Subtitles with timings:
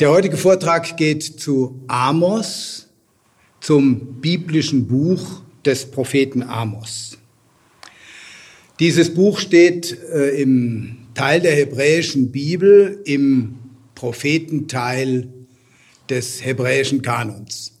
[0.00, 2.88] Der heutige Vortrag geht zu Amos,
[3.60, 7.16] zum biblischen Buch des Propheten Amos.
[8.80, 13.54] Dieses Buch steht äh, im Teil der hebräischen Bibel im
[13.94, 15.28] Prophetenteil
[16.10, 17.78] des hebräischen Kanons.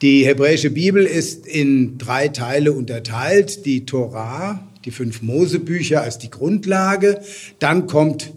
[0.00, 3.66] Die hebräische Bibel ist in drei Teile unterteilt.
[3.66, 7.20] Die Torah, die fünf Mosebücher als die Grundlage.
[7.58, 8.32] Dann kommt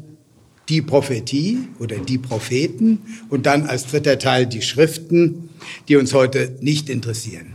[0.70, 5.50] die Prophetie oder die Propheten und dann als dritter Teil die Schriften,
[5.88, 7.54] die uns heute nicht interessieren.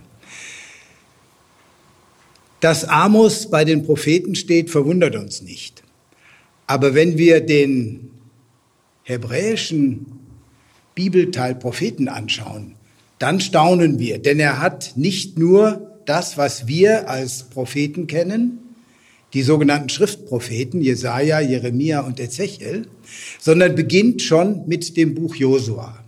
[2.60, 5.82] Dass Amos bei den Propheten steht, verwundert uns nicht.
[6.66, 8.10] Aber wenn wir den
[9.02, 10.06] hebräischen
[10.95, 12.77] Bibelteil Propheten anschauen,
[13.18, 18.70] dann staunen wir, denn er hat nicht nur das, was wir als Propheten kennen,
[19.33, 22.87] die sogenannten Schriftpropheten, Jesaja, Jeremia und Ezechiel,
[23.38, 26.04] sondern beginnt schon mit dem Buch Josua.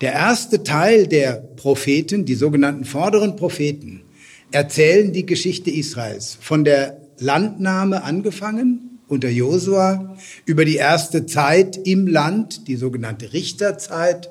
[0.00, 4.02] Der erste Teil der Propheten, die sogenannten vorderen Propheten,
[4.50, 10.16] erzählen die Geschichte Israels von der Landnahme angefangen unter Josua
[10.46, 14.30] über die erste Zeit im Land, die sogenannte Richterzeit,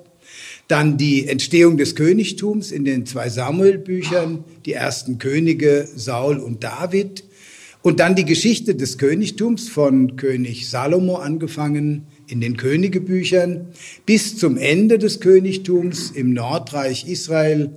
[0.67, 7.23] dann die Entstehung des Königtums in den zwei Samuel-Büchern, die ersten Könige Saul und David,
[7.81, 13.67] und dann die Geschichte des Königtums von König Salomo angefangen in den Königebüchern
[14.05, 17.71] bis zum Ende des Königtums im Nordreich Israel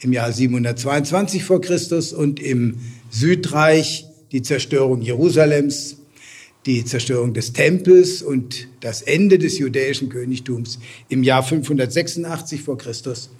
[0.00, 2.76] im Jahr 722 vor Christus und im
[3.10, 5.96] Südreich die Zerstörung Jerusalems,
[6.66, 13.30] die Zerstörung des Tempels und das Ende des jüdischen Königtums im Jahr 586 vor Christus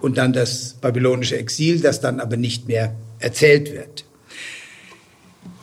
[0.00, 4.04] und dann das babylonische Exil, das dann aber nicht mehr erzählt wird.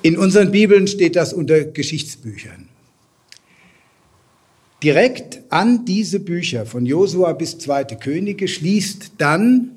[0.06, 2.70] In unseren Bibeln steht das unter Geschichtsbüchern.
[4.84, 9.72] Direkt an diese Bücher von Josua bis Zweite Könige schließt dann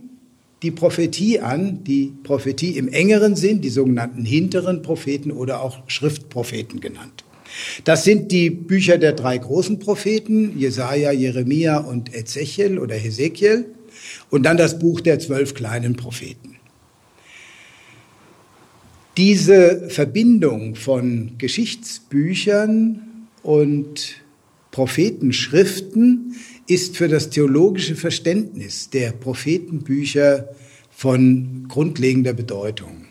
[0.62, 6.80] die Prophetie an, die Prophetie im engeren Sinn, die sogenannten hinteren Propheten oder auch Schriftpropheten
[6.80, 7.24] genannt.
[7.84, 13.64] Das sind die Bücher der drei großen Propheten, Jesaja, Jeremia und Ezechiel oder Hesekiel,
[14.28, 16.57] und dann das Buch der zwölf kleinen Propheten.
[19.18, 24.14] Diese Verbindung von Geschichtsbüchern und
[24.70, 26.36] Prophetenschriften
[26.68, 30.50] ist für das theologische Verständnis der Prophetenbücher
[30.92, 33.06] von grundlegender Bedeutung.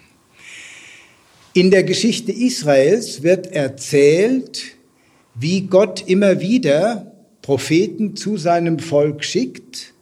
[1.54, 4.78] In der Geschichte Israels wird erzählt,
[5.36, 9.94] wie Gott immer wieder Propheten zu seinem Volk schickt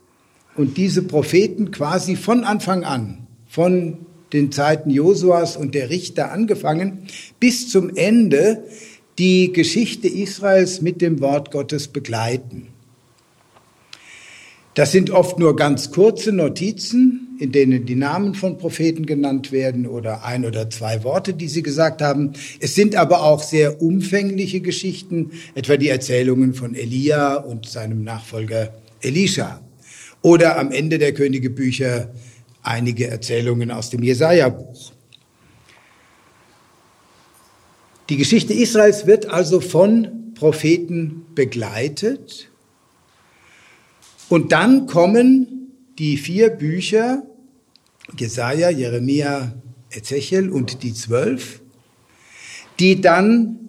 [0.55, 4.05] und diese Propheten quasi von Anfang an, von
[4.35, 7.07] den Zeiten Josuas und der Richter angefangen,
[7.39, 8.63] bis zum Ende
[9.17, 12.67] die Geschichte Israels mit dem Wort Gottes begleiten.
[14.75, 19.87] Das sind oft nur ganz kurze Notizen, in denen die Namen von Propheten genannt werden
[19.87, 22.33] oder ein oder zwei Worte, die sie gesagt haben.
[22.59, 28.73] Es sind aber auch sehr umfängliche Geschichten, etwa die Erzählungen von Elia und seinem Nachfolger
[29.01, 29.61] Elisha.
[30.21, 32.09] Oder am Ende der Königebücher
[32.65, 34.91] einige Erzählungen aus dem Jesaja-Buch.
[38.09, 42.49] Die Geschichte Israels wird also von Propheten begleitet.
[44.29, 47.23] Und dann kommen die vier Bücher,
[48.17, 49.55] Jesaja, Jeremia,
[49.89, 51.61] Ezechiel und die zwölf,
[52.79, 53.59] die dann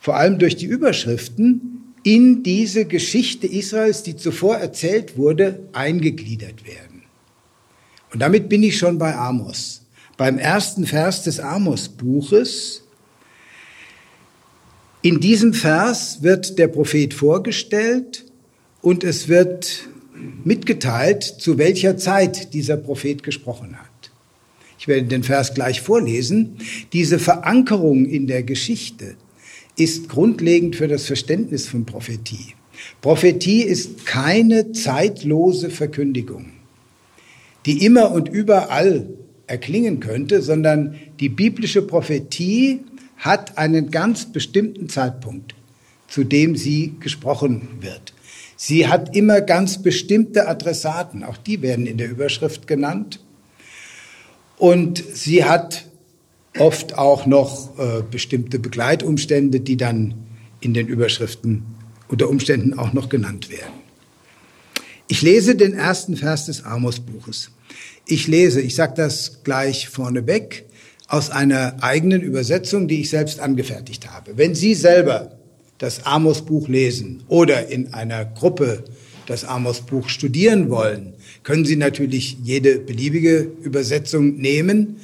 [0.00, 6.91] vor allem durch die Überschriften in diese Geschichte Israels, die zuvor erzählt wurde, eingegliedert werden.
[8.12, 9.82] Und damit bin ich schon bei Amos.
[10.16, 12.82] Beim ersten Vers des Amos-Buches.
[15.00, 18.24] In diesem Vers wird der Prophet vorgestellt
[18.82, 19.88] und es wird
[20.44, 23.88] mitgeteilt, zu welcher Zeit dieser Prophet gesprochen hat.
[24.78, 26.58] Ich werde den Vers gleich vorlesen.
[26.92, 29.16] Diese Verankerung in der Geschichte
[29.76, 32.54] ist grundlegend für das Verständnis von Prophetie.
[33.00, 36.51] Prophetie ist keine zeitlose Verkündigung
[37.66, 39.08] die immer und überall
[39.46, 42.80] erklingen könnte, sondern die biblische Prophetie
[43.16, 45.54] hat einen ganz bestimmten Zeitpunkt,
[46.08, 48.14] zu dem sie gesprochen wird.
[48.56, 53.20] Sie hat immer ganz bestimmte Adressaten, auch die werden in der Überschrift genannt.
[54.56, 55.86] Und sie hat
[56.58, 60.14] oft auch noch äh, bestimmte Begleitumstände, die dann
[60.60, 61.64] in den Überschriften
[62.08, 63.81] unter Umständen auch noch genannt werden.
[65.12, 67.50] Ich lese den ersten Vers des Amos-Buches.
[68.06, 70.64] Ich lese, ich sage das gleich vorneweg,
[71.06, 74.38] aus einer eigenen Übersetzung, die ich selbst angefertigt habe.
[74.38, 75.36] Wenn Sie selber
[75.76, 78.84] das Amos-Buch lesen oder in einer Gruppe
[79.26, 81.12] das Amos-Buch studieren wollen,
[81.42, 84.96] können Sie natürlich jede beliebige Übersetzung nehmen.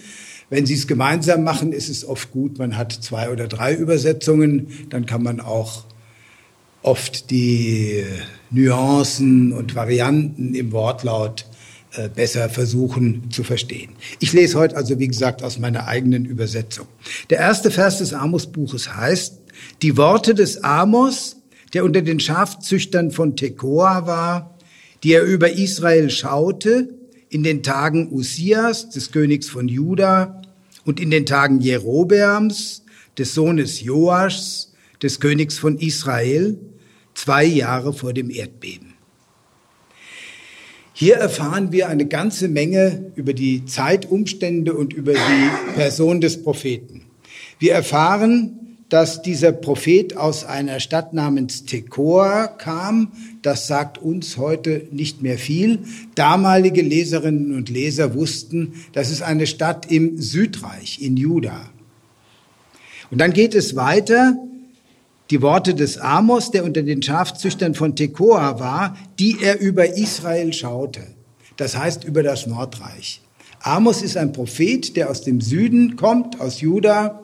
[0.48, 4.68] Wenn Sie es gemeinsam machen, ist es oft gut, man hat zwei oder drei Übersetzungen,
[4.88, 5.84] dann kann man auch
[6.82, 8.04] oft die
[8.50, 11.46] Nuancen und Varianten im Wortlaut
[11.92, 13.92] äh, besser versuchen zu verstehen.
[14.20, 16.86] Ich lese heute also, wie gesagt, aus meiner eigenen Übersetzung.
[17.30, 19.38] Der erste Vers des Amos-Buches heißt,
[19.82, 21.36] die Worte des Amos,
[21.74, 24.54] der unter den Schafzüchtern von Tekoa war,
[25.02, 26.94] die er über Israel schaute,
[27.30, 30.42] in den Tagen Usias, des Königs von Juda,
[30.84, 32.82] und in den Tagen Jerobeams,
[33.18, 34.67] des Sohnes Joaschs,
[35.02, 36.58] des Königs von Israel,
[37.14, 38.94] zwei Jahre vor dem Erdbeben.
[40.92, 47.02] Hier erfahren wir eine ganze Menge über die Zeitumstände und über die Person des Propheten.
[47.60, 48.58] Wir erfahren,
[48.88, 53.12] dass dieser Prophet aus einer Stadt namens Tekoa kam.
[53.42, 55.80] Das sagt uns heute nicht mehr viel.
[56.14, 61.68] Damalige Leserinnen und Leser wussten, das ist eine Stadt im Südreich, in Juda.
[63.10, 64.36] Und dann geht es weiter.
[65.30, 70.52] Die Worte des Amos, der unter den Schafzüchtern von Tekoa war, die er über Israel
[70.52, 71.02] schaute.
[71.56, 73.20] Das heißt über das Nordreich.
[73.60, 77.20] Amos ist ein Prophet, der aus dem Süden kommt, aus Juda,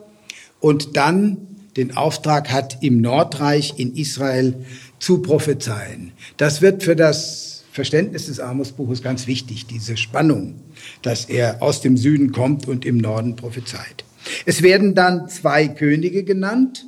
[0.59, 1.37] und dann
[1.77, 4.65] den Auftrag hat, im Nordreich in Israel
[4.99, 6.11] zu prophezeien.
[6.37, 10.55] Das wird für das Verständnis des Amos-Buches ganz wichtig, diese Spannung,
[11.01, 14.05] dass er aus dem Süden kommt und im Norden prophezeit.
[14.45, 16.85] Es werden dann zwei Könige genannt.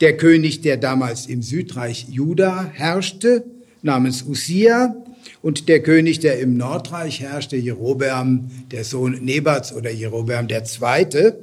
[0.00, 3.44] Der König, der damals im Südreich Juda herrschte,
[3.82, 4.94] namens Usia,
[5.42, 11.38] und der König, der im Nordreich herrschte, Jerobeam, der Sohn Nebats oder Jerobeam der Zweite.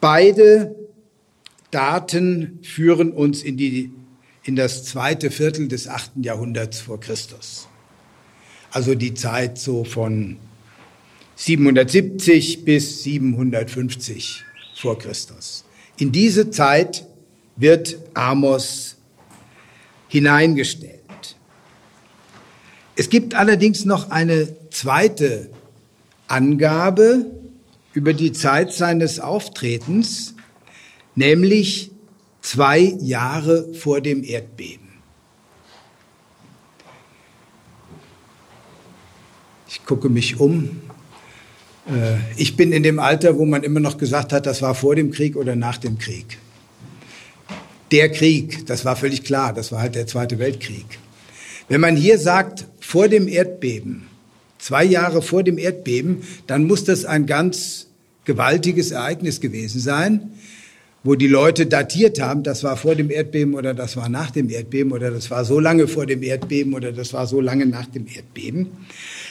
[0.00, 0.74] Beide
[1.70, 3.92] Daten führen uns in, die,
[4.44, 7.68] in das zweite Viertel des achten Jahrhunderts vor Christus.
[8.72, 10.36] Also die Zeit so von
[11.36, 14.44] 770 bis 750
[14.74, 15.64] vor Christus.
[15.98, 17.06] In diese Zeit
[17.60, 18.96] wird Amos
[20.08, 21.00] hineingestellt.
[22.96, 25.50] Es gibt allerdings noch eine zweite
[26.26, 27.26] Angabe
[27.92, 30.34] über die Zeit seines Auftretens,
[31.14, 31.90] nämlich
[32.40, 34.88] zwei Jahre vor dem Erdbeben.
[39.68, 40.80] Ich gucke mich um.
[41.86, 44.96] Äh, ich bin in dem Alter, wo man immer noch gesagt hat, das war vor
[44.96, 46.38] dem Krieg oder nach dem Krieg.
[47.92, 50.86] Der Krieg, das war völlig klar, das war halt der Zweite Weltkrieg.
[51.68, 54.06] Wenn man hier sagt, vor dem Erdbeben,
[54.58, 57.88] zwei Jahre vor dem Erdbeben, dann muss das ein ganz
[58.24, 60.30] gewaltiges Ereignis gewesen sein
[61.02, 64.50] wo die Leute datiert haben, das war vor dem Erdbeben oder das war nach dem
[64.50, 67.86] Erdbeben oder das war so lange vor dem Erdbeben oder das war so lange nach
[67.86, 68.68] dem Erdbeben.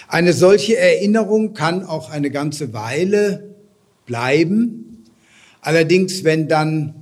[0.08, 3.56] Eine solche Erinnerung kann auch eine ganze Weile
[4.08, 5.06] bleiben.
[5.62, 6.99] Allerdings, wenn dann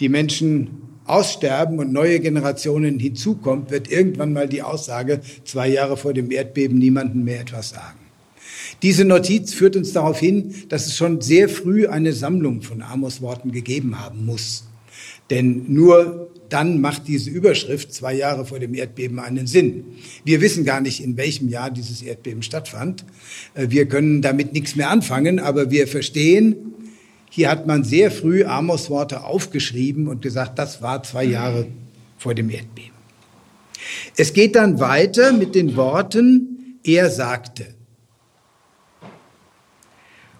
[0.00, 6.12] die Menschen aussterben und neue Generationen hinzukommt, wird irgendwann mal die Aussage, zwei Jahre vor
[6.12, 8.00] dem Erdbeben niemanden mehr etwas sagen.
[8.82, 13.52] Diese Notiz führt uns darauf hin, dass es schon sehr früh eine Sammlung von Amos-Worten
[13.52, 14.64] gegeben haben muss.
[15.30, 19.84] Denn nur dann macht diese Überschrift zwei Jahre vor dem Erdbeben einen Sinn.
[20.24, 23.04] Wir wissen gar nicht, in welchem Jahr dieses Erdbeben stattfand.
[23.54, 26.75] Äh, wir können damit nichts mehr anfangen, aber wir verstehen,
[27.36, 31.66] hier hat man sehr früh Amos-Worte aufgeschrieben und gesagt, das war zwei Jahre
[32.16, 32.96] vor dem Erdbeben.
[34.16, 37.66] Es geht dann weiter mit den Worten, er sagte.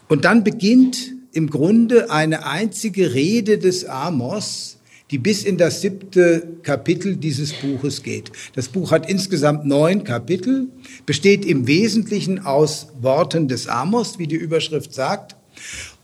[0.08, 4.78] Und dann beginnt im Grunde eine einzige Rede des Amos,
[5.10, 8.32] die bis in das siebte Kapitel dieses Buches geht.
[8.54, 10.68] Das Buch hat insgesamt neun Kapitel,
[11.04, 15.36] besteht im Wesentlichen aus Worten des Amos, wie die Überschrift sagt.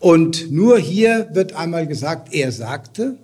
[0.03, 3.17] Und nur hier wird einmal gesagt, er sagte,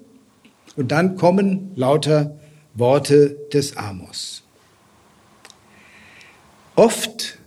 [0.77, 2.39] und dann kommen lauter
[2.73, 4.43] Worte des Amos.
[6.77, 7.37] Oft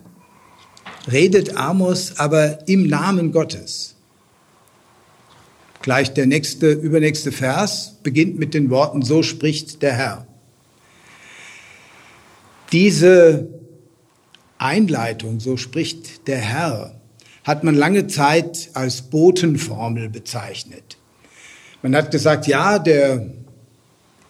[1.11, 3.95] redet Amos aber im Namen Gottes.
[5.81, 10.27] Gleich der nächste, übernächste Vers beginnt mit den Worten, so spricht der Herr.
[12.71, 13.49] Diese
[14.59, 17.01] Einleitung, so spricht der Herr,
[17.45, 20.97] hat man lange Zeit als Botenformel bezeichnet.
[21.83, 23.27] Man hat gesagt, ja, der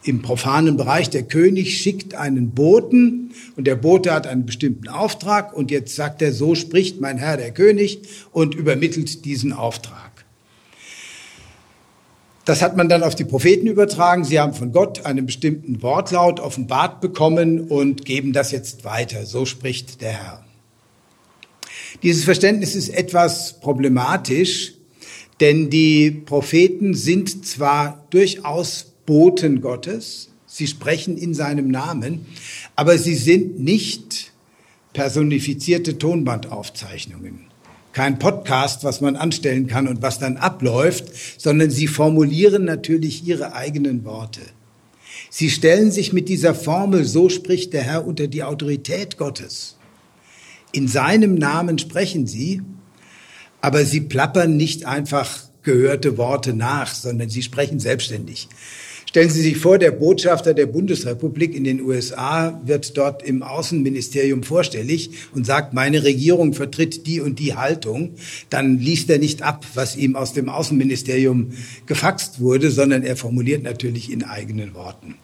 [0.04, 5.52] im profanen Bereich, der König schickt einen Boten und der Bote hat einen bestimmten Auftrag
[5.52, 8.02] und jetzt sagt er, so spricht mein Herr der König
[8.32, 10.10] und übermittelt diesen Auftrag.
[12.44, 14.24] Das hat man dann auf die Propheten übertragen.
[14.24, 19.26] Sie haben von Gott einen bestimmten Wortlaut offenbart bekommen und geben das jetzt weiter.
[19.26, 20.44] So spricht der Herr.
[22.02, 24.74] Dieses Verständnis ist etwas problematisch,
[25.40, 32.26] denn die Propheten sind zwar durchaus Boten Gottes, sie sprechen in seinem Namen,
[32.76, 34.32] aber sie sind nicht
[34.92, 37.52] personifizierte Tonbandaufzeichnungen
[37.92, 41.04] kein Podcast, was man anstellen kann und was dann abläuft,
[41.38, 44.40] sondern sie formulieren natürlich ihre eigenen Worte.
[45.30, 49.76] Sie stellen sich mit dieser Formel, so spricht der Herr, unter die Autorität Gottes.
[50.72, 52.62] In seinem Namen sprechen sie,
[53.60, 58.48] aber sie plappern nicht einfach gehörte Worte nach, sondern sie sprechen selbstständig.
[59.12, 64.42] Stellen Sie sich vor, der Botschafter der Bundesrepublik in den USA wird dort im Außenministerium
[64.42, 68.14] vorstellig und sagt, meine Regierung vertritt die und die Haltung.
[68.48, 71.50] Dann liest er nicht ab, was ihm aus dem Außenministerium
[71.84, 75.16] gefaxt wurde, sondern er formuliert natürlich in eigenen Worten.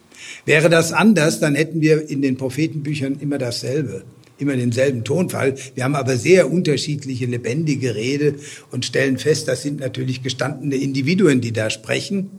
[0.45, 4.03] Wäre das anders, dann hätten wir in den Prophetenbüchern immer dasselbe
[4.39, 5.55] immer denselben Tonfall.
[5.75, 8.35] Wir haben aber sehr unterschiedliche lebendige Rede
[8.71, 12.31] und stellen fest, das sind natürlich gestandene Individuen, die da sprechen,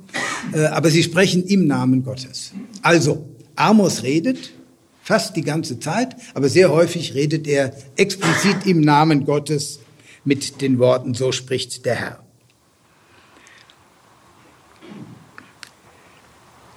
[0.52, 2.52] äh, aber sie sprechen im Namen Gottes.
[2.82, 4.52] Also, Amos redet
[5.02, 9.80] fast die ganze Zeit, aber sehr häufig redet er explizit im Namen Gottes
[10.24, 12.24] mit den Worten, so spricht der Herr.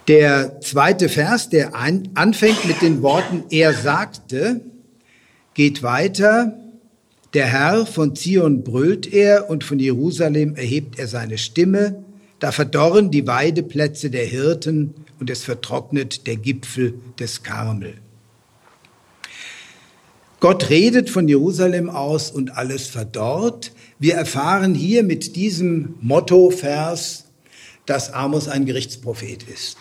[0.08, 4.62] Der zweite Vers, der anfängt mit den Worten, er sagte,
[5.54, 6.58] geht weiter.
[7.34, 12.04] Der Herr von Zion brüllt er und von Jerusalem erhebt er seine Stimme.
[12.40, 17.96] Da verdorren die Weideplätze der Hirten und es vertrocknet der Gipfel des Karmel.
[20.40, 23.72] Gott redet von Jerusalem aus und alles verdorrt.
[23.98, 27.26] Wir erfahren hier mit diesem Mottovers,
[27.86, 29.78] dass Amos ein Gerichtsprophet ist.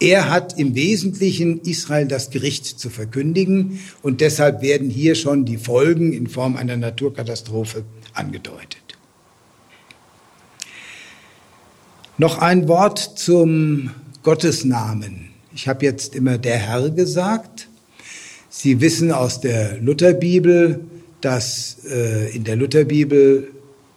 [0.00, 5.58] Er hat im Wesentlichen Israel das Gericht zu verkündigen und deshalb werden hier schon die
[5.58, 8.80] Folgen in Form einer Naturkatastrophe angedeutet.
[12.16, 13.90] Noch ein Wort zum
[14.22, 15.28] Gottesnamen.
[15.54, 17.68] Ich habe jetzt immer der Herr gesagt.
[18.48, 20.80] Sie wissen aus der Lutherbibel,
[21.20, 23.48] dass äh, in der Lutherbibel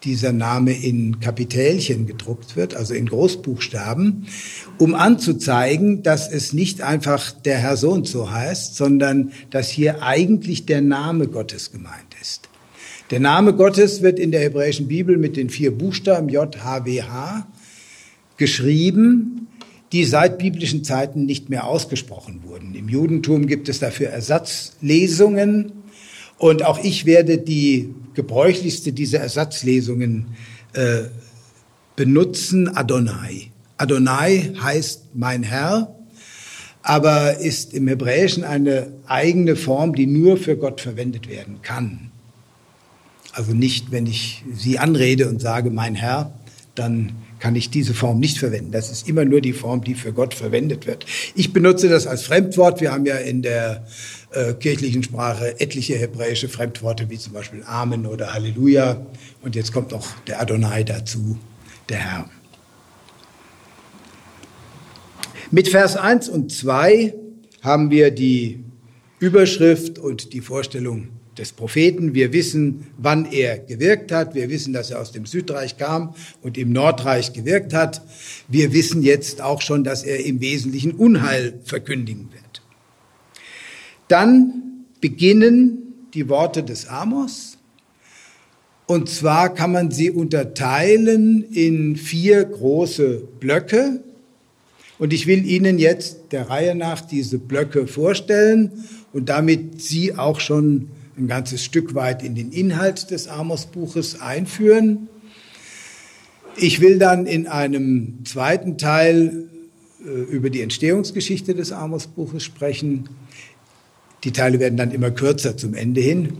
[0.03, 4.27] dieser Name in Kapitälchen gedruckt wird, also in Großbuchstaben,
[4.77, 10.03] um anzuzeigen, dass es nicht einfach der Herr so und so heißt, sondern dass hier
[10.03, 12.49] eigentlich der Name Gottes gemeint ist.
[13.11, 17.45] Der Name Gottes wird in der hebräischen Bibel mit den vier Buchstaben JHWH
[18.37, 19.47] geschrieben,
[19.91, 22.73] die seit biblischen Zeiten nicht mehr ausgesprochen wurden.
[22.73, 25.82] Im Judentum gibt es dafür Ersatzlesungen
[26.43, 30.35] und auch ich werde die gebräuchlichste dieser Ersatzlesungen
[30.73, 31.03] äh,
[31.95, 33.51] benutzen, Adonai.
[33.77, 35.95] Adonai heißt mein Herr,
[36.81, 42.11] aber ist im Hebräischen eine eigene Form, die nur für Gott verwendet werden kann.
[43.31, 46.33] Also nicht, wenn ich Sie anrede und sage, mein Herr,
[46.75, 48.71] dann kann ich diese Form nicht verwenden.
[48.71, 51.05] Das ist immer nur die Form, die für Gott verwendet wird.
[51.35, 52.79] Ich benutze das als Fremdwort.
[52.79, 53.85] Wir haben ja in der
[54.31, 59.05] äh, kirchlichen Sprache etliche hebräische Fremdworte, wie zum Beispiel Amen oder Halleluja.
[59.41, 61.37] Und jetzt kommt noch der Adonai dazu,
[61.89, 62.29] der Herr.
[65.51, 67.13] Mit Vers 1 und 2
[67.61, 68.63] haben wir die
[69.19, 72.13] Überschrift und die Vorstellung des Propheten.
[72.13, 74.35] Wir wissen, wann er gewirkt hat.
[74.35, 78.01] Wir wissen, dass er aus dem Südreich kam und im Nordreich gewirkt hat.
[78.47, 82.61] Wir wissen jetzt auch schon, dass er im Wesentlichen Unheil verkündigen wird.
[84.07, 87.57] Dann beginnen die Worte des Amos.
[88.85, 94.03] Und zwar kann man sie unterteilen in vier große Blöcke.
[94.99, 98.71] Und ich will Ihnen jetzt der Reihe nach diese Blöcke vorstellen
[99.11, 105.09] und damit Sie auch schon ein ganzes Stück weit in den Inhalt des Amos-Buches einführen.
[106.55, 109.47] Ich will dann in einem zweiten Teil
[110.05, 113.09] äh, über die Entstehungsgeschichte des Amos-Buches sprechen
[114.23, 116.37] die Teile werden dann immer kürzer zum Ende hin.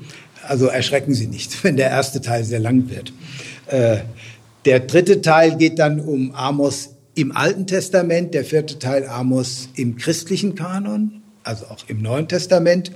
[0.47, 3.13] Also erschrecken Sie nicht, wenn der erste Teil sehr lang wird.
[3.67, 3.99] Äh,
[4.65, 9.97] der dritte Teil geht dann um Amos im Alten Testament, der vierte Teil Amos im
[9.97, 12.91] christlichen Kanon, also auch im Neuen Testament.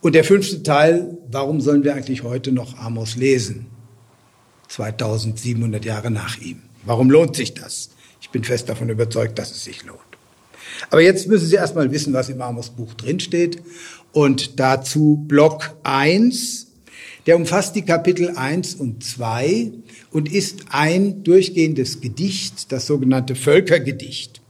[0.00, 3.66] Und der fünfte Teil, warum sollen wir eigentlich heute noch Amos lesen?
[4.68, 6.62] 2700 Jahre nach ihm.
[6.84, 7.90] Warum lohnt sich das?
[8.20, 10.00] Ich bin fest davon überzeugt, dass es sich lohnt.
[10.90, 13.62] Aber jetzt müssen Sie erstmal wissen, was im Amos Buch drinsteht
[14.12, 16.66] und dazu Block 1.
[17.26, 19.72] Der umfasst die Kapitel 1 und 2
[20.10, 24.40] und ist ein durchgehendes Gedicht, das sogenannte Völkergedicht.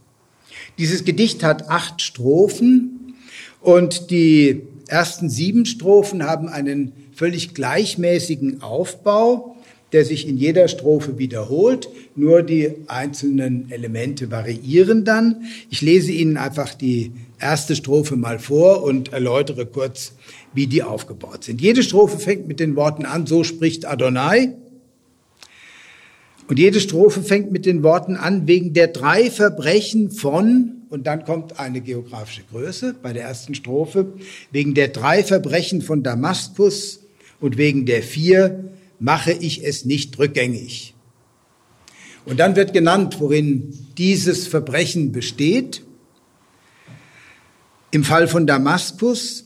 [0.77, 3.15] Dieses Gedicht hat acht Strophen
[3.61, 9.55] und die ersten sieben Strophen haben einen völlig gleichmäßigen Aufbau,
[9.93, 15.45] der sich in jeder Strophe wiederholt, nur die einzelnen Elemente variieren dann.
[15.69, 20.13] Ich lese Ihnen einfach die erste Strophe mal vor und erläutere kurz,
[20.53, 21.61] wie die aufgebaut sind.
[21.61, 24.53] Jede Strophe fängt mit den Worten an, so spricht Adonai.
[26.49, 31.25] Und jede Strophe fängt mit den Worten an, wegen der drei Verbrechen von, und dann
[31.25, 34.13] kommt eine geografische Größe bei der ersten Strophe,
[34.51, 37.01] wegen der drei Verbrechen von Damaskus
[37.39, 40.93] und wegen der vier mache ich es nicht rückgängig.
[42.25, 45.83] Und dann wird genannt, worin dieses Verbrechen besteht.
[47.91, 49.45] Im Fall von Damaskus,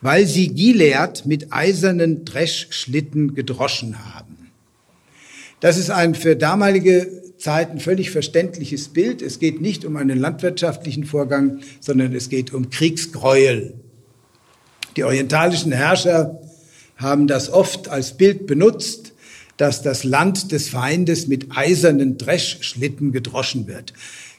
[0.00, 4.50] weil sie Gilead mit eisernen Dreschschlitten gedroschen haben.
[5.58, 9.20] Das ist ein für damalige Zeiten völlig verständliches Bild.
[9.20, 13.74] Es geht nicht um einen landwirtschaftlichen Vorgang, sondern es geht um Kriegsgräuel.
[14.96, 16.40] Die orientalischen Herrscher
[16.96, 19.12] haben das oft als Bild benutzt,
[19.56, 23.92] dass das Land des Feindes mit eisernen Dreschschlitten gedroschen wird.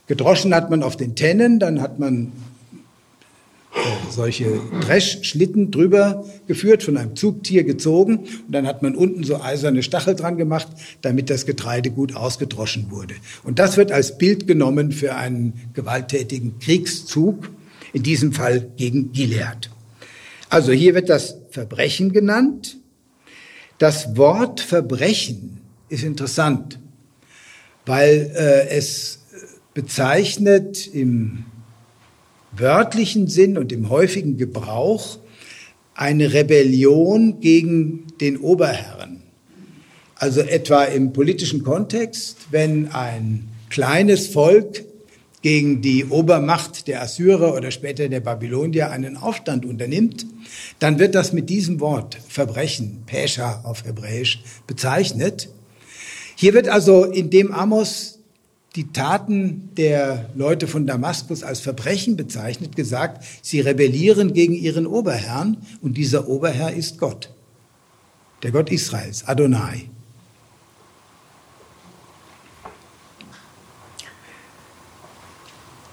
[0.07, 2.31] Gedroschen hat man auf den Tennen, dann hat man
[4.09, 9.83] solche Dreschschlitten drüber geführt, von einem Zugtier gezogen und dann hat man unten so eiserne
[9.83, 10.67] Stachel dran gemacht,
[11.01, 13.15] damit das Getreide gut ausgedroschen wurde.
[13.43, 17.49] Und das wird als Bild genommen für einen gewalttätigen Kriegszug,
[17.93, 19.69] in diesem Fall gegen Gilead.
[20.49, 22.77] Also hier wird das Verbrechen genannt.
[23.77, 26.79] Das Wort Verbrechen ist interessant,
[27.85, 29.19] weil äh, es
[29.73, 31.45] bezeichnet im
[32.57, 35.17] wörtlichen Sinn und im häufigen Gebrauch
[35.95, 39.21] eine Rebellion gegen den Oberherren.
[40.15, 44.85] Also etwa im politischen Kontext, wenn ein kleines Volk
[45.41, 50.25] gegen die Obermacht der Assyrer oder später der Babylonier einen Aufstand unternimmt,
[50.79, 55.49] dann wird das mit diesem Wort Verbrechen, Pesha auf Hebräisch, bezeichnet.
[56.35, 58.12] Hier wird also, indem Amos
[58.75, 65.57] die Taten der Leute von Damaskus als Verbrechen bezeichnet, gesagt, sie rebellieren gegen ihren Oberherrn
[65.81, 67.29] und dieser Oberherr ist Gott,
[68.41, 69.89] der Gott Israels, Adonai.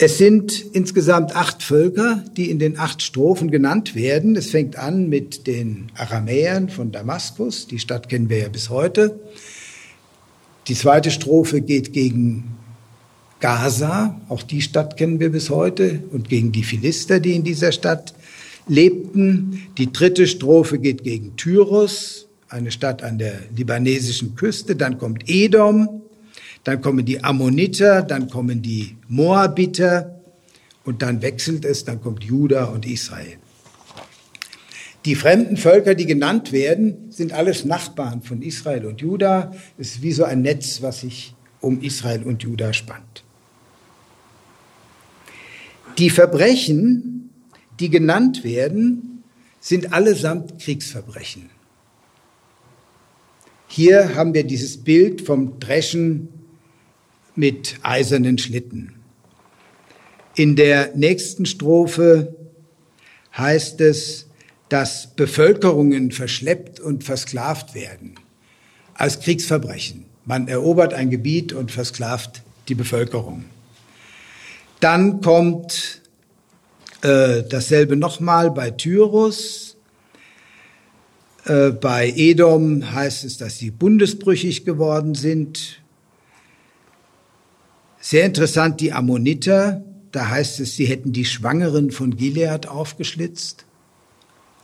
[0.03, 4.35] Es sind insgesamt acht Völker, die in den acht Strophen genannt werden.
[4.35, 9.21] Es fängt an mit den Aramäern von Damaskus, die Stadt kennen wir ja bis heute.
[10.69, 12.57] Die zweite Strophe geht gegen
[13.40, 17.72] Gaza, auch die Stadt kennen wir bis heute, und gegen die Philister, die in dieser
[17.72, 18.14] Stadt
[18.68, 19.62] lebten.
[19.79, 24.76] Die dritte Strophe geht gegen Tyros, eine Stadt an der libanesischen Küste.
[24.76, 26.03] Dann kommt Edom,
[26.64, 30.20] dann kommen die Ammoniter, dann kommen die Moabiter
[30.85, 33.38] und dann wechselt es, dann kommt Juda und Israel.
[35.07, 39.53] Die fremden Völker, die genannt werden, sind alles Nachbarn von Israel und Juda.
[39.79, 43.24] Es ist wie so ein Netz, was sich um Israel und Juda spannt.
[45.98, 47.31] Die Verbrechen,
[47.79, 49.22] die genannt werden,
[49.61, 51.50] sind allesamt Kriegsverbrechen.
[53.68, 56.29] Hier haben wir dieses Bild vom Dreschen
[57.37, 58.94] mit eisernen Schlitten.
[60.35, 62.35] In der nächsten Strophe
[63.37, 64.26] heißt es,
[64.68, 68.14] dass Bevölkerungen verschleppt und versklavt werden
[68.94, 70.05] als Kriegsverbrechen.
[70.24, 73.44] Man erobert ein Gebiet und versklavt die Bevölkerung.
[74.81, 76.01] Dann kommt
[77.03, 79.77] äh, dasselbe nochmal bei Tyrus.
[81.45, 85.81] Äh, bei Edom heißt es, dass sie bundesbrüchig geworden sind.
[88.01, 89.85] Sehr interessant die Ammoniter.
[90.12, 93.66] Da heißt es, sie hätten die Schwangeren von Gilead aufgeschlitzt.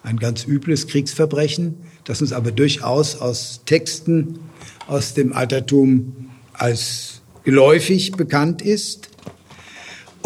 [0.02, 4.38] Ein ganz übles Kriegsverbrechen, das uns aber durchaus aus Texten
[4.86, 9.10] aus dem Altertum als geläufig bekannt ist.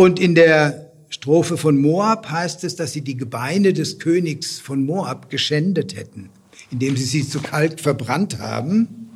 [0.00, 4.86] Und in der Strophe von Moab heißt es, dass sie die Gebeine des Königs von
[4.86, 6.30] Moab geschändet hätten,
[6.70, 9.10] indem sie sie zu kalt verbrannt haben.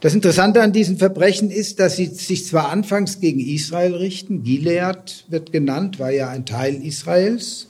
[0.00, 5.24] Das Interessante an diesen Verbrechen ist, dass sie sich zwar anfangs gegen Israel richten, Gilead
[5.30, 7.68] wird genannt, war ja ein Teil Israels,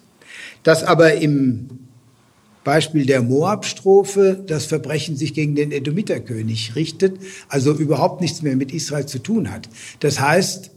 [0.64, 1.68] dass aber im
[2.64, 8.74] Beispiel der Moab-Strophe das Verbrechen sich gegen den Edomiterkönig richtet, also überhaupt nichts mehr mit
[8.74, 9.68] Israel zu tun hat.
[10.00, 10.72] Das heißt,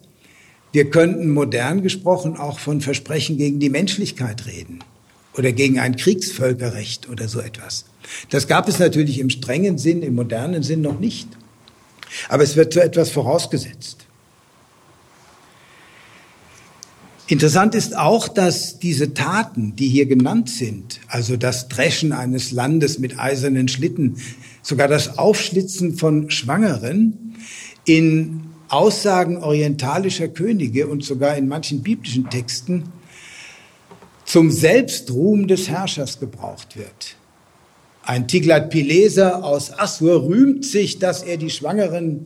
[0.71, 4.79] wir könnten modern gesprochen auch von Versprechen gegen die Menschlichkeit reden.
[5.37, 7.85] oder gegen ein Kriegsvölkerrecht oder so etwas.
[8.29, 11.27] Das gab es natürlich im strengen Sinn, im modernen Sinn noch nicht.
[12.27, 14.05] Aber es wird so etwas vorausgesetzt.
[17.27, 22.99] Interessant ist auch, dass diese Taten, die hier genannt sind, also das Dreschen eines Landes
[22.99, 24.17] mit eisernen Schlitten,
[24.61, 27.37] sogar das Aufschlitzen von Schwangeren,
[27.85, 32.91] in Aussagen orientalischer Könige und sogar in manchen biblischen Texten
[34.23, 37.17] zum Selbstruhm des Herrschers gebraucht wird.
[38.03, 42.25] Ein Tiglat-Pileser aus Assur rühmt sich, dass er die Schwangeren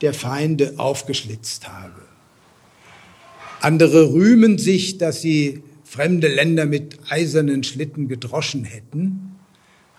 [0.00, 2.02] der Feinde aufgeschlitzt habe.
[3.60, 9.36] Andere rühmen sich, dass sie fremde Länder mit eisernen Schlitten gedroschen hätten.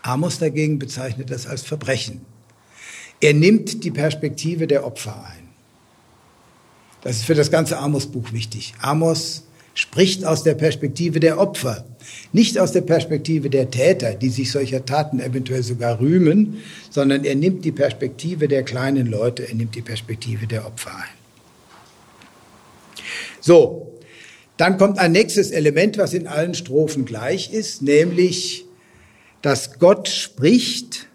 [0.01, 2.21] Amos dagegen bezeichnet das als Verbrechen.
[3.21, 5.44] Er nimmt die Perspektive der Opfer ein.
[7.05, 8.73] Das ist für das ganze Amos-Buch wichtig.
[8.81, 9.43] Amos
[9.75, 11.85] spricht aus der Perspektive der Opfer,
[12.33, 17.35] nicht aus der Perspektive der Täter, die sich solcher Taten eventuell sogar rühmen, sondern er
[17.35, 21.03] nimmt die Perspektive der kleinen Leute, er nimmt die Perspektive der Opfer ein.
[23.39, 23.93] So,
[24.57, 28.65] dann kommt ein nächstes Element, was in allen Strophen gleich ist, nämlich,
[29.43, 31.07] dass Gott spricht,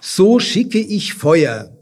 [0.00, 1.75] so schicke ich Feuer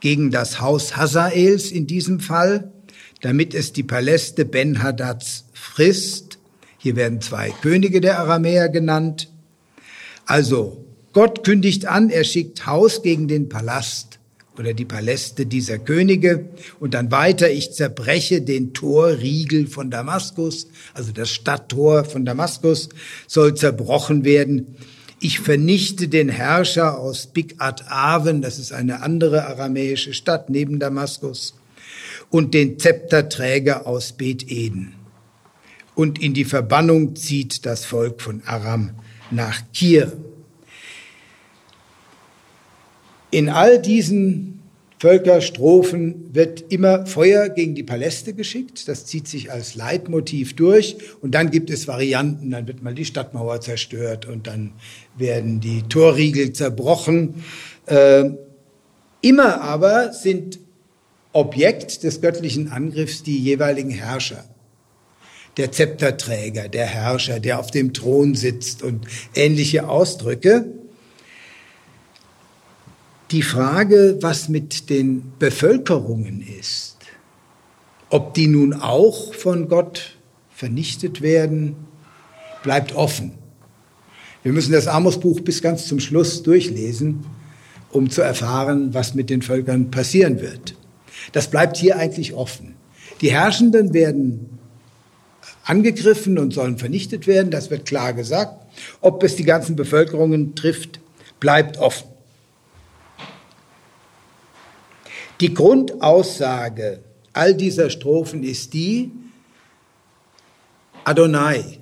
[0.00, 2.72] gegen das Haus Hazaels in diesem Fall,
[3.20, 6.38] damit es die Paläste Ben-Hadads frisst.
[6.78, 9.28] Hier werden zwei Könige der Aramäer genannt.
[10.26, 14.18] Also, Gott kündigt an, er schickt Haus gegen den Palast
[14.58, 16.48] oder die Paläste dieser Könige
[16.80, 22.88] und dann weiter, ich zerbreche den Torriegel von Damaskus, also das Stadttor von Damaskus
[23.26, 24.76] soll zerbrochen werden.
[25.20, 31.54] Ich vernichte den Herrscher aus Bikat Aven, das ist eine andere aramäische Stadt neben Damaskus,
[32.30, 34.94] und den Zepterträger aus Bet Eden.
[35.96, 38.90] Und in die Verbannung zieht das Volk von Aram
[39.32, 40.12] nach Kir.
[43.32, 44.57] In all diesen
[45.00, 48.88] Völkerstrophen wird immer Feuer gegen die Paläste geschickt.
[48.88, 50.96] Das zieht sich als Leitmotiv durch.
[51.20, 52.50] Und dann gibt es Varianten.
[52.50, 54.72] Dann wird mal die Stadtmauer zerstört und dann
[55.16, 57.44] werden die Torriegel zerbrochen.
[57.86, 58.30] Äh,
[59.20, 60.58] immer aber sind
[61.32, 64.44] Objekt des göttlichen Angriffs die jeweiligen Herrscher.
[65.58, 70.66] Der Zepterträger, der Herrscher, der auf dem Thron sitzt und ähnliche Ausdrücke
[73.30, 76.96] die Frage, was mit den Bevölkerungen ist,
[78.08, 80.16] ob die nun auch von Gott
[80.50, 81.76] vernichtet werden,
[82.62, 83.32] bleibt offen.
[84.42, 87.24] Wir müssen das Amos-Buch bis ganz zum Schluss durchlesen,
[87.90, 90.74] um zu erfahren, was mit den Völkern passieren wird.
[91.32, 92.76] Das bleibt hier eigentlich offen.
[93.20, 94.58] Die Herrschenden werden
[95.64, 98.64] angegriffen und sollen vernichtet werden, das wird klar gesagt.
[99.02, 101.00] Ob es die ganzen Bevölkerungen trifft,
[101.40, 102.08] bleibt offen.
[105.40, 107.00] Die Grundaussage
[107.32, 109.12] all dieser Strophen ist die,
[111.04, 111.78] Adonai,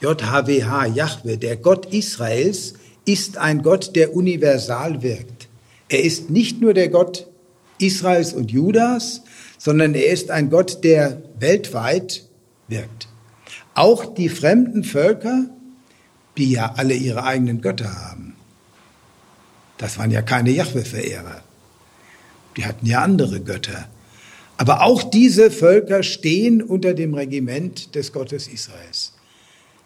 [0.00, 2.74] JHWH, Jahwe, der Gott Israels,
[3.04, 5.48] ist ein Gott, der universal wirkt.
[5.88, 7.28] Er ist nicht nur der Gott
[7.78, 9.22] Israels und Judas,
[9.58, 12.26] sondern er ist ein Gott, der weltweit
[12.68, 13.08] wirkt.
[13.74, 15.46] Auch die fremden Völker,
[16.36, 18.34] die ja alle ihre eigenen Götter haben,
[19.78, 21.42] das waren ja keine Jahwe-Verehrer.
[22.56, 23.88] Die hatten ja andere Götter.
[24.56, 29.12] Aber auch diese Völker stehen unter dem Regiment des Gottes Israels.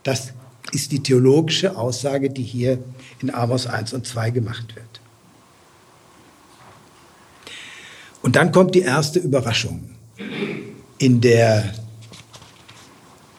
[0.02, 0.32] Das
[0.72, 2.78] ist die theologische Aussage, die hier
[3.22, 5.00] in Amos 1 und 2 gemacht wird.
[8.22, 9.90] Und dann kommt die erste Überraschung.
[10.98, 11.72] In der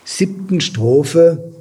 [0.05, 1.53] siebten Strophe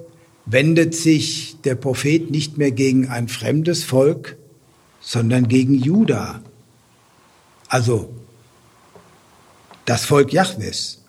[0.46, 4.36] wendet sich der Prophet nicht mehr gegen ein fremdes Volk,
[5.00, 6.40] sondern gegen Juda
[7.68, 8.14] also
[9.84, 11.02] das Volk Jahwes.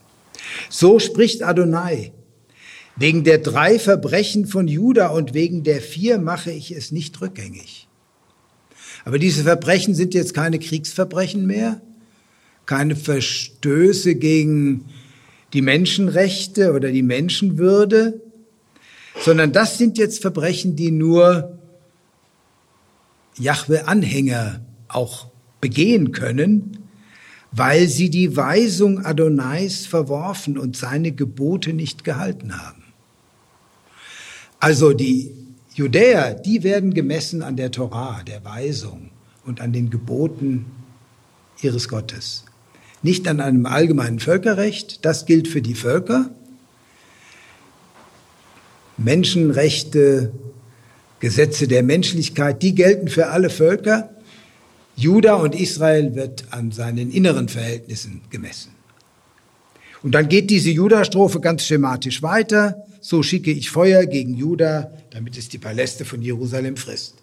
[0.70, 2.13] So spricht Adonai.
[2.96, 7.88] Wegen der drei Verbrechen von Juda und wegen der vier mache ich es nicht rückgängig.
[9.06, 11.80] Aber diese Verbrechen sind jetzt keine Kriegsverbrechen mehr,
[12.65, 14.86] keine Verstöße gegen
[15.54, 18.20] die Menschenrechte oder die Menschenwürde,
[19.24, 21.58] sondern das sind jetzt Verbrechen, die nur
[23.38, 25.28] Jahwe-Anhänger auch
[25.62, 26.78] begehen können,
[27.52, 32.84] weil sie die Weisung Adonais verworfen und seine Gebote nicht gehalten haben.
[34.60, 35.32] Also die
[35.74, 39.12] Judäer, die werden gemessen an der Torah, der Weisung
[39.46, 40.65] und an den Geboten
[41.62, 42.46] ihres Gottes.
[43.04, 46.32] Nicht an einem allgemeinen Völkerrecht, das gilt für die Völker,
[48.98, 50.32] Menschenrechte,
[51.20, 54.10] Gesetze der Menschlichkeit, die gelten für alle Völker.
[54.98, 58.72] Juda und Israel wird an seinen inneren Verhältnissen gemessen.
[60.02, 62.84] Und dann geht diese Juda-Strophe ganz schematisch weiter.
[63.00, 67.16] So schicke ich Feuer gegen Juda, damit es die Paläste von Jerusalem frisst.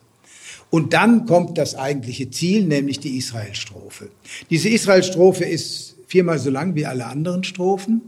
[0.71, 4.09] Und dann kommt das eigentliche Ziel, nämlich die Israel-Strophe.
[4.51, 8.03] Diese Israel-Strophe ist viermal so lang wie alle anderen Strophen.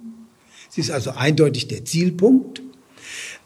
[0.69, 2.63] Sie ist also eindeutig der Zielpunkt.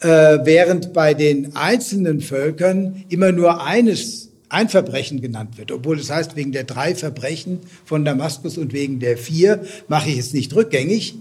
[0.01, 6.11] Äh, während bei den einzelnen Völkern immer nur eines, ein Verbrechen genannt wird, obwohl es
[6.11, 10.55] heißt, wegen der drei Verbrechen von Damaskus und wegen der vier mache ich es nicht
[10.55, 11.15] rückgängig,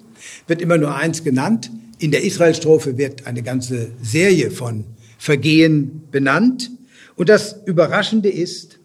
[0.48, 1.72] wird immer nur eins genannt.
[2.00, 4.86] In der Israel-Strophe wird eine ganze Serie von
[5.18, 6.72] Vergehen benannt.
[7.16, 8.80] Und das Überraschende ist,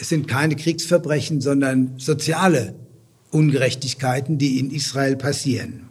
[0.00, 2.74] es sind keine Kriegsverbrechen, sondern soziale
[3.30, 5.90] Ungerechtigkeiten, die in Israel passieren.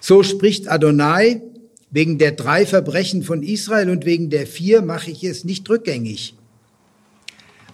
[0.00, 1.42] So spricht Adonai,
[1.90, 6.34] wegen der drei Verbrechen von Israel und wegen der vier mache ich es nicht rückgängig,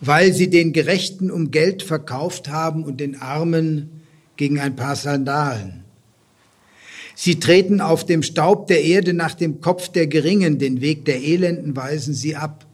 [0.00, 4.02] weil sie den Gerechten um Geld verkauft haben und den Armen
[4.36, 5.84] gegen ein paar Sandalen.
[7.14, 11.22] Sie treten auf dem Staub der Erde nach dem Kopf der Geringen, den Weg der
[11.22, 12.66] Elenden weisen sie ab.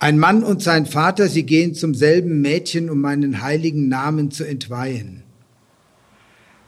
[0.00, 4.44] Ein Mann und sein Vater, sie gehen zum selben Mädchen, um meinen heiligen Namen zu
[4.44, 5.22] entweihen.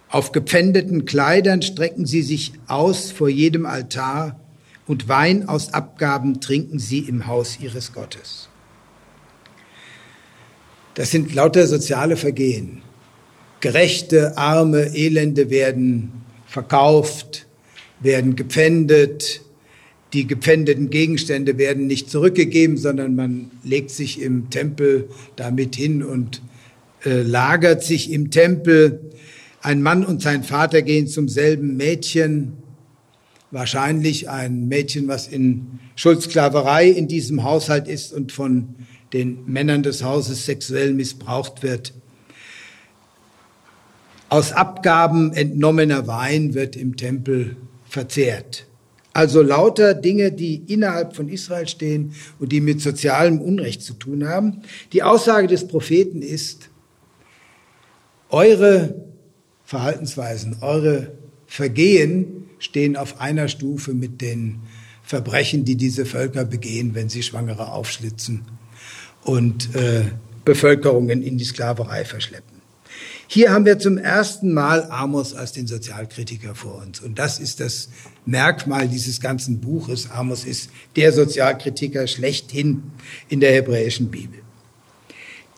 [0.09, 4.41] Auf gepfändeten Kleidern strecken sie sich aus vor jedem Altar
[4.91, 8.49] und Wein aus Abgaben trinken sie im Haus ihres Gottes.
[10.95, 12.83] Das sind lauter soziale Vergehen.
[13.61, 16.11] Gerechte, arme, Elende werden
[16.45, 17.47] verkauft,
[18.01, 19.43] werden gepfändet,
[20.13, 26.43] die gepfändeten Gegenstände werden nicht zurückgegeben, sondern man legt sich im Tempel damit hin und
[27.05, 29.13] äh, lagert sich im Tempel.
[29.63, 32.60] Ein Mann und sein Vater gehen zum selben Mädchen,
[33.51, 38.75] wahrscheinlich ein Mädchen, was in Schuldsklaverei in diesem Haushalt ist und von
[39.13, 41.93] den Männern des Hauses sexuell missbraucht wird.
[44.29, 48.67] Aus Abgaben entnommener Wein wird im Tempel verzehrt.
[49.13, 54.29] Also lauter Dinge, die innerhalb von Israel stehen und die mit sozialem Unrecht zu tun
[54.29, 54.63] haben.
[54.93, 56.71] Die Aussage des Propheten ist,
[58.29, 58.95] eure
[59.65, 61.11] Verhaltensweisen, eure
[61.49, 64.61] Vergehen stehen auf einer Stufe mit den
[65.03, 68.43] Verbrechen, die diese Völker begehen, wenn sie Schwangere aufschlitzen
[69.25, 70.05] und äh,
[70.45, 72.61] Bevölkerungen in die Sklaverei verschleppen.
[73.27, 76.99] Hier haben wir zum ersten Mal Amos als den Sozialkritiker vor uns.
[77.01, 77.89] Und das ist das
[78.27, 80.11] Merkmal dieses ganzen Buches.
[80.11, 82.83] Amos ist der Sozialkritiker schlechthin
[83.29, 84.41] in der hebräischen Bibel.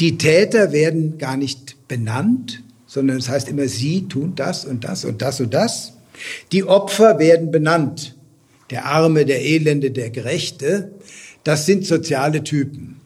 [0.01, 5.07] Die Täter werden gar nicht benannt, sondern es heißt immer, sie tun das und das
[5.07, 5.95] und das und das.
[6.53, 8.17] Die Opfer werden benannt.
[8.71, 10.93] Der Arme, der Elende, der Gerechte.
[11.45, 13.01] Das sind soziale Typen.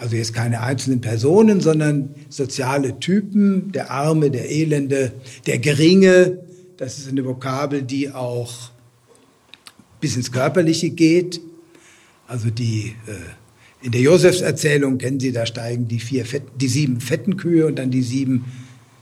[0.00, 5.12] Also jetzt keine einzelnen Personen, sondern soziale Typen, der Arme, der Elende,
[5.46, 6.38] der Geringe.
[6.78, 8.70] Das ist eine Vokabel, die auch
[10.00, 11.42] bis ins Körperliche geht.
[12.26, 17.00] Also die, äh, in der Josefserzählung kennen Sie, da steigen die, vier Fett, die sieben
[17.00, 18.46] fetten Kühe und dann die sieben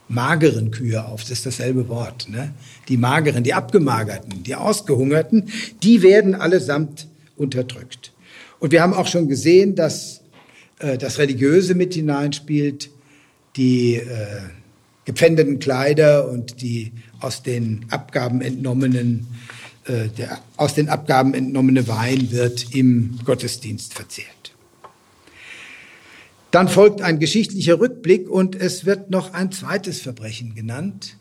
[0.09, 1.23] mageren Kühe auf.
[1.23, 2.29] Das ist dasselbe Wort.
[2.29, 2.53] Ne?
[2.89, 5.51] Die mageren, die abgemagerten, die ausgehungerten,
[5.83, 8.13] die werden allesamt unterdrückt.
[8.59, 10.23] Und wir haben auch schon gesehen, dass
[10.79, 12.91] äh, das Religiöse mit hineinspielt,
[13.57, 14.05] die äh,
[15.05, 19.27] gepfändeten Kleider und die aus den Abgaben entnommenen,
[19.87, 24.38] äh, der aus den Abgaben entnommene Wein wird im Gottesdienst verzehrt.
[26.51, 31.19] Dann folgt ein geschichtlicher Rückblick und es wird noch ein zweites Verbrechen genannt,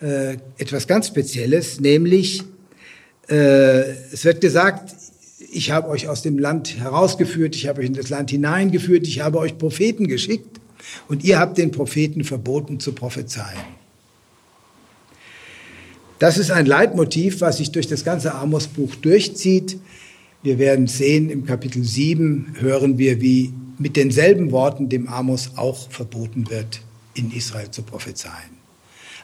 [0.00, 2.42] äh, etwas ganz Spezielles, nämlich
[3.28, 3.80] äh,
[4.12, 4.94] es wird gesagt,
[5.52, 9.20] ich habe euch aus dem Land herausgeführt, ich habe euch in das Land hineingeführt, ich
[9.20, 10.60] habe euch Propheten geschickt
[11.08, 13.80] und ihr habt den Propheten verboten zu prophezeien.
[16.18, 19.78] Das ist ein Leitmotiv, was sich durch das ganze Amos-Buch durchzieht.
[20.42, 25.90] Wir werden sehen, im Kapitel 7 hören wir, wie mit denselben Worten dem Amos auch
[25.90, 26.82] verboten wird,
[27.14, 28.60] in Israel zu prophezeien.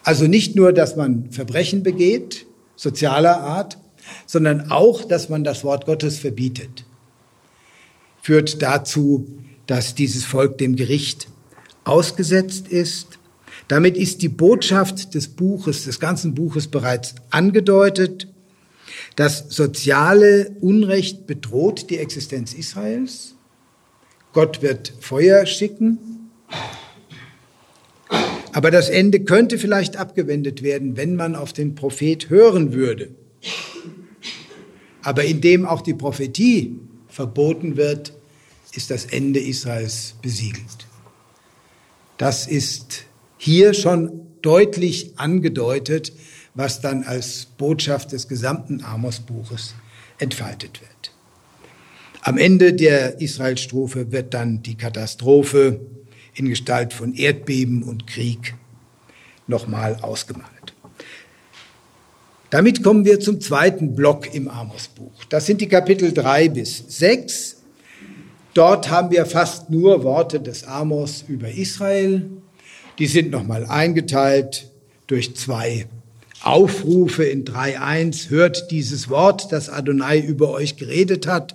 [0.02, 3.76] Also nicht nur, dass man Verbrechen begeht, sozialer Art,
[4.24, 6.86] sondern auch, dass man das Wort Gottes verbietet,
[8.22, 9.26] führt dazu,
[9.66, 11.28] dass dieses Volk dem Gericht
[11.84, 13.18] ausgesetzt ist.
[13.68, 18.28] Damit ist die Botschaft des Buches, des ganzen Buches bereits angedeutet.
[19.16, 23.35] Das soziale Unrecht bedroht die Existenz Israels.
[24.36, 26.30] Gott wird Feuer schicken.
[28.52, 33.14] Aber das Ende könnte vielleicht abgewendet werden, wenn man auf den Prophet hören würde.
[35.02, 38.12] Aber indem auch die Prophetie verboten wird,
[38.74, 40.86] ist das Ende Israels besiegelt.
[42.18, 43.04] Das ist
[43.38, 46.12] hier schon deutlich angedeutet,
[46.52, 49.72] was dann als Botschaft des gesamten Amos-Buches
[50.18, 50.95] entfaltet wird.
[52.26, 55.78] Am Ende der Israel-Strophe wird dann die Katastrophe
[56.34, 58.56] in Gestalt von Erdbeben und Krieg
[59.46, 60.74] nochmal ausgemalt.
[62.50, 65.24] Damit kommen wir zum zweiten Block im Amos-Buch.
[65.28, 67.58] Das sind die Kapitel drei bis sechs.
[68.54, 72.28] Dort haben wir fast nur Worte des Amos über Israel.
[72.98, 74.72] Die sind nochmal eingeteilt
[75.06, 75.86] durch zwei
[76.42, 78.30] Aufrufe in 3.1.
[78.30, 81.54] Hört dieses Wort, das Adonai über euch geredet hat.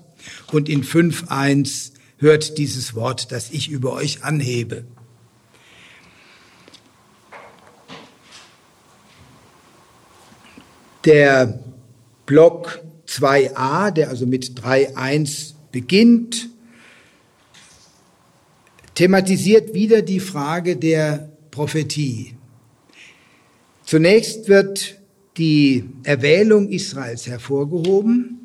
[0.51, 4.85] Und in 5.1 hört dieses Wort, das ich über euch anhebe.
[11.03, 11.59] Der
[12.27, 16.49] Block 2a, der also mit 3.1 beginnt,
[18.93, 22.35] thematisiert wieder die Frage der Prophetie.
[23.83, 24.99] Zunächst wird
[25.37, 28.40] die Erwählung Israels hervorgehoben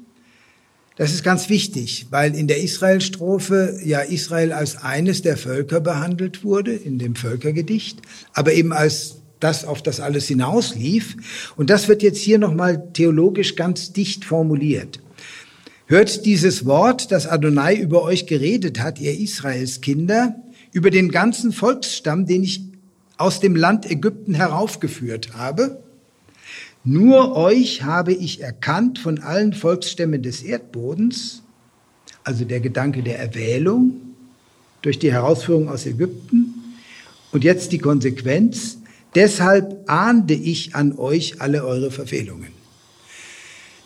[0.97, 6.43] das ist ganz wichtig, weil in der Israel-Strophe ja Israel als eines der Völker behandelt
[6.43, 8.01] wurde, in dem Völkergedicht,
[8.33, 11.53] aber eben als das, auf das alles hinauslief.
[11.57, 15.01] Und das wird jetzt hier nochmal theologisch ganz dicht formuliert.
[15.87, 20.35] Hört dieses Wort, das Adonai über euch geredet hat, ihr Israels Kinder,
[20.73, 22.63] über den ganzen Volksstamm, den ich
[23.19, 25.83] aus dem Land Ägypten heraufgeführt habe,
[26.87, 31.43] nur euch habe ich erkannt von allen Volksstämmen des Erdbodens,
[32.23, 34.01] also der Gedanke der Erwählung
[34.83, 36.55] durch die Herausführung aus Ägypten.
[37.33, 38.79] Und jetzt die Konsequenz.
[39.17, 42.53] Deshalb ahnde ich an euch alle eure Verfehlungen.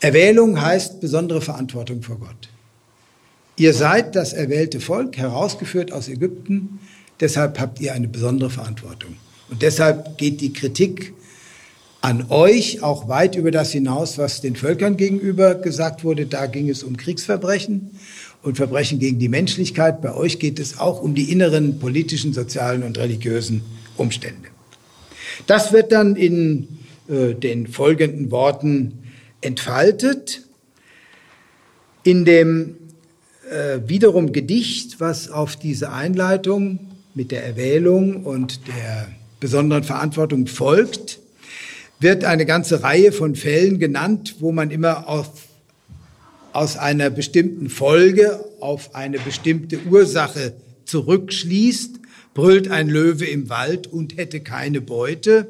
[0.00, 2.50] Erwählung heißt besondere Verantwortung vor Gott.
[3.56, 6.80] Ihr seid das erwählte Volk, herausgeführt aus Ägypten.
[7.18, 9.16] Deshalb habt ihr eine besondere Verantwortung.
[9.48, 11.14] Und deshalb geht die Kritik
[12.00, 16.26] an euch, auch weit über das hinaus, was den Völkern gegenüber gesagt wurde.
[16.26, 17.90] Da ging es um Kriegsverbrechen
[18.42, 20.00] und Verbrechen gegen die Menschlichkeit.
[20.00, 23.62] Bei euch geht es auch um die inneren politischen, sozialen und religiösen
[23.96, 24.48] Umstände.
[25.46, 26.68] Das wird dann in
[27.08, 28.98] äh, den folgenden Worten
[29.42, 30.42] entfaltet.
[32.02, 32.76] In dem
[33.50, 36.78] äh, wiederum Gedicht, was auf diese Einleitung
[37.14, 39.08] mit der Erwählung und der
[39.38, 41.18] besonderen Verantwortung folgt,
[42.00, 45.28] wird eine ganze Reihe von Fällen genannt, wo man immer auf,
[46.52, 50.54] aus einer bestimmten Folge auf eine bestimmte Ursache
[50.86, 52.00] zurückschließt.
[52.32, 55.46] Brüllt ein Löwe im Wald und hätte keine Beute?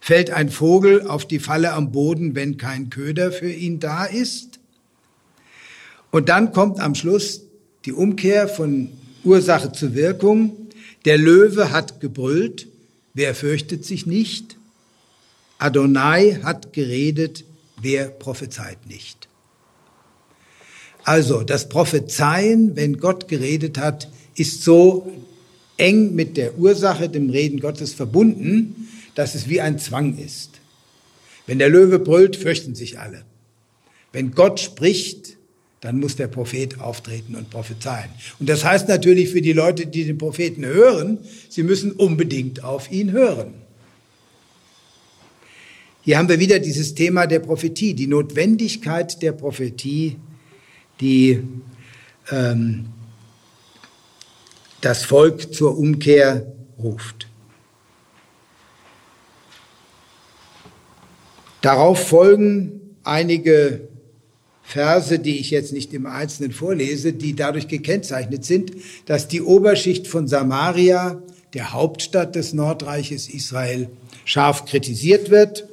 [0.00, 4.60] Fällt ein Vogel auf die Falle am Boden, wenn kein Köder für ihn da ist?
[6.12, 7.42] Und dann kommt am Schluss
[7.84, 8.88] die Umkehr von
[9.24, 10.68] Ursache zu Wirkung.
[11.04, 12.68] Der Löwe hat gebrüllt.
[13.14, 14.59] Wer fürchtet sich nicht?
[15.60, 17.44] Adonai hat geredet,
[17.80, 19.28] wer prophezeit nicht.
[21.04, 25.12] Also das Prophezeien, wenn Gott geredet hat, ist so
[25.76, 30.50] eng mit der Ursache, dem Reden Gottes verbunden, dass es wie ein Zwang ist.
[31.46, 33.24] Wenn der Löwe brüllt, fürchten sich alle.
[34.12, 35.36] Wenn Gott spricht,
[35.80, 38.10] dann muss der Prophet auftreten und prophezeien.
[38.38, 41.18] Und das heißt natürlich für die Leute, die den Propheten hören,
[41.48, 43.54] sie müssen unbedingt auf ihn hören.
[46.10, 50.16] Hier haben wir wieder dieses Thema der Prophetie, die Notwendigkeit der Prophetie,
[51.00, 51.40] die
[52.32, 52.86] ähm,
[54.80, 57.28] das Volk zur Umkehr ruft.
[61.60, 63.82] Darauf folgen einige
[64.64, 68.72] Verse, die ich jetzt nicht im Einzelnen vorlese, die dadurch gekennzeichnet sind,
[69.06, 71.22] dass die Oberschicht von Samaria,
[71.54, 73.88] der Hauptstadt des Nordreiches Israel,
[74.24, 75.70] scharf kritisiert wird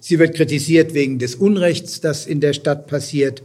[0.00, 3.42] Sie wird kritisiert wegen des Unrechts, das in der Stadt passiert.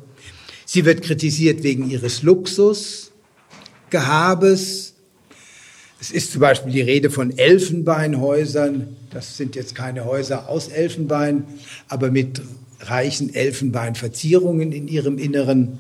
[0.66, 4.93] Sie wird kritisiert wegen ihres Luxusgehabes.
[5.99, 8.95] Es ist zum Beispiel die Rede von Elfenbeinhäusern.
[9.10, 11.45] Das sind jetzt keine Häuser aus Elfenbein,
[11.88, 12.41] aber mit
[12.80, 15.80] reichen Elfenbeinverzierungen in ihrem Inneren.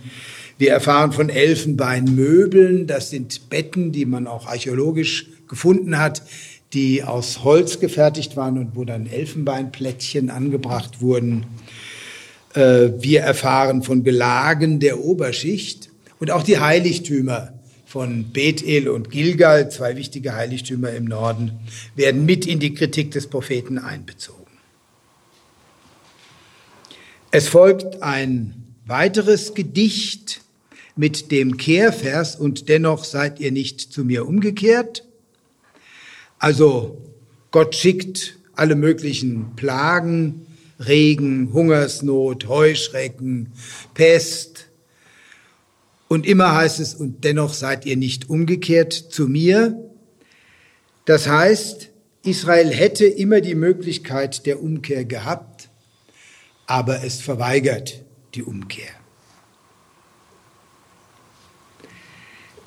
[0.57, 2.87] Wir erfahren von Elfenbeinmöbeln.
[2.87, 6.21] Das sind Betten, die man auch archäologisch gefunden hat,
[6.73, 11.45] die aus Holz gefertigt waren und wo dann Elfenbeinplättchen angebracht wurden.
[12.53, 17.53] Äh, wir erfahren von Gelagen der Oberschicht und auch die Heiligtümer
[17.85, 21.51] von Bethel und Gilgal, zwei wichtige Heiligtümer im Norden,
[21.95, 24.41] werden mit in die Kritik des Propheten einbezogen.
[27.29, 30.41] Es folgt ein weiteres Gedicht
[30.95, 35.03] mit dem Kehrvers und dennoch seid ihr nicht zu mir umgekehrt.
[36.43, 37.01] Also
[37.51, 40.45] Gott schickt alle möglichen Plagen,
[40.77, 43.53] Regen, Hungersnot, Heuschrecken,
[43.93, 44.67] Pest.
[46.09, 49.89] Und immer heißt es, und dennoch seid ihr nicht umgekehrt zu mir.
[51.05, 51.91] Das heißt,
[52.23, 55.69] Israel hätte immer die Möglichkeit der Umkehr gehabt,
[56.65, 58.03] aber es verweigert
[58.35, 58.91] die Umkehr.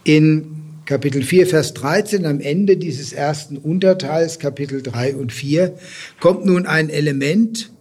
[0.03, 0.56] In
[0.87, 5.76] Kapitel 4, Vers 13, am Ende dieses ersten Unterteils, Kapitel 3 und 4,
[6.20, 7.72] kommt nun ein Element,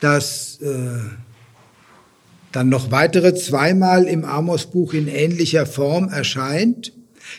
[0.00, 0.68] das äh,
[2.52, 6.92] dann noch weitere zweimal im Amos-Buch in ähnlicher Form erscheint,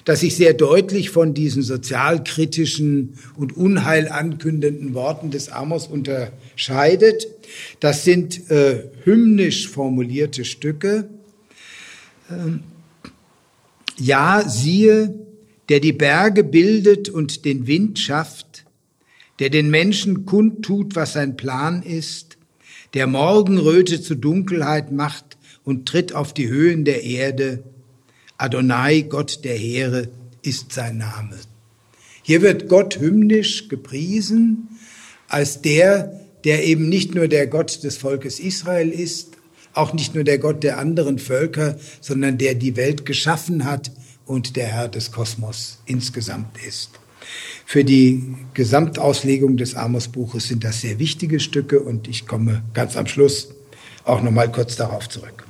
[0.04, 7.28] das sich sehr deutlich von diesen sozialkritischen und unheil ankündenden Worten des Amos unterscheidet.
[7.80, 11.08] Das sind äh, hymnisch formulierte Stücke.
[12.32, 12.64] Ähm,
[14.00, 15.14] ja, siehe,
[15.70, 18.66] der die Berge bildet und den Wind schafft,
[19.40, 22.38] der den Menschen kundtut, was sein Plan ist,
[22.94, 27.64] der Morgenröte zu Dunkelheit macht und tritt auf die Höhen der Erde.
[28.38, 30.10] Adonai, Gott der Heere,
[30.42, 31.38] ist sein Name.
[32.24, 34.70] Hier wird Gott hymnisch gepriesen
[35.28, 39.37] als der, der eben nicht nur der Gott des Volkes Israel ist,
[39.78, 43.92] auch nicht nur der Gott der anderen Völker, sondern der die Welt geschaffen hat
[44.26, 46.92] und der Herr des Kosmos insgesamt ist.
[47.66, 53.08] Für die Gesamtauslegung des Amos-Buches sind das sehr wichtige Stücke und ich komme ganz am
[53.08, 53.50] Schluss
[54.04, 55.46] auch noch mal kurz darauf zurück.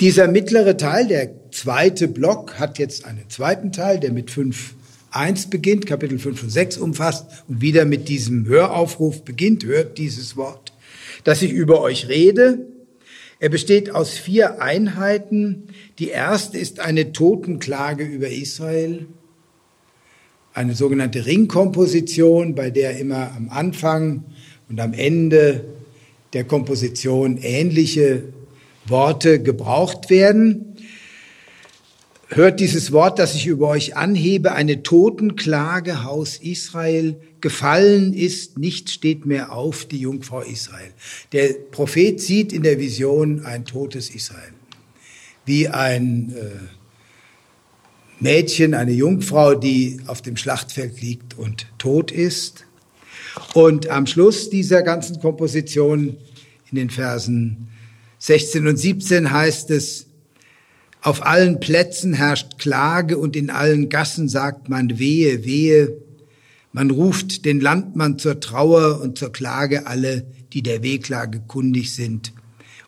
[0.00, 5.86] Dieser mittlere Teil, der zweite Block, hat jetzt einen zweiten Teil, der mit 5.1 beginnt,
[5.86, 10.65] Kapitel 5 und 6 umfasst und wieder mit diesem Höraufruf beginnt, hört dieses Wort
[11.26, 12.68] dass ich über euch rede.
[13.40, 15.64] Er besteht aus vier Einheiten.
[15.98, 19.06] Die erste ist eine Totenklage über Israel,
[20.54, 24.22] eine sogenannte Ringkomposition, bei der immer am Anfang
[24.68, 25.64] und am Ende
[26.32, 28.22] der Komposition ähnliche
[28.86, 30.75] Worte gebraucht werden
[32.28, 38.90] hört dieses Wort, das ich über euch anhebe, eine Totenklage, Haus Israel, gefallen ist, nicht
[38.90, 40.92] steht mehr auf die Jungfrau Israel.
[41.32, 44.52] Der Prophet sieht in der Vision ein totes Israel,
[45.44, 46.50] wie ein äh,
[48.18, 52.64] Mädchen, eine Jungfrau, die auf dem Schlachtfeld liegt und tot ist.
[53.54, 56.16] Und am Schluss dieser ganzen Komposition
[56.70, 57.68] in den Versen
[58.18, 60.05] 16 und 17 heißt es,
[61.02, 65.96] auf allen Plätzen herrscht Klage und in allen Gassen sagt man wehe, wehe.
[66.72, 72.32] Man ruft den Landmann zur Trauer und zur Klage alle, die der Wehklage kundig sind.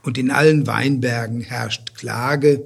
[0.03, 2.65] Und in allen Weinbergen herrscht Klage.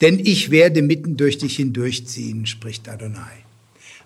[0.00, 3.44] Denn ich werde mitten durch dich hindurchziehen, spricht Adonai.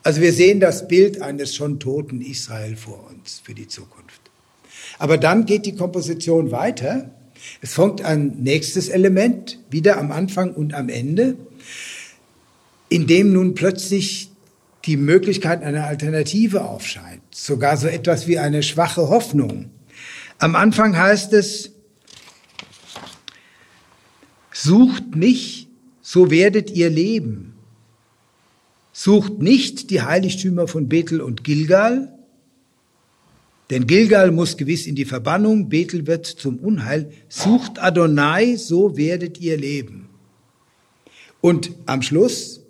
[0.02, 4.20] Also wir sehen das Bild eines schon toten Israel vor uns für die Zukunft.
[4.98, 7.10] Aber dann geht die Komposition weiter
[7.64, 11.38] es folgt ein nächstes Element, wieder am Anfang und am Ende,
[12.90, 14.30] in dem nun plötzlich
[14.84, 19.70] die Möglichkeit einer Alternative aufscheint, sogar so etwas wie eine schwache Hoffnung.
[20.36, 21.72] Am Anfang heißt es,
[24.52, 25.66] sucht mich,
[26.02, 27.54] so werdet ihr leben.
[28.92, 32.13] Sucht nicht die Heiligtümer von Bethel und Gilgal,
[33.70, 37.10] denn Gilgal muss gewiss in die Verbannung, Bethel wird zum Unheil.
[37.28, 40.08] Sucht Adonai, so werdet ihr leben.
[41.40, 42.60] Und am Schluss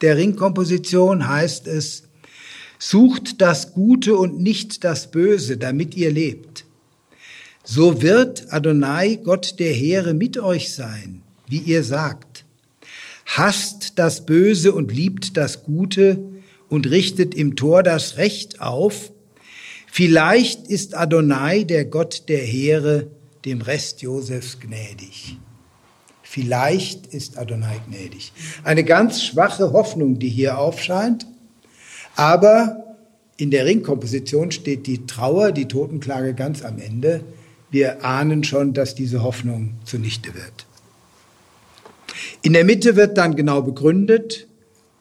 [0.00, 2.04] der Ringkomposition heißt es,
[2.78, 6.66] sucht das Gute und nicht das Böse, damit ihr lebt.
[7.62, 12.44] So wird Adonai, Gott der Heere, mit euch sein, wie ihr sagt.
[13.24, 16.22] Hasst das Böse und liebt das Gute
[16.68, 19.13] und richtet im Tor das Recht auf
[19.96, 23.12] Vielleicht ist Adonai, der Gott der Heere,
[23.44, 25.38] dem Rest Josefs gnädig.
[26.20, 28.32] Vielleicht ist Adonai gnädig.
[28.64, 31.28] Eine ganz schwache Hoffnung, die hier aufscheint.
[32.16, 32.96] Aber
[33.36, 37.20] in der Ringkomposition steht die Trauer, die Totenklage ganz am Ende.
[37.70, 40.66] Wir ahnen schon, dass diese Hoffnung zunichte wird.
[42.42, 44.48] In der Mitte wird dann genau begründet,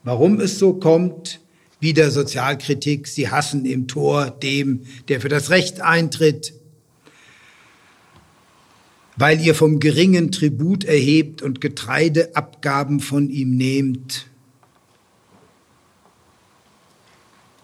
[0.03, 1.39] warum es so kommt,
[1.83, 6.53] wieder Sozialkritik, sie hassen im Tor dem, der für das Recht eintritt.
[9.15, 14.27] weil ihr vom geringen Tribut erhebt und Getreideabgaben von ihm nehmt.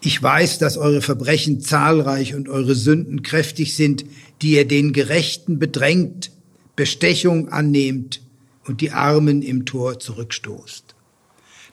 [0.02, 4.06] Ich weiß, dass eure Verbrechen zahlreich und eure Sünden kräftig sind,
[4.42, 6.32] die ihr den Gerechten bedrängt,
[6.76, 8.22] Bestechung annehmt
[8.66, 10.96] und die Armen im Tor zurückstoßt.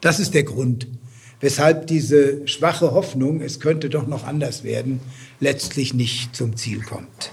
[0.01, 0.88] Das ist der Grund,
[1.41, 5.01] weshalb diese schwache Hoffnung, es könnte doch noch anders werden,
[5.41, 7.32] letztlich nicht zum Ziel kommt.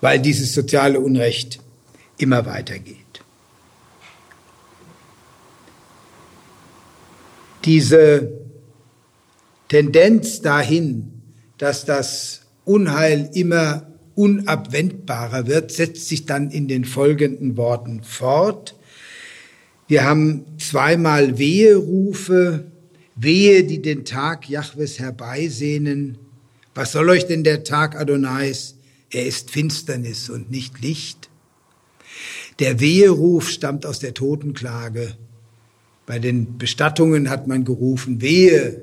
[0.00, 1.60] Weil dieses soziale Unrecht
[2.18, 2.96] immer weitergeht.
[7.64, 8.32] Diese
[9.68, 11.22] Tendenz dahin,
[11.58, 18.74] dass das Unheil immer unabwendbarer wird, setzt sich dann in den folgenden Worten fort.
[19.88, 22.69] Wir haben zweimal Weherufe,
[23.22, 26.16] Wehe, die den Tag Jahwes herbeisehnen.
[26.74, 28.76] Was soll euch denn der Tag Adonais?
[29.10, 31.28] Er ist Finsternis und nicht Licht.
[32.60, 35.16] Der Weheruf stammt aus der Totenklage.
[36.06, 38.80] Bei den Bestattungen hat man gerufen, Wehe,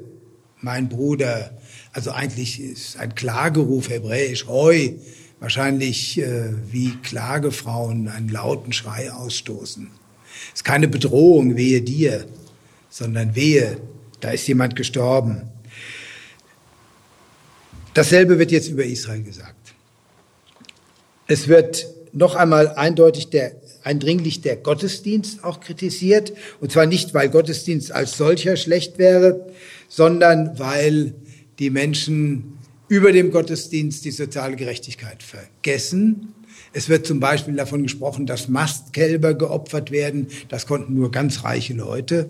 [0.62, 1.58] mein Bruder,
[1.92, 5.00] also eigentlich ist ein Klageruf hebräisch, Hoi,
[5.40, 9.90] wahrscheinlich äh, wie Klagefrauen einen lauten Schrei ausstoßen.
[10.54, 12.28] Es ist keine Bedrohung, wehe dir,
[12.90, 13.78] sondern wehe,
[14.20, 15.44] da ist jemand gestorben.
[17.94, 19.56] Dasselbe wird jetzt über Israel gesagt.
[21.28, 23.54] Es wird noch einmal eindeutig der,
[23.84, 26.34] eindringlich der Gottesdienst auch kritisiert.
[26.62, 29.48] Und zwar nicht, weil Gottesdienst als solcher schlecht wäre,
[29.88, 31.14] sondern weil
[31.60, 32.57] die Menschen
[32.88, 36.34] über dem Gottesdienst die soziale Gerechtigkeit vergessen.
[36.74, 40.28] Es wird zum Beispiel davon gesprochen, dass Mastkälber geopfert werden.
[40.50, 42.30] Das konnten nur ganz reiche Leute.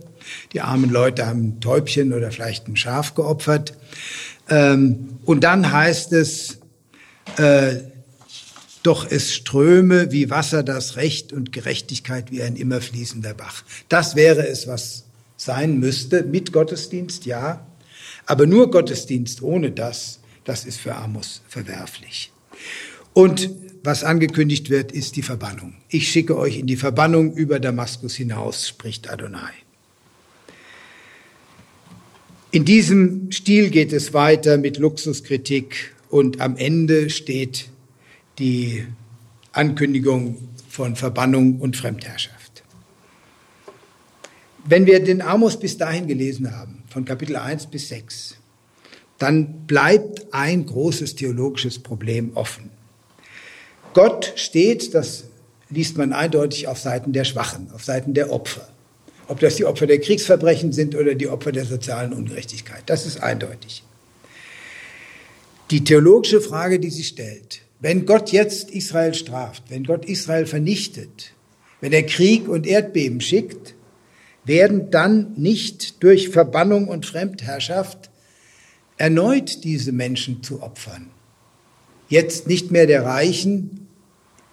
[0.54, 3.74] Die armen Leute haben ein Täubchen oder vielleicht ein Schaf geopfert.
[4.50, 6.60] Ähm, und dann heißt es,
[7.38, 7.78] äh,
[8.84, 13.64] doch es ströme wie Wasser das Recht und Gerechtigkeit wie ein immer fließender Bach.
[13.90, 15.04] Das wäre es, was
[15.36, 17.68] sein müsste, mit Gottesdienst, ja.
[18.26, 22.32] Aber nur Gottesdienst ohne das, das ist für Amos verwerflich.
[23.14, 23.50] Und
[23.84, 25.76] was angekündigt wird, ist die Verbannung.
[25.90, 29.52] Ich schicke euch in die Verbannung über Damaskus hinaus, spricht Adonai.
[32.52, 37.68] In diesem Stil geht es weiter mit Luxuskritik und am Ende steht
[38.40, 38.86] die
[39.52, 40.38] Ankündigung
[40.70, 42.64] von Verbannung und Fremdherrschaft.
[44.64, 48.38] Wenn wir den Amos bis dahin gelesen haben, von Kapitel 1 bis 6,
[49.18, 52.70] dann bleibt ein großes theologisches Problem offen.
[53.94, 55.26] Gott steht, das
[55.70, 58.68] liest man eindeutig auf Seiten der Schwachen, auf Seiten der Opfer.
[59.28, 63.22] Ob das die Opfer der Kriegsverbrechen sind oder die Opfer der sozialen Ungerechtigkeit, das ist
[63.22, 63.84] eindeutig.
[65.72, 71.34] Die theologische Frage, die sie stellt, wenn Gott jetzt Israel straft, wenn Gott Israel vernichtet,
[71.82, 73.76] wenn er Krieg und Erdbeben schickt,
[74.46, 78.07] werden dann nicht durch Verbannung und Fremdherrschaft
[78.98, 81.08] erneut diese Menschen zu opfern.
[82.10, 83.88] Jetzt nicht mehr der Reichen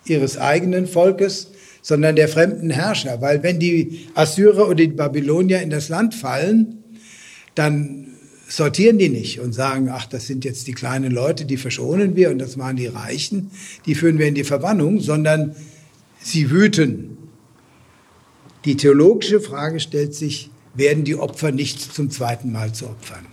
[0.05, 1.51] ihres eigenen Volkes,
[1.83, 3.21] sondern der fremden Herrscher.
[3.21, 6.83] Weil wenn die Assyrer oder die Babylonier in das Land fallen,
[7.55, 8.09] dann
[8.49, 12.31] sortieren die nicht und sagen, ach, das sind jetzt die kleinen Leute, die verschonen wir
[12.31, 13.51] und das waren die Reichen,
[13.87, 15.57] die führen wir in die Verbannung, sondern
[16.21, 17.15] sie wüten
[18.65, 23.27] die theologische Frage stellt sich, werden die Opfer nicht zum zweiten Mal zu Opfern?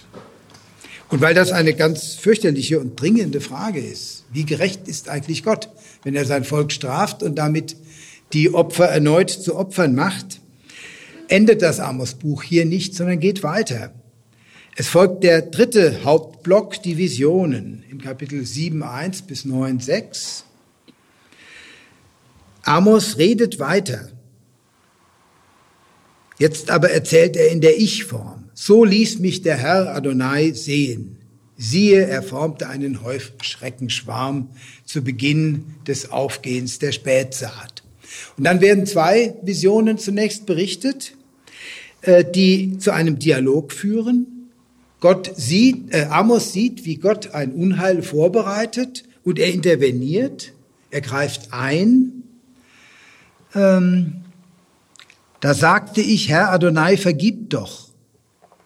[1.11, 5.69] Und weil das eine ganz fürchterliche und dringende Frage ist, wie gerecht ist eigentlich Gott,
[6.03, 7.75] wenn er sein Volk straft und damit
[8.33, 10.39] die Opfer erneut zu Opfern macht,
[11.27, 13.93] endet das Amos-Buch hier nicht, sondern geht weiter.
[14.77, 20.43] Es folgt der dritte Hauptblock, die Visionen, im Kapitel 7.1 bis 9.6.
[22.63, 24.09] Amos redet weiter
[26.41, 28.40] Jetzt aber erzählt er in der Ich-Form.
[28.63, 31.17] So ließ mich der Herr Adonai sehen.
[31.57, 34.49] Siehe, er formte einen Heuschreckenschwarm
[34.85, 37.81] zu Beginn des Aufgehens der Spätsaat.
[38.37, 41.13] Und dann werden zwei Visionen zunächst berichtet,
[42.03, 44.51] äh, die zu einem Dialog führen.
[44.99, 50.53] Gott sieht, äh, Amos sieht, wie Gott ein Unheil vorbereitet und er interveniert,
[50.91, 52.21] er greift ein.
[53.55, 54.17] Ähm,
[55.39, 57.90] da sagte ich, Herr Adonai, vergib doch.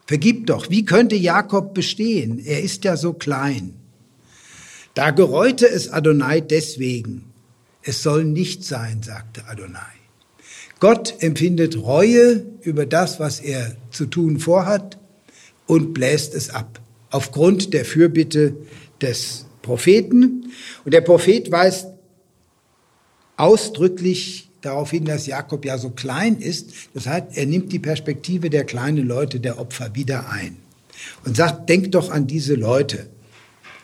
[0.06, 0.70] Vergib doch.
[0.70, 2.40] Wie könnte Jakob bestehen?
[2.46, 3.74] Er ist ja so klein.
[4.94, 7.34] Da gereute es Adonai deswegen.
[7.82, 9.82] Es soll nicht sein, sagte Adonai.
[10.80, 14.98] Gott empfindet Reue über das, was er zu tun vorhat
[15.68, 16.82] und bläst es ab.
[17.10, 18.56] Aufgrund der Fürbitte
[19.02, 20.52] des Propheten.
[20.84, 21.88] Und der Prophet weist
[23.38, 26.72] ausdrücklich darauf hin, dass Jakob ja so klein ist.
[26.94, 30.58] Das heißt, er nimmt die Perspektive der kleinen Leute, der Opfer wieder ein
[31.24, 33.08] und sagt, denk doch an diese Leute.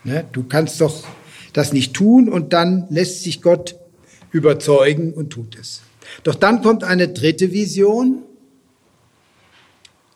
[0.04, 0.26] Ne?
[0.32, 1.04] Du kannst doch
[1.54, 3.76] das nicht tun und dann lässt sich Gott
[4.32, 5.82] überzeugen und tut es.
[6.24, 8.24] Doch dann kommt eine dritte Vision.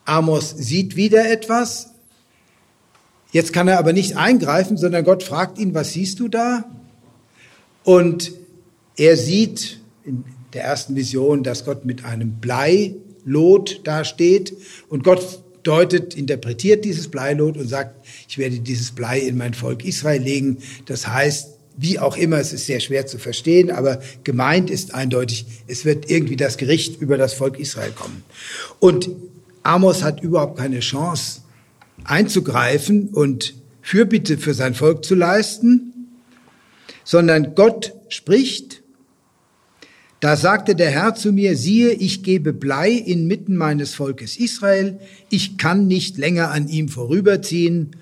[0.06, 1.92] Amos sieht wieder etwas.
[3.32, 6.64] Jetzt kann er aber nicht eingreifen, sondern Gott fragt ihn, was siehst du da?
[7.84, 8.32] Und
[8.96, 10.24] er sieht in
[10.56, 14.56] der ersten Vision, dass Gott mit einem Bleilot dasteht
[14.90, 19.84] und Gott deutet, interpretiert dieses Bleilot und sagt, ich werde dieses Blei in mein Volk
[19.84, 20.60] Israel legen.
[20.86, 25.46] Das heißt, wie auch immer, es ist sehr schwer zu verstehen, aber gemeint ist eindeutig,
[25.68, 28.24] es wird irgendwie das Gericht über das Volk Israel kommen.
[28.80, 29.10] Und
[29.64, 31.42] Amos hat überhaupt keine Chance
[32.04, 35.94] einzugreifen und Fürbitte für sein Volk zu leisten,
[37.04, 38.84] sondern Gott spricht
[40.26, 45.00] da sagte der Herr zu mir, siehe, ich gebe Blei inmitten meines Volkes Israel,
[45.30, 47.96] ich kann nicht länger an ihm vorüberziehen,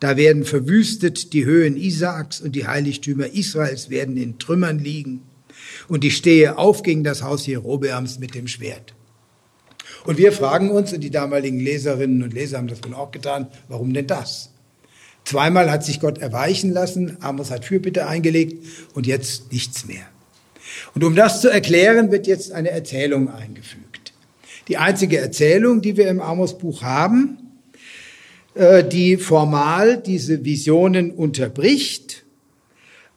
[0.00, 5.22] da werden verwüstet die Höhen Isaaks und die Heiligtümer Israels werden in Trümmern liegen.
[5.86, 8.94] Und ich stehe auf gegen das Haus Jerobeams mit dem Schwert.
[10.04, 13.46] Und wir fragen uns, und die damaligen Leserinnen und Leser haben das wohl auch getan,
[13.68, 14.50] warum denn das?
[15.24, 20.08] Zweimal hat sich Gott erweichen lassen, Amos hat Fürbitte eingelegt und jetzt nichts mehr.
[20.94, 24.12] Und um das zu erklären, wird jetzt eine Erzählung eingefügt.
[24.68, 27.38] Die einzige Erzählung, die wir im Amos-Buch haben,
[28.54, 32.24] äh, die formal diese Visionen unterbricht,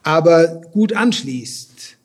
[0.03, 1.97] aber gut anschließt.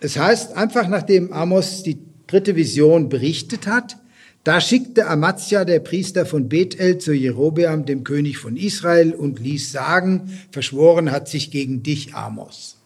[0.00, 3.96] Es heißt einfach, nachdem Amos die dritte Vision berichtet hat,
[4.42, 9.70] da schickte Amazia, der Priester von Bethel, zu Jerobeam, dem König von Israel, und ließ
[9.70, 12.79] sagen, verschworen hat sich gegen dich, Amos.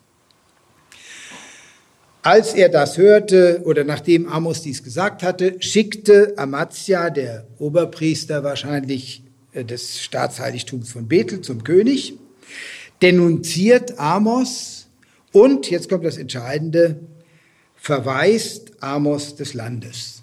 [2.24, 9.24] Als er das hörte oder nachdem Amos dies gesagt hatte, schickte Amazia, der Oberpriester wahrscheinlich
[9.52, 12.14] äh, des Staatsheiligtums von Bethel, zum König,
[13.02, 14.88] denunziert Amos
[15.32, 16.98] und, jetzt kommt das Entscheidende,
[17.74, 20.22] verweist Amos des Landes.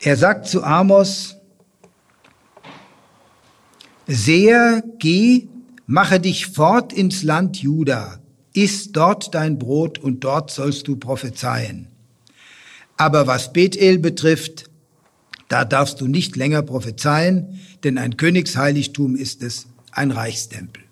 [0.00, 1.36] Er sagt zu Amos,
[4.08, 5.46] Seher, geh,
[5.86, 8.18] mache dich fort ins Land Juda,
[8.54, 11.86] iss dort dein Brot und dort sollst du prophezeien.
[12.96, 14.70] Aber was Bethel betrifft,
[15.48, 20.82] da darfst du nicht länger prophezeien, denn ein Königsheiligtum ist es, ein Reichstempel.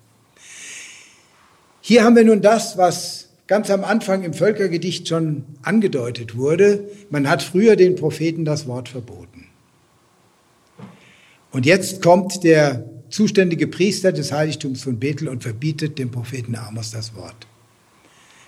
[1.81, 6.87] Hier haben wir nun das, was ganz am Anfang im Völkergedicht schon angedeutet wurde.
[7.09, 9.47] Man hat früher den Propheten das Wort verboten.
[11.51, 16.91] Und jetzt kommt der zuständige Priester des Heiligtums von Bethel und verbietet dem Propheten Amos
[16.91, 17.47] das Wort.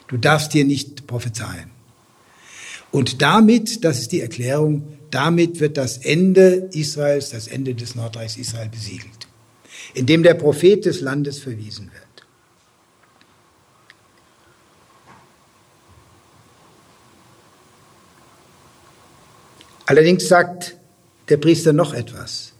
[0.08, 1.72] Du darfst hier nicht prophezeien.
[2.92, 8.38] Und damit, das ist die Erklärung, damit wird das Ende Israels, das Ende des Nordreichs
[8.38, 9.28] Israel besiegelt,
[9.94, 12.04] indem der Prophet des Landes verwiesen wird.
[19.86, 20.76] Allerdings sagt
[21.30, 22.54] der Priester noch etwas.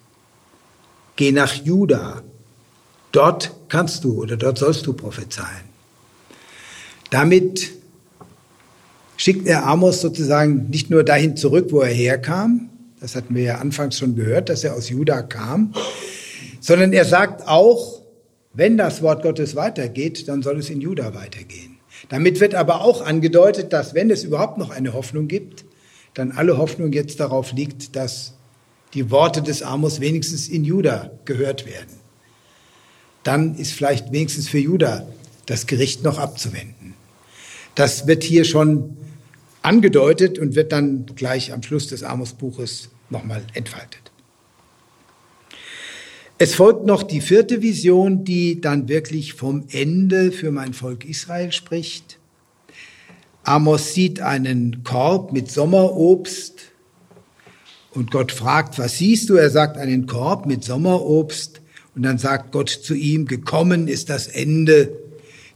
[1.16, 2.24] Geh nach Juda.
[3.12, 5.73] Dort kannst du oder dort sollst du prophezeien.
[7.14, 7.74] Damit
[9.18, 13.58] schickt er Amos sozusagen nicht nur dahin zurück, wo er herkam, das hatten wir ja
[13.60, 15.76] anfangs schon gehört, dass er aus Juda kam,
[16.60, 18.02] sondern er sagt auch,
[18.56, 21.78] wenn das Wort Gottes weitergeht, dann soll es in Juda weitergehen.
[22.10, 25.66] Damit wird aber auch angedeutet, dass wenn es überhaupt noch eine Hoffnung gibt,
[26.16, 28.34] dann alle Hoffnung jetzt darauf liegt, dass
[28.96, 31.94] die Worte des Amos wenigstens in Juda gehört werden.
[33.22, 35.06] Dann ist vielleicht wenigstens für Juda
[35.46, 36.83] das Gericht noch abzuwenden.
[37.76, 38.98] Das wird hier schon
[39.62, 44.12] angedeutet und wird dann gleich am Schluss des Amos-Buches nochmal entfaltet.
[46.38, 51.52] Es folgt noch die vierte Vision, die dann wirklich vom Ende für mein Volk Israel
[51.52, 52.20] spricht.
[53.44, 56.72] Amos sieht einen Korb mit Sommerobst
[57.92, 59.36] und Gott fragt, was siehst du?
[59.36, 61.62] Er sagt einen Korb mit Sommerobst
[61.96, 65.03] und dann sagt Gott zu ihm, gekommen ist das Ende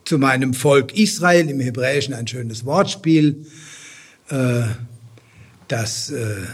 [0.07, 3.45] zu meinem Volk Israel, im Hebräischen ein schönes Wortspiel.
[4.29, 4.61] Äh,
[5.67, 6.45] das äh,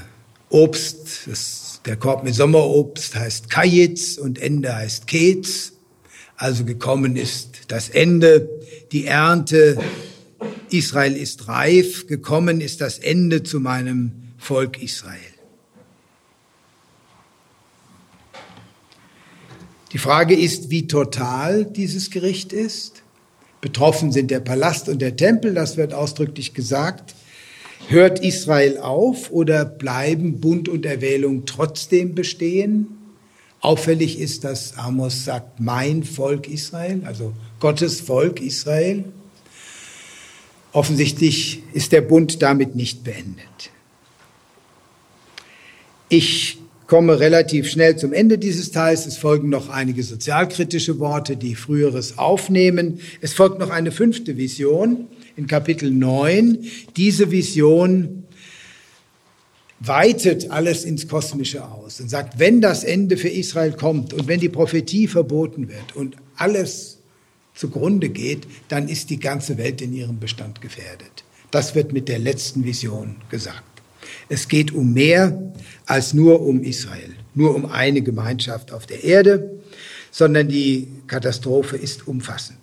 [0.49, 5.74] Obst, das, der Korb mit Sommerobst heißt Kajitz und Ende heißt Ketz.
[6.36, 8.49] Also gekommen ist das Ende,
[8.91, 9.78] die Ernte.
[10.72, 15.20] Israel ist reif, gekommen ist das Ende zu meinem Volk Israel.
[19.91, 23.03] Die Frage ist, wie total dieses Gericht ist.
[23.64, 27.16] Betroffen sind der Palast und der Tempel, das wird ausdrücklich gesagt.
[27.88, 32.88] Hört Israel auf oder bleiben Bund und Erwählung trotzdem bestehen?
[33.61, 39.05] Auffällig ist, dass Amos sagt, mein Volk Israel, also Gottes Volk Israel.
[40.74, 43.72] Offensichtlich ist der Bund damit nicht beendet.
[46.09, 46.57] Ich
[46.88, 49.05] komme relativ schnell zum Ende dieses Teils.
[49.05, 52.99] Es folgen noch einige sozialkritische Worte, die früheres aufnehmen.
[53.21, 56.65] Es folgt noch eine fünfte Vision in Kapitel 9.
[56.95, 58.23] Diese Vision
[59.79, 64.39] weitet alles ins Kosmische aus und sagt, wenn das Ende für Israel kommt und wenn
[64.39, 66.99] die Prophetie verboten wird und alles
[67.53, 71.23] zugrunde geht, dann ist die ganze Welt in ihrem Bestand gefährdet.
[71.51, 73.72] Das wird mit der letzten Vision gesagt.
[74.30, 75.54] Es geht um mehr
[75.86, 79.51] als nur um Israel, nur um eine Gemeinschaft auf der Erde,
[80.12, 82.60] sondern die Katastrophe ist umfassend.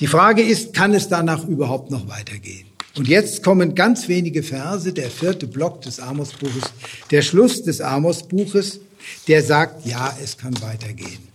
[0.00, 2.66] Die Frage ist, kann es danach überhaupt noch weitergehen?
[2.96, 6.72] Und jetzt kommen ganz wenige Verse, der vierte Block des Amos-Buches,
[7.10, 8.80] der Schluss des Amos-Buches,
[9.28, 11.28] der sagt, ja, es kann weitergehen.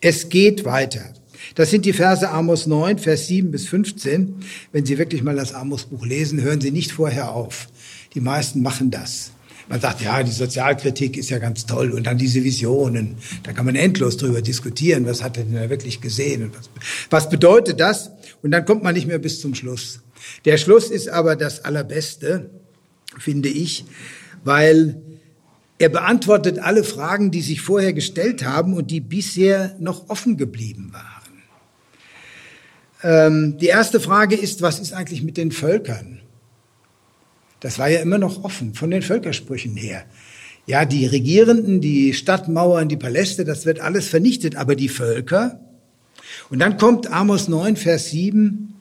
[0.00, 1.12] Es geht weiter.
[1.54, 4.36] Das sind die Verse Amos 9, Vers 7 bis 15.
[4.72, 7.68] Wenn Sie wirklich mal das Amos-Buch lesen, hören Sie nicht vorher auf.
[8.14, 9.32] Die meisten machen das.
[9.68, 13.16] Man sagt, ja, die Sozialkritik ist ja ganz toll und dann diese Visionen.
[13.44, 16.68] Da kann man endlos drüber diskutieren, was hat er denn da wirklich gesehen und was,
[17.08, 18.10] was bedeutet das?
[18.42, 20.00] Und dann kommt man nicht mehr bis zum Schluss.
[20.44, 22.50] Der Schluss ist aber das Allerbeste,
[23.18, 23.86] finde ich,
[24.44, 25.00] weil
[25.78, 30.92] er beantwortet alle Fragen, die sich vorher gestellt haben und die bisher noch offen geblieben
[30.92, 31.14] waren.
[33.02, 36.20] Ähm, die erste Frage ist, was ist eigentlich mit den Völkern?
[37.60, 40.04] Das war ja immer noch offen von den Völkersprüchen her.
[40.66, 45.60] Ja, die Regierenden, die Stadtmauern, die Paläste, das wird alles vernichtet, aber die Völker.
[46.50, 48.74] Und dann kommt Amos 9, Vers 7.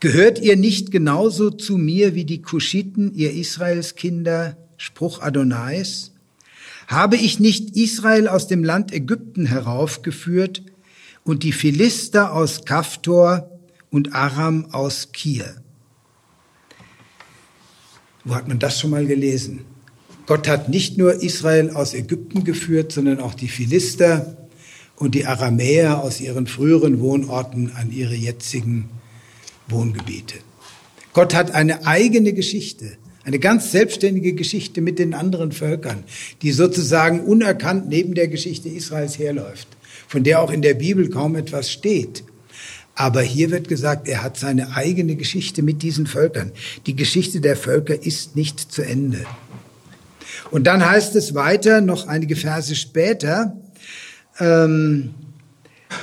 [0.00, 4.56] Gehört ihr nicht genauso zu mir wie die Kuschiten, ihr Israelskinder?
[4.76, 6.12] Spruch Adonais.
[6.86, 10.62] Habe ich nicht Israel aus dem Land Ägypten heraufgeführt
[11.24, 13.50] und die Philister aus Kaftor
[13.90, 15.56] und Aram aus Kir?
[18.26, 19.60] Wo hat man das schon mal gelesen?
[20.26, 24.36] Gott hat nicht nur Israel aus Ägypten geführt, sondern auch die Philister
[24.96, 28.88] und die Aramäer aus ihren früheren Wohnorten an ihre jetzigen
[29.68, 30.34] Wohngebiete.
[31.12, 36.02] Gott hat eine eigene Geschichte, eine ganz selbstständige Geschichte mit den anderen Völkern,
[36.42, 39.68] die sozusagen unerkannt neben der Geschichte Israels herläuft,
[40.08, 42.24] von der auch in der Bibel kaum etwas steht.
[42.96, 46.50] Aber hier wird gesagt, er hat seine eigene Geschichte mit diesen Völkern.
[46.86, 49.24] Die Geschichte der Völker ist nicht zu Ende.
[50.50, 53.54] Und dann heißt es weiter, noch einige Verse später,
[54.40, 55.14] ähm,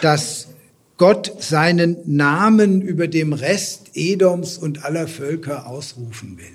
[0.02, 0.50] dass
[0.98, 6.46] Gott seinen Namen über dem Rest Edoms und aller Völker ausrufen will.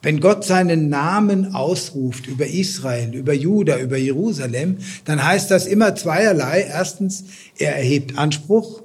[0.00, 5.94] Wenn Gott seinen Namen ausruft über Israel, über Juda, über Jerusalem, dann heißt das immer
[5.94, 6.62] zweierlei.
[6.62, 7.24] Erstens,
[7.58, 8.81] er erhebt Anspruch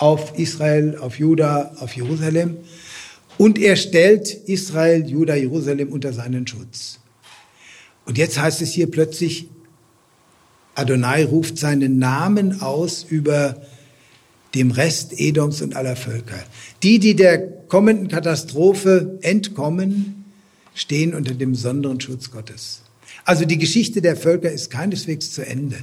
[0.00, 2.56] auf Israel, auf Juda, auf Jerusalem.
[3.36, 6.98] Und er stellt Israel, Juda, Jerusalem unter seinen Schutz.
[8.06, 9.48] Und jetzt heißt es hier plötzlich,
[10.74, 13.60] Adonai ruft seinen Namen aus über
[14.54, 16.42] dem Rest Edoms und aller Völker.
[16.82, 17.38] Die, die der
[17.68, 20.24] kommenden Katastrophe entkommen,
[20.74, 22.82] stehen unter dem besonderen Schutz Gottes.
[23.26, 25.76] Also die Geschichte der Völker ist keineswegs zu Ende,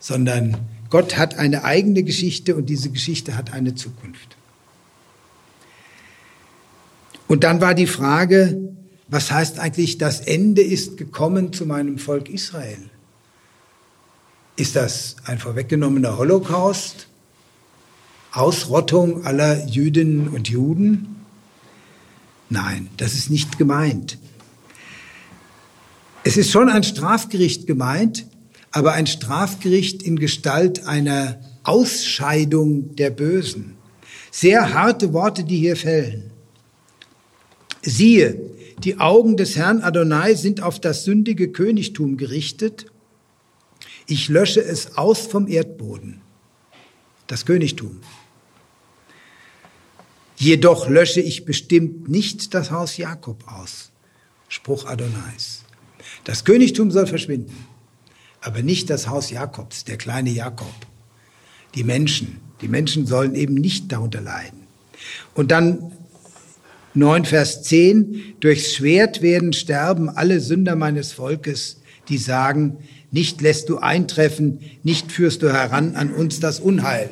[0.00, 0.56] sondern
[0.90, 4.36] Gott hat eine eigene Geschichte und diese Geschichte hat eine Zukunft.
[7.28, 8.56] Und dann war die Frage,
[9.08, 12.90] was heißt eigentlich, das Ende ist gekommen zu meinem Volk Israel?
[14.56, 17.08] Ist das ein vorweggenommener Holocaust?
[18.32, 21.16] Ausrottung aller Jüdinnen und Juden?
[22.48, 24.18] Nein, das ist nicht gemeint.
[26.22, 28.26] Es ist schon ein Strafgericht gemeint,
[28.76, 33.74] aber ein Strafgericht in Gestalt einer Ausscheidung der Bösen.
[34.30, 36.30] Sehr harte Worte, die hier fällen.
[37.80, 38.38] Siehe,
[38.84, 42.84] die Augen des Herrn Adonai sind auf das sündige Königtum gerichtet.
[44.06, 46.20] Ich lösche es aus vom Erdboden,
[47.28, 48.02] das Königtum.
[50.36, 53.90] Jedoch lösche ich bestimmt nicht das Haus Jakob aus.
[54.48, 55.62] Spruch Adonais.
[56.24, 57.56] Das Königtum soll verschwinden
[58.46, 60.72] aber nicht das Haus Jakobs, der kleine Jakob.
[61.74, 64.60] Die Menschen, die Menschen sollen eben nicht darunter leiden.
[65.34, 65.90] Und dann
[66.94, 72.78] 9 Vers 10, durchs Schwert werden sterben alle Sünder meines Volkes, die sagen,
[73.10, 77.10] nicht lässt du eintreffen, nicht führst du heran an uns das Unheil.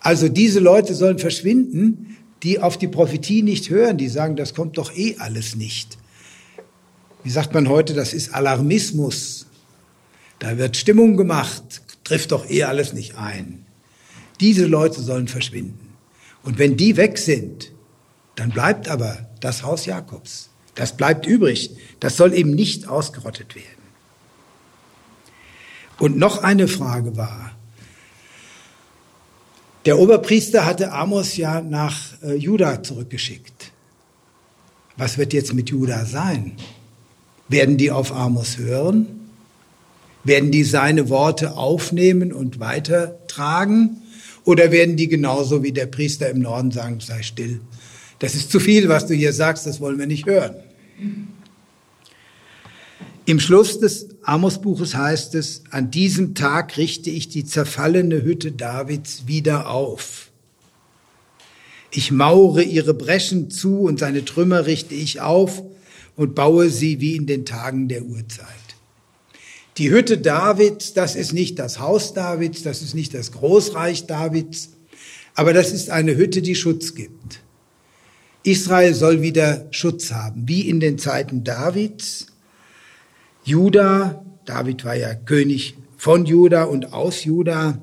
[0.00, 4.76] Also diese Leute sollen verschwinden, die auf die Prophetie nicht hören, die sagen, das kommt
[4.76, 5.96] doch eh alles nicht.
[7.24, 9.45] Wie sagt man heute, das ist Alarmismus.
[10.38, 13.64] Da wird Stimmung gemacht, trifft doch eh alles nicht ein.
[14.40, 15.94] Diese Leute sollen verschwinden.
[16.42, 17.72] Und wenn die weg sind,
[18.36, 20.50] dann bleibt aber das Haus Jakobs.
[20.74, 21.70] Das bleibt übrig.
[22.00, 23.66] Das soll eben nicht ausgerottet werden.
[25.98, 27.52] Und noch eine Frage war,
[29.86, 33.72] der Oberpriester hatte Amos ja nach äh, Juda zurückgeschickt.
[34.96, 36.56] Was wird jetzt mit Juda sein?
[37.48, 39.25] Werden die auf Amos hören?
[40.26, 44.02] Werden die seine Worte aufnehmen und weitertragen?
[44.44, 47.60] Oder werden die genauso wie der Priester im Norden sagen, sei still?
[48.18, 50.54] Das ist zu viel, was du hier sagst, das wollen wir nicht hören.
[53.24, 59.24] Im Schluss des Amos-Buches heißt es, an diesem Tag richte ich die zerfallene Hütte Davids
[59.26, 60.30] wieder auf.
[61.92, 65.62] Ich maure ihre Breschen zu und seine Trümmer richte ich auf
[66.16, 68.65] und baue sie wie in den Tagen der Urzeit.
[69.78, 74.70] Die Hütte Davids, das ist nicht das Haus Davids, das ist nicht das Großreich Davids,
[75.34, 77.40] aber das ist eine Hütte, die Schutz gibt.
[78.42, 82.28] Israel soll wieder Schutz haben, wie in den Zeiten Davids
[83.46, 87.78] Juda, David war ja König von Juda und aus Juda.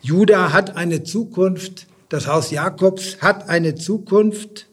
[0.00, 4.67] Juda hat eine Zukunft, das Haus Jakobs hat eine Zukunft.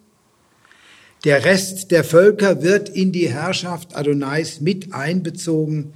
[1.25, 5.93] Der Rest der Völker wird in die Herrschaft Adonais mit einbezogen.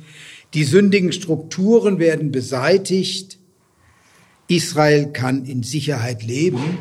[0.56, 3.38] Die sündigen Strukturen werden beseitigt.
[4.48, 6.80] Israel kann in Sicherheit leben.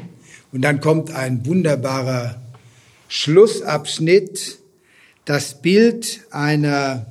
[0.50, 2.40] Und dann kommt ein wunderbarer
[3.08, 4.58] Schlussabschnitt
[5.26, 7.04] das Bild einer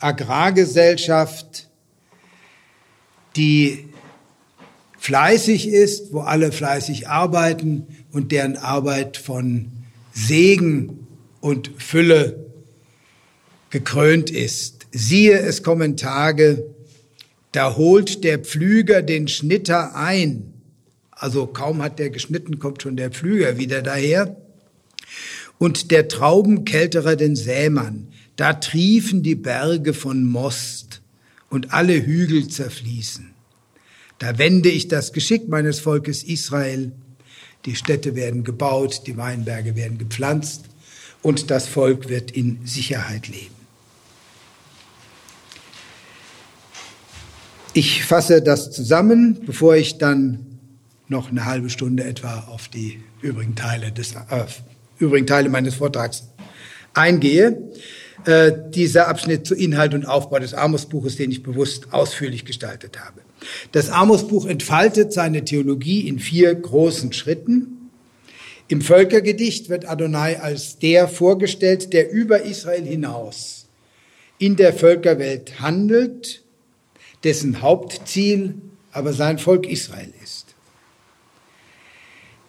[0.00, 1.68] Agrargesellschaft,
[3.36, 3.88] die
[4.98, 9.79] fleißig ist, wo alle fleißig arbeiten und deren Arbeit von
[10.12, 11.06] Segen
[11.40, 12.46] und Fülle
[13.70, 14.86] gekrönt ist.
[14.92, 16.64] Siehe, es kommen Tage,
[17.52, 20.54] da holt der Pflüger den Schnitter ein.
[21.10, 24.36] Also kaum hat der geschnitten, kommt schon der Pflüger wieder daher
[25.58, 28.08] und der Traubenkälterer den Sämann.
[28.36, 31.02] Da triefen die Berge von Most
[31.50, 33.34] und alle Hügel zerfließen.
[34.18, 36.92] Da wende ich das Geschick meines Volkes Israel.
[37.66, 40.64] Die Städte werden gebaut, die Weinberge werden gepflanzt
[41.22, 43.54] und das Volk wird in Sicherheit leben.
[47.72, 50.46] Ich fasse das zusammen, bevor ich dann
[51.08, 54.44] noch eine halbe Stunde etwa auf die übrigen Teile des äh,
[54.98, 56.24] übrigen Teile meines Vortrags
[56.94, 57.70] eingehe.
[58.24, 63.20] Äh, dieser Abschnitt zu Inhalt und Aufbau des Amos-Buches, den ich bewusst ausführlich gestaltet habe.
[63.72, 67.90] Das Amos-Buch entfaltet seine Theologie in vier großen Schritten.
[68.68, 73.66] Im Völkergedicht wird Adonai als der vorgestellt, der über Israel hinaus
[74.38, 76.42] in der Völkerwelt handelt,
[77.24, 78.54] dessen Hauptziel
[78.90, 80.54] aber sein Volk Israel ist.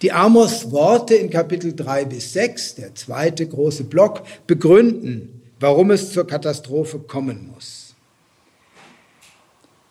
[0.01, 6.25] Die Amos-Worte in Kapitel 3 bis 6, der zweite große Block, begründen, warum es zur
[6.25, 7.93] Katastrophe kommen muss.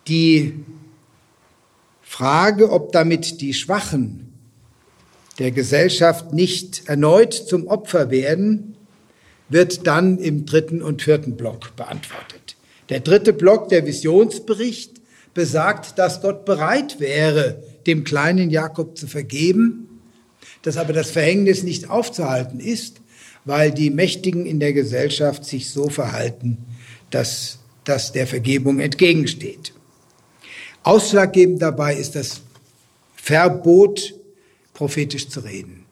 [0.07, 0.55] Die
[2.21, 4.31] Frage, ob damit die Schwachen
[5.39, 8.75] der Gesellschaft nicht erneut zum Opfer werden,
[9.49, 12.55] wird dann im dritten und vierten Block beantwortet.
[12.89, 15.01] Der dritte Block, der Visionsbericht,
[15.33, 19.87] besagt, dass Gott bereit wäre, dem kleinen Jakob zu vergeben
[20.61, 23.01] dass aber das Verhängnis nicht aufzuhalten ist,
[23.45, 26.59] weil die Mächtigen in der Gesellschaft sich so verhalten,
[27.09, 29.73] dass das der Vergebung entgegensteht.
[30.83, 32.41] Ausschlaggebend dabei ist das
[33.15, 34.15] Verbot,
[34.73, 35.85] prophetisch zu reden.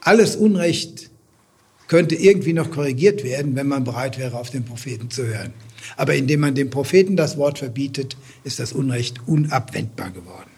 [0.00, 1.10] Alles Unrecht
[1.86, 5.52] könnte irgendwie noch korrigiert werden, wenn man bereit wäre, auf den Propheten zu hören.
[5.96, 10.50] Aber indem man dem Propheten das Wort verbietet, ist das Unrecht unabwendbar geworden.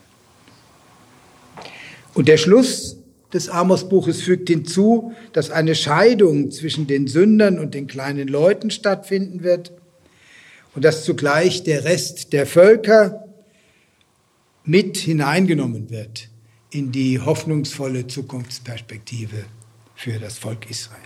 [2.15, 2.97] Und der Schluss
[3.33, 9.43] des Amos-Buches fügt hinzu, dass eine Scheidung zwischen den Sündern und den kleinen Leuten stattfinden
[9.43, 9.73] wird
[10.75, 13.25] und dass zugleich der Rest der Völker
[14.65, 16.29] mit hineingenommen wird
[16.71, 19.45] in die hoffnungsvolle Zukunftsperspektive
[19.97, 21.01] für das Volk Israel.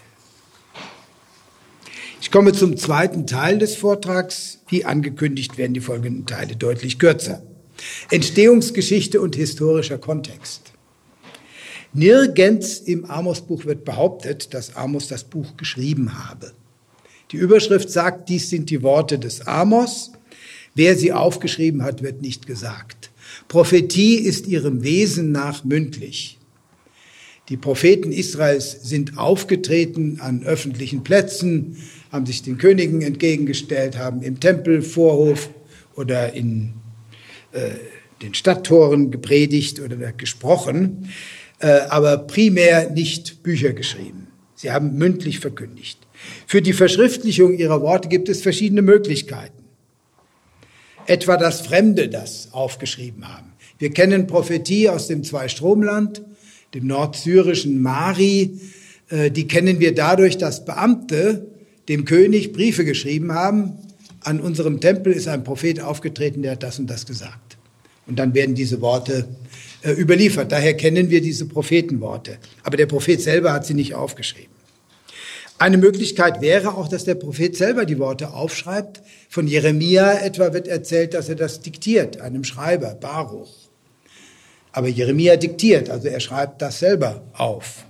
[2.21, 4.61] Ich komme zum zweiten Teil des Vortrags.
[4.69, 7.43] Wie angekündigt werden die folgenden Teile deutlich kürzer.
[8.11, 10.73] Entstehungsgeschichte und historischer Kontext.
[11.93, 16.53] Nirgends im Amos-Buch wird behauptet, dass Amos das Buch geschrieben habe.
[17.35, 20.13] Die Überschrift sagt, dies sind die Worte des Amos.
[20.77, 23.11] Wer sie aufgeschrieben hat, wird nicht gesagt.
[23.49, 26.39] Prophetie ist ihrem Wesen nach mündlich.
[27.49, 31.77] Die Propheten Israels sind aufgetreten an öffentlichen Plätzen,
[32.13, 35.51] haben sich den Königen entgegengestellt, haben im Tempel, Vorhof
[35.97, 36.75] oder in
[37.51, 37.71] äh,
[38.23, 41.11] den Stadttoren gepredigt oder gesprochen,
[41.59, 44.29] äh, aber primär nicht Bücher geschrieben.
[44.55, 46.04] Sie haben mündlich verkündigt.
[46.47, 49.65] Für die Verschriftlichung ihrer Worte gibt es verschiedene Möglichkeiten.
[51.07, 53.53] Etwa das Fremde das aufgeschrieben haben.
[53.79, 56.23] Wir kennen Prophetie aus dem Zweistromland,
[56.75, 58.59] dem nordsyrischen Mari.
[59.11, 61.47] Äh, die kennen wir dadurch, dass Beamte
[61.89, 63.79] dem König Briefe geschrieben haben.
[64.21, 67.59] An unserem Tempel ist ein Prophet aufgetreten, der hat das und das gesagt.
[68.07, 69.27] Und dann werden diese Worte
[69.83, 70.53] äh, überliefert.
[70.53, 72.39] Daher kennen wir diese Prophetenworte.
[72.63, 74.53] Aber der Prophet selber hat sie nicht aufgeschrieben.
[75.59, 79.03] Eine Möglichkeit wäre auch, dass der Prophet selber die Worte aufschreibt.
[79.29, 83.53] Von Jeremia etwa wird erzählt, dass er das diktiert, einem Schreiber, Baruch.
[84.73, 87.85] Aber Jeremia diktiert, also er schreibt das selber auf.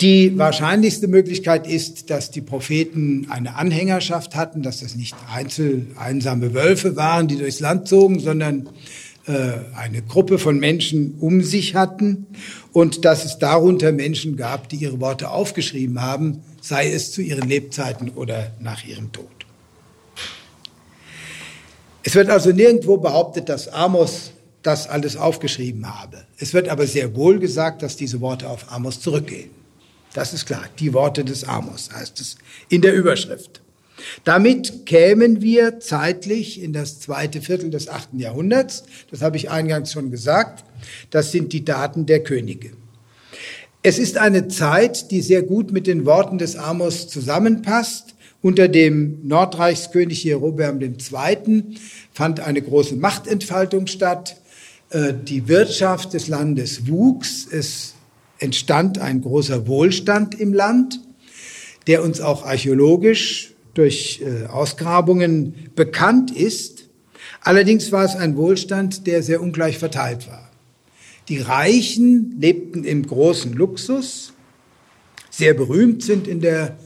[0.00, 6.54] Die wahrscheinlichste Möglichkeit ist, dass die Propheten eine Anhängerschaft hatten, dass das nicht einzel einsame
[6.54, 8.68] Wölfe waren, die durchs Land zogen, sondern
[9.26, 12.26] äh, eine Gruppe von Menschen um sich hatten
[12.74, 17.48] und dass es darunter Menschen gab, die ihre Worte aufgeschrieben haben, sei es zu ihren
[17.48, 19.28] Lebzeiten oder nach ihrem Tod.
[22.02, 26.26] Es wird also nirgendwo behauptet, dass Amos das alles aufgeschrieben habe.
[26.36, 29.50] Es wird aber sehr wohl gesagt, dass diese Worte auf Amos zurückgehen.
[30.12, 30.64] Das ist klar.
[30.80, 32.36] Die Worte des Amos heißt es
[32.68, 33.62] in der Überschrift.
[34.24, 38.84] Damit kämen wir zeitlich in das zweite Viertel des achten Jahrhunderts.
[39.10, 40.64] Das habe ich eingangs schon gesagt.
[41.10, 42.72] Das sind die Daten der Könige.
[43.82, 48.14] Es ist eine Zeit, die sehr gut mit den Worten des Amos zusammenpasst.
[48.40, 51.62] Unter dem Nordreichskönig Jerobeam II.
[52.12, 54.36] fand eine große Machtentfaltung statt.
[54.90, 57.46] Äh, die Wirtschaft des Landes wuchs.
[57.50, 57.94] Es
[58.38, 61.00] entstand ein großer Wohlstand im Land,
[61.86, 66.88] der uns auch archäologisch durch äh, Ausgrabungen bekannt ist.
[67.40, 70.50] Allerdings war es ein Wohlstand, der sehr ungleich verteilt war.
[71.28, 74.32] Die Reichen lebten im großen Luxus.
[75.30, 76.76] Sehr berühmt sind in der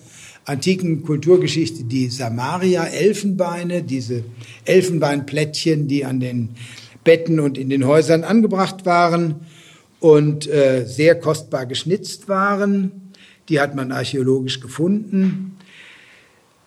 [0.44, 4.24] antiken Kulturgeschichte die Samaria-Elfenbeine, diese
[4.64, 6.50] Elfenbeinplättchen, die an den
[7.04, 9.36] Betten und in den Häusern angebracht waren
[10.00, 13.12] und äh, sehr kostbar geschnitzt waren.
[13.48, 15.57] Die hat man archäologisch gefunden.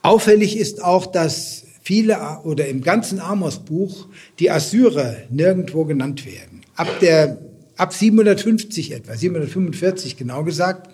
[0.02, 4.08] Auffällig ist auch, dass viele oder im ganzen Amos-Buch
[4.40, 6.62] die Assyrer nirgendwo genannt werden.
[6.76, 7.40] Ab der
[7.78, 10.90] ab 750 etwa, 745 genau gesagt,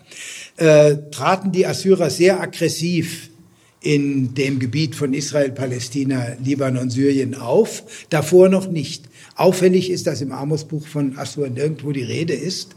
[0.55, 3.30] äh, traten die Assyrer sehr aggressiv
[3.82, 7.84] in dem Gebiet von Israel, Palästina, Libanon, Syrien auf.
[8.10, 9.05] Davor noch nicht.
[9.36, 12.76] Auffällig ist, dass im Amos-Buch von Assur nirgendwo die Rede ist.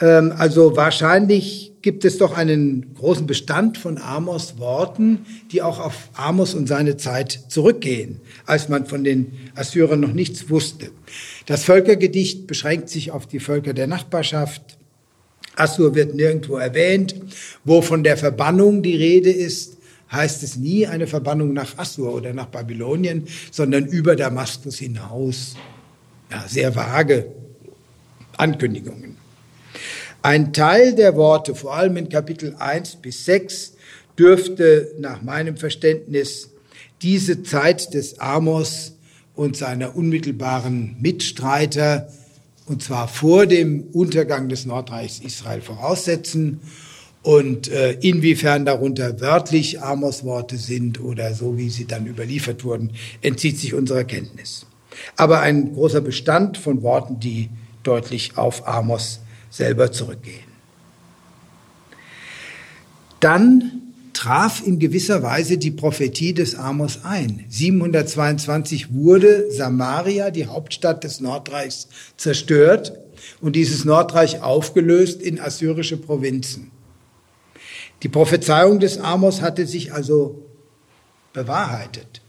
[0.00, 6.10] Ähm, also wahrscheinlich gibt es doch einen großen Bestand von Amos Worten, die auch auf
[6.14, 10.90] Amos und seine Zeit zurückgehen, als man von den Assyrern noch nichts wusste.
[11.46, 14.78] Das Völkergedicht beschränkt sich auf die Völker der Nachbarschaft.
[15.56, 17.14] Assur wird nirgendwo erwähnt.
[17.64, 19.78] Wo von der Verbannung die Rede ist,
[20.12, 25.56] heißt es nie eine Verbannung nach Assur oder nach Babylonien, sondern über Damaskus hinaus.
[26.30, 27.26] Ja, sehr vage
[28.36, 29.19] Ankündigungen.
[30.22, 33.72] Ein Teil der Worte, vor allem in Kapitel 1 bis 6,
[34.18, 36.50] dürfte nach meinem Verständnis
[37.00, 38.96] diese Zeit des Amos
[39.34, 42.12] und seiner unmittelbaren Mitstreiter,
[42.66, 46.60] und zwar vor dem Untergang des Nordreichs Israel voraussetzen.
[47.22, 52.92] Und äh, inwiefern darunter wörtlich Amos-Worte sind oder so, wie sie dann überliefert wurden,
[53.22, 54.66] entzieht sich unserer Kenntnis.
[55.16, 57.48] Aber ein großer Bestand von Worten, die
[57.82, 59.20] deutlich auf Amos
[59.50, 60.50] selber zurückgehen.
[63.20, 67.44] Dann traf in gewisser Weise die Prophetie des Amos ein.
[67.48, 72.92] 722 wurde Samaria, die Hauptstadt des Nordreichs, zerstört
[73.40, 76.70] und dieses Nordreich aufgelöst in assyrische Provinzen.
[78.02, 80.46] Die Prophezeiung des Amos hatte sich also
[81.32, 82.19] bewahrheitet.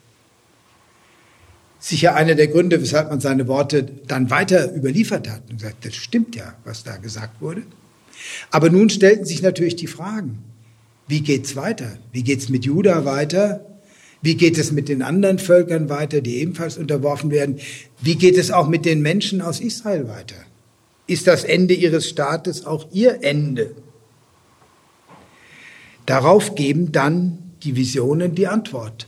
[1.84, 5.96] Sicher einer der Gründe, weshalb man seine Worte dann weiter überliefert hat und gesagt, das
[5.96, 7.64] stimmt ja, was da gesagt wurde.
[8.52, 10.44] Aber nun stellten sich natürlich die Fragen.
[11.08, 11.98] Wie geht's weiter?
[12.12, 13.66] Wie geht's mit Juda weiter?
[14.22, 17.60] Wie geht es mit den anderen Völkern weiter, die ebenfalls unterworfen werden?
[18.00, 20.36] Wie geht es auch mit den Menschen aus Israel weiter?
[21.08, 23.76] Ist das Ende ihres Staates auch ihr Ende?
[26.06, 29.08] Darauf geben dann die Visionen die Antwort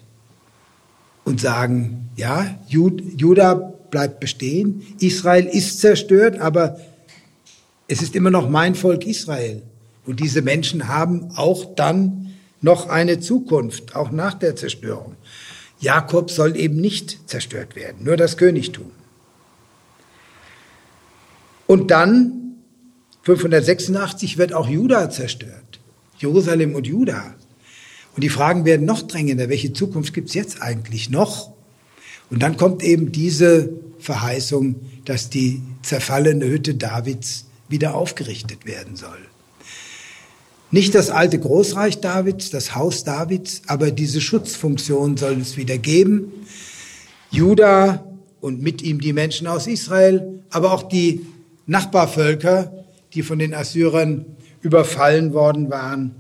[1.24, 3.54] und sagen, ja, Juda
[3.90, 4.82] bleibt bestehen.
[5.00, 6.78] Israel ist zerstört, aber
[7.88, 9.62] es ist immer noch mein Volk Israel.
[10.06, 15.16] Und diese Menschen haben auch dann noch eine Zukunft, auch nach der Zerstörung.
[15.80, 18.92] Jakob soll eben nicht zerstört werden, nur das Königtum.
[21.68, 22.56] Und dann,
[23.24, 25.80] 586, wird auch Juda zerstört.
[26.18, 27.36] Jerusalem und Juda.
[28.16, 29.50] Und die Fragen werden noch drängender.
[29.50, 31.53] Welche Zukunft gibt es jetzt eigentlich noch?
[32.34, 33.70] Und dann kommt eben diese
[34.00, 39.20] Verheißung, dass die zerfallene Hütte Davids wieder aufgerichtet werden soll.
[40.72, 46.32] Nicht das alte Großreich Davids, das Haus Davids, aber diese Schutzfunktion soll es wieder geben.
[47.30, 48.04] Juda
[48.42, 51.28] und mit ihm die Menschen aus Israel, aber auch die
[51.68, 52.74] Nachbarvölker,
[53.14, 54.26] die von den Assyrern
[54.64, 56.16] überfallen worden waren,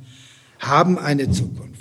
[0.59, 1.72] haben eine Zukunft.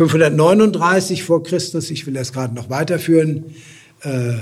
[0.00, 3.54] ...539 vor Christus, ich will das gerade noch weiterführen,
[4.02, 4.32] äh,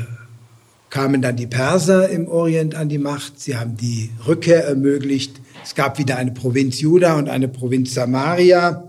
[0.88, 3.40] kamen dann die Perser im Orient an die Macht.
[3.40, 5.40] Sie haben die Rückkehr ermöglicht.
[5.64, 8.84] Es gab wieder eine Provinz Juda und eine Provinz Samaria.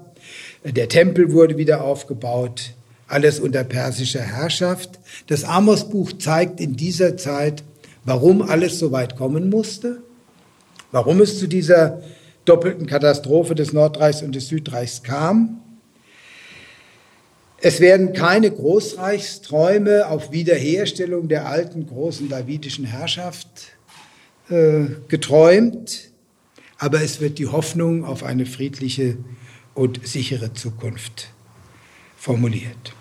[0.64, 2.74] Der Tempel wurde wieder aufgebaut.
[3.08, 5.00] Alles unter persischer Herrschaft.
[5.26, 7.64] Das Amos-Buch zeigt in dieser Zeit,
[8.06, 10.04] warum alles so weit kommen musste,
[10.92, 12.04] warum es zu dieser
[12.46, 15.62] doppelten Katastrophe des Nordreichs und des Südreichs kam.
[17.62, 23.48] Es werden keine Großreichsträume auf Wiederherstellung der alten großen davidischen Herrschaft
[24.50, 26.10] äh, geträumt,
[26.78, 29.18] aber es wird die Hoffnung auf eine friedliche
[29.74, 31.32] und sichere Zukunft
[32.18, 32.94] formuliert.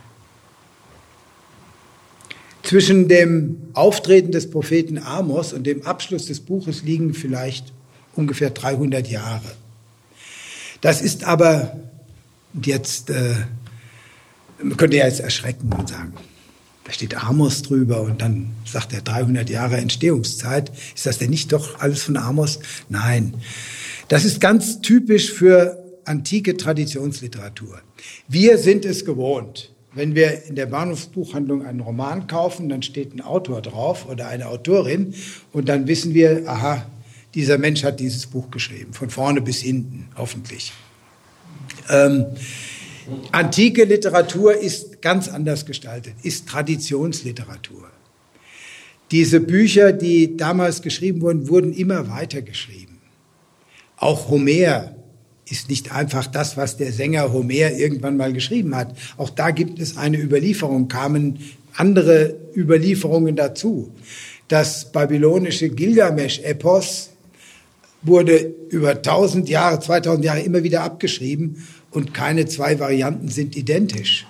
[2.64, 7.72] Zwischen dem Auftreten des Propheten Amos und dem Abschluss des Buches liegen vielleicht
[8.14, 9.52] ungefähr 300 Jahre.
[10.80, 11.78] Das ist aber,
[12.62, 13.34] jetzt äh,
[14.62, 16.12] man könnte ja jetzt erschrecken und sagen,
[16.84, 20.72] da steht Amos drüber und dann sagt er 300 Jahre Entstehungszeit.
[20.94, 22.60] Ist das denn nicht doch alles von Amos?
[22.88, 23.34] Nein.
[24.08, 27.82] Das ist ganz typisch für antike Traditionsliteratur.
[28.26, 29.70] Wir sind es gewohnt.
[29.92, 34.48] Wenn wir in der Bahnhofsbuchhandlung einen Roman kaufen, dann steht ein Autor drauf oder eine
[34.48, 35.14] Autorin
[35.52, 36.86] und dann wissen wir, aha,
[37.34, 40.72] dieser Mensch hat dieses Buch geschrieben, von vorne bis hinten, hoffentlich.
[41.90, 42.26] Ähm,
[43.32, 47.90] Antike Literatur ist ganz anders gestaltet, ist Traditionsliteratur.
[49.10, 52.98] Diese Bücher, die damals geschrieben wurden, wurden immer weiter geschrieben.
[53.96, 54.94] Auch Homer
[55.48, 58.94] ist nicht einfach das, was der Sänger Homer irgendwann mal geschrieben hat.
[59.16, 61.38] Auch da gibt es eine Überlieferung, kamen
[61.74, 63.92] andere Überlieferungen dazu.
[64.48, 67.10] Das babylonische Gilgamesch-Epos
[68.02, 74.26] wurde über 1000 Jahre, 2000 Jahre immer wieder abgeschrieben und keine zwei Varianten sind identisch.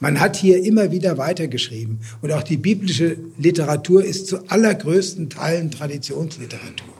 [0.00, 5.70] Man hat hier immer wieder weitergeschrieben und auch die biblische Literatur ist zu allergrößten Teilen
[5.70, 6.92] Traditionsliteratur.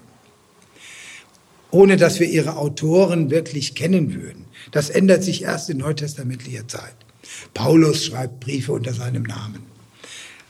[1.73, 4.45] Ohne dass wir ihre Autoren wirklich kennen würden.
[4.71, 6.95] Das ändert sich erst in neutestamentlicher Zeit.
[7.55, 9.65] Paulus schreibt Briefe unter seinem Namen.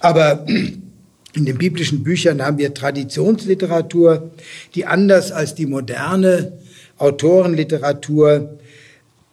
[0.00, 0.44] Aber
[1.34, 4.30] in den biblischen Büchern haben wir Traditionsliteratur,
[4.74, 6.52] die anders als die moderne
[6.98, 8.58] Autorenliteratur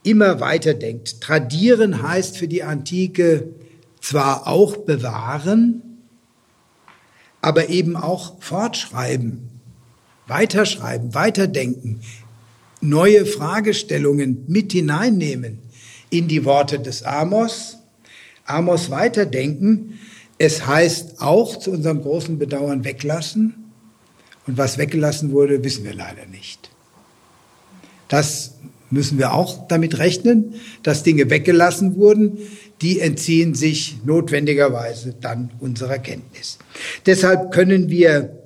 [0.03, 1.21] immer weiter denkt.
[1.21, 3.49] Tradieren heißt für die Antike
[4.01, 5.81] zwar auch bewahren,
[7.41, 9.49] aber eben auch fortschreiben,
[10.27, 12.01] weiterschreiben, weiterdenken,
[12.81, 15.59] neue Fragestellungen mit hineinnehmen
[16.09, 17.77] in die Worte des Amos.
[18.45, 19.99] Amos weiterdenken.
[20.37, 23.71] Es heißt auch zu unserem großen Bedauern weglassen.
[24.47, 26.71] Und was weggelassen wurde, wissen wir leider nicht.
[28.07, 28.55] Das
[28.91, 32.37] müssen wir auch damit rechnen, dass Dinge weggelassen wurden,
[32.81, 36.57] die entziehen sich notwendigerweise dann unserer Kenntnis.
[37.05, 38.37] Deshalb können wir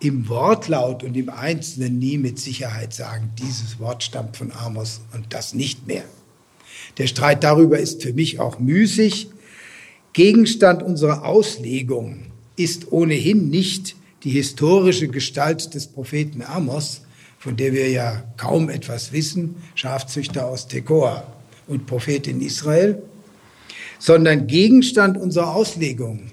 [0.00, 5.26] im Wortlaut und im Einzelnen nie mit Sicherheit sagen, dieses Wort stammt von Amos und
[5.30, 6.04] das nicht mehr.
[6.98, 9.28] Der Streit darüber ist für mich auch müßig.
[10.12, 12.26] Gegenstand unserer Auslegung
[12.56, 17.02] ist ohnehin nicht die historische Gestalt des Propheten Amos,
[17.38, 21.26] von der wir ja kaum etwas wissen, Schafzüchter aus Tekoa
[21.66, 23.02] und Prophet in Israel,
[23.98, 26.30] sondern Gegenstand unserer Auslegung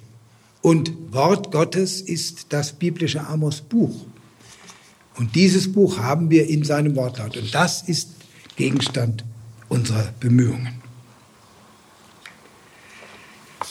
[0.63, 4.05] und Wort Gottes ist das biblische Amos-Buch.
[5.15, 7.35] Und dieses Buch haben wir in seinem Wortlaut.
[7.37, 8.09] Und das ist
[8.55, 9.25] Gegenstand
[9.67, 10.81] unserer Bemühungen.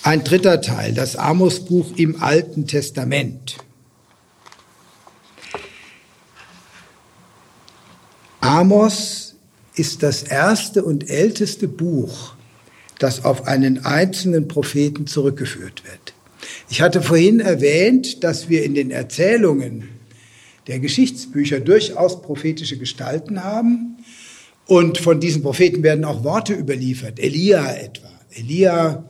[0.02, 3.56] Ein dritter Teil, das Amos-Buch im Alten Testament.
[8.43, 9.36] Amos
[9.77, 12.35] ist das erste und älteste Buch,
[12.98, 16.12] das auf einen einzelnen Propheten zurückgeführt wird.
[16.69, 19.90] Ich hatte vorhin erwähnt, dass wir in den Erzählungen
[20.66, 23.98] der Geschichtsbücher durchaus prophetische Gestalten haben.
[24.66, 27.20] Und von diesen Propheten werden auch Worte überliefert.
[27.20, 28.10] Elia etwa.
[28.35, 29.05] Elia,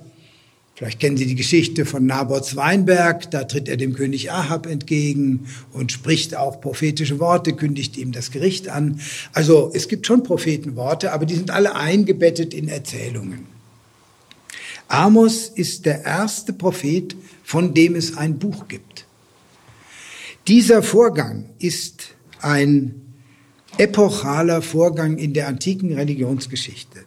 [0.82, 5.46] vielleicht kennen Sie die Geschichte von Nabots Weinberg, da tritt er dem König Ahab entgegen
[5.72, 9.00] und spricht auch prophetische Worte, kündigt ihm das Gericht an.
[9.32, 13.46] Also es gibt schon Prophetenworte, aber die sind alle eingebettet in Erzählungen.
[14.88, 17.14] Amos ist der erste Prophet,
[17.44, 19.06] von dem es ein Buch gibt.
[20.48, 22.08] Dieser Vorgang ist
[22.40, 23.02] ein
[23.78, 27.04] epochaler Vorgang in der antiken Religionsgeschichte.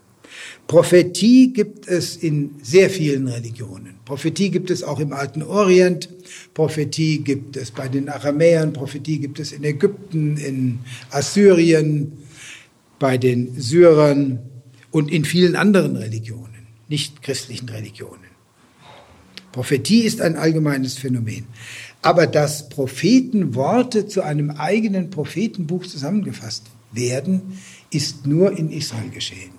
[0.67, 3.95] Prophetie gibt es in sehr vielen Religionen.
[4.03, 6.09] Prophetie gibt es auch im alten Orient.
[6.55, 8.73] Prophetie gibt es bei den Aramäern.
[8.73, 10.79] Prophetie gibt es in Ägypten, in
[11.11, 12.13] Assyrien,
[12.97, 14.39] bei den Syrern
[14.89, 18.23] und in vielen anderen Religionen, nicht christlichen Religionen.
[19.51, 21.45] Prophetie ist ein allgemeines Phänomen.
[22.01, 27.57] Aber dass Prophetenworte zu einem eigenen Prophetenbuch zusammengefasst werden,
[27.91, 29.54] ist nur in Israel geschehen.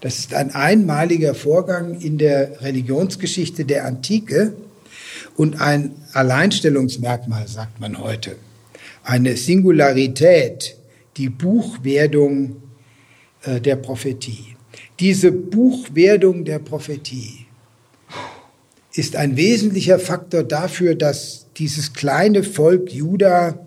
[0.00, 4.54] Das ist ein einmaliger Vorgang in der Religionsgeschichte der Antike
[5.36, 8.36] und ein Alleinstellungsmerkmal, sagt man heute.
[9.02, 10.76] Eine Singularität,
[11.16, 12.56] die Buchwerdung
[13.42, 14.56] äh, der Prophetie.
[14.98, 17.46] Diese Buchwerdung der Prophetie
[18.94, 23.58] ist ein wesentlicher Faktor dafür, dass dieses kleine Volk Juda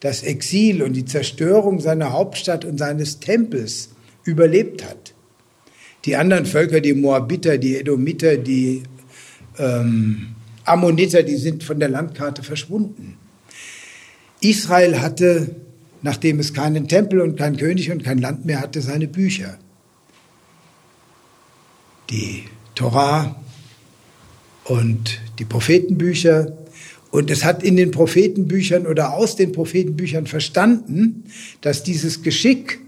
[0.00, 3.90] das Exil und die Zerstörung seiner Hauptstadt und seines Tempels
[4.24, 5.09] überlebt hat.
[6.04, 8.82] Die anderen Völker, die Moabiter, die Edomiter, die
[9.58, 13.18] ähm, Ammoniter, die sind von der Landkarte verschwunden.
[14.40, 15.54] Israel hatte,
[16.02, 19.58] nachdem es keinen Tempel und keinen König und kein Land mehr hatte, seine Bücher.
[22.08, 22.44] Die
[22.74, 23.36] Torah,
[24.70, 26.56] und die Prophetenbücher.
[27.10, 31.24] Und es hat in den Prophetenbüchern oder aus den Prophetenbüchern verstanden,
[31.60, 32.78] dass dieses Geschick,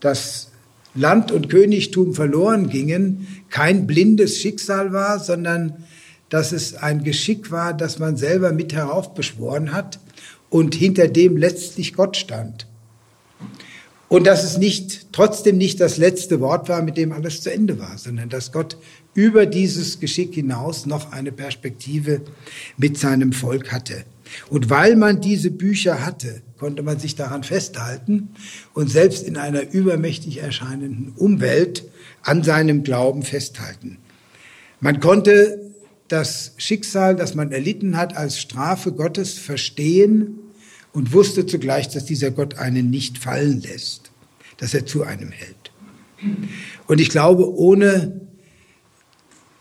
[0.00, 0.49] dass
[0.94, 5.84] Land und Königtum verloren gingen, kein blindes Schicksal war, sondern
[6.28, 9.98] dass es ein Geschick war, das man selber mit heraufbeschworen hat
[10.48, 12.66] und hinter dem letztlich Gott stand.
[14.08, 17.78] Und dass es nicht, trotzdem nicht das letzte Wort war, mit dem alles zu Ende
[17.78, 18.76] war, sondern dass Gott
[19.14, 22.20] über dieses Geschick hinaus noch eine Perspektive
[22.76, 24.04] mit seinem Volk hatte.
[24.48, 28.28] Und weil man diese Bücher hatte, konnte man sich daran festhalten
[28.74, 31.84] und selbst in einer übermächtig erscheinenden Umwelt
[32.20, 33.96] an seinem Glauben festhalten.
[34.78, 35.72] Man konnte
[36.08, 40.38] das Schicksal, das man erlitten hat, als Strafe Gottes verstehen
[40.92, 44.10] und wusste zugleich, dass dieser Gott einen nicht fallen lässt,
[44.58, 45.72] dass er zu einem hält.
[46.86, 48.20] Und ich glaube, ohne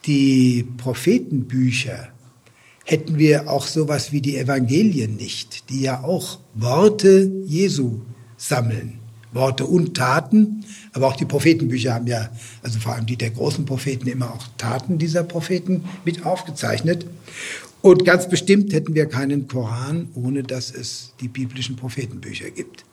[0.06, 2.10] die Prophetenbücher
[2.90, 8.00] hätten wir auch sowas wie die Evangelien nicht, die ja auch Worte Jesu
[8.36, 8.98] sammeln.
[9.32, 12.32] Worte und Taten, aber auch die Prophetenbücher haben ja,
[12.64, 17.06] also vor allem die der großen Propheten, immer auch Taten dieser Propheten mit aufgezeichnet.
[17.84, 22.86] Und ganz bestimmt hätten wir keinen Koran, ohne dass es die biblischen Prophetenbücher gibt.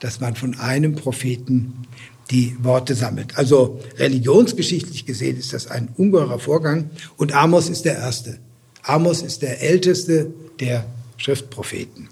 [0.00, 1.86] Dass man von einem Propheten
[2.30, 3.38] die Worte sammelt.
[3.38, 8.38] Also religionsgeschichtlich gesehen ist das ein ungeheurer Vorgang und Amos ist der Erste.
[8.82, 10.86] Amos ist der Älteste der
[11.16, 12.08] Schriftpropheten.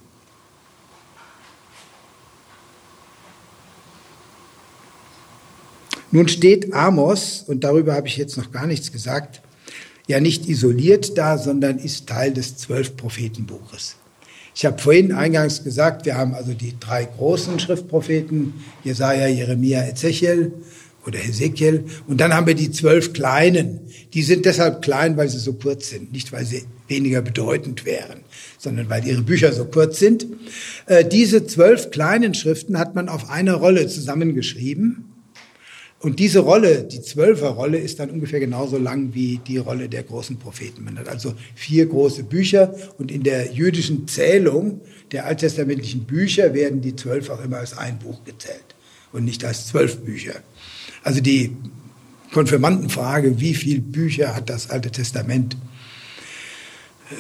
[6.11, 9.43] Nun steht Amos, und darüber habe ich jetzt noch gar nichts gesagt,
[10.07, 13.97] ja nicht isoliert da, sondern ist Teil des Zwölf-Prophetenbuches.
[14.55, 20.53] Ich habe vorhin eingangs gesagt, wir haben also die drei großen Schriftpropheten, Jesaja, Jeremia, Ezechiel
[21.07, 21.85] oder Hesekiel.
[22.07, 23.81] Und dann haben wir die zwölf kleinen.
[24.15, 28.21] Die sind deshalb klein, weil sie so kurz sind, nicht weil sie weniger bedeutend wären,
[28.59, 30.27] sondern weil ihre Bücher so kurz sind.
[30.87, 35.05] Äh, diese zwölf kleinen Schriften hat man auf einer Rolle zusammengeschrieben.
[36.01, 40.39] Und diese Rolle, die Zwölferrolle, ist dann ungefähr genauso lang wie die Rolle der großen
[40.39, 40.85] Propheten.
[40.85, 44.81] Man hat also vier große Bücher und in der jüdischen Zählung
[45.11, 48.77] der alttestamentlichen Bücher werden die zwölf auch immer als ein Buch gezählt
[49.13, 50.35] und nicht als zwölf Bücher.
[51.03, 51.57] Also die
[52.33, 55.57] Konfirmandenfrage, wie viele Bücher hat das Alte Testament,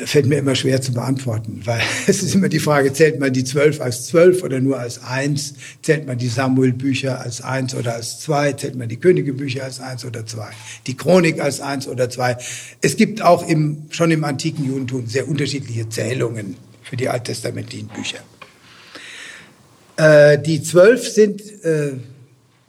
[0.05, 3.45] fällt mir immer schwer zu beantworten, weil es ist immer die Frage, zählt man die
[3.45, 5.55] zwölf als zwölf oder nur als eins?
[5.83, 8.53] Zählt man die Samuel-Bücher als eins oder als zwei?
[8.53, 10.51] Zählt man die Könige-Bücher als eins oder zwei?
[10.87, 12.37] Die Chronik als eins oder zwei?
[12.81, 18.19] Es gibt auch im, schon im antiken Judentum sehr unterschiedliche Zählungen für die alttestamentlichen Bücher.
[19.97, 21.93] Äh, die zwölf sind äh,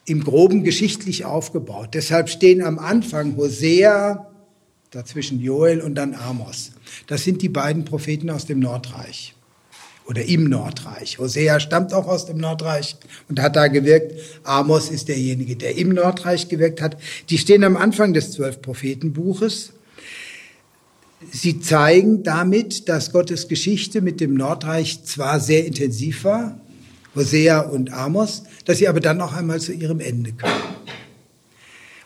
[0.09, 1.89] im groben geschichtlich aufgebaut.
[1.93, 4.27] Deshalb stehen am Anfang Hosea,
[4.91, 6.71] dazwischen Joel und dann Amos.
[7.07, 9.35] Das sind die beiden Propheten aus dem Nordreich
[10.07, 11.19] oder im Nordreich.
[11.19, 12.95] Hosea stammt auch aus dem Nordreich
[13.29, 14.13] und hat da gewirkt.
[14.43, 16.97] Amos ist derjenige, der im Nordreich gewirkt hat.
[17.29, 19.73] Die stehen am Anfang des zwölf Prophetenbuches.
[21.31, 26.58] Sie zeigen damit, dass Gottes Geschichte mit dem Nordreich zwar sehr intensiv war,
[27.15, 30.53] Hosea und Amos, dass sie aber dann auch einmal zu ihrem Ende kamen.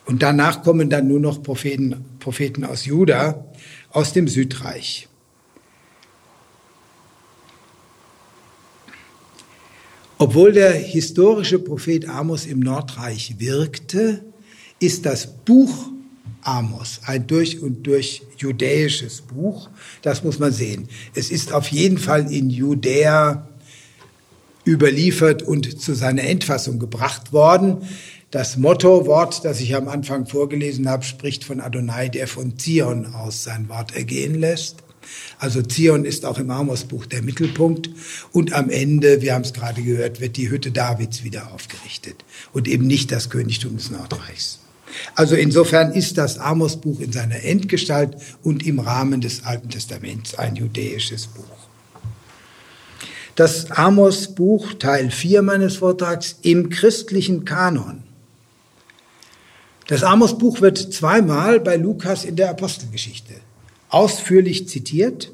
[0.05, 3.45] Und danach kommen dann nur noch Propheten, Propheten aus Juda,
[3.91, 5.07] aus dem Südreich.
[10.17, 14.23] Obwohl der historische Prophet Amos im Nordreich wirkte,
[14.79, 15.89] ist das Buch
[16.43, 19.69] Amos ein durch und durch judäisches Buch.
[20.01, 20.87] Das muss man sehen.
[21.13, 23.47] Es ist auf jeden Fall in Judäa
[24.65, 27.77] überliefert und zu seiner Endfassung gebracht worden.
[28.31, 33.43] Das Mottowort, das ich am Anfang vorgelesen habe, spricht von Adonai, der von Zion aus
[33.43, 34.77] sein Wort ergehen lässt.
[35.37, 37.89] Also Zion ist auch im Amos-Buch der Mittelpunkt.
[38.31, 42.23] Und am Ende, wir haben es gerade gehört, wird die Hütte Davids wieder aufgerichtet
[42.53, 44.59] und eben nicht das Königtum des Nordreichs.
[45.15, 50.55] Also insofern ist das Amos-Buch in seiner Endgestalt und im Rahmen des Alten Testaments ein
[50.55, 51.62] judäisches Buch.
[53.35, 58.03] Das Amos-Buch, Teil 4 meines Vortrags, im christlichen Kanon.
[59.87, 63.33] Das Amos-Buch wird zweimal bei Lukas in der Apostelgeschichte
[63.93, 65.31] ausführlich zitiert.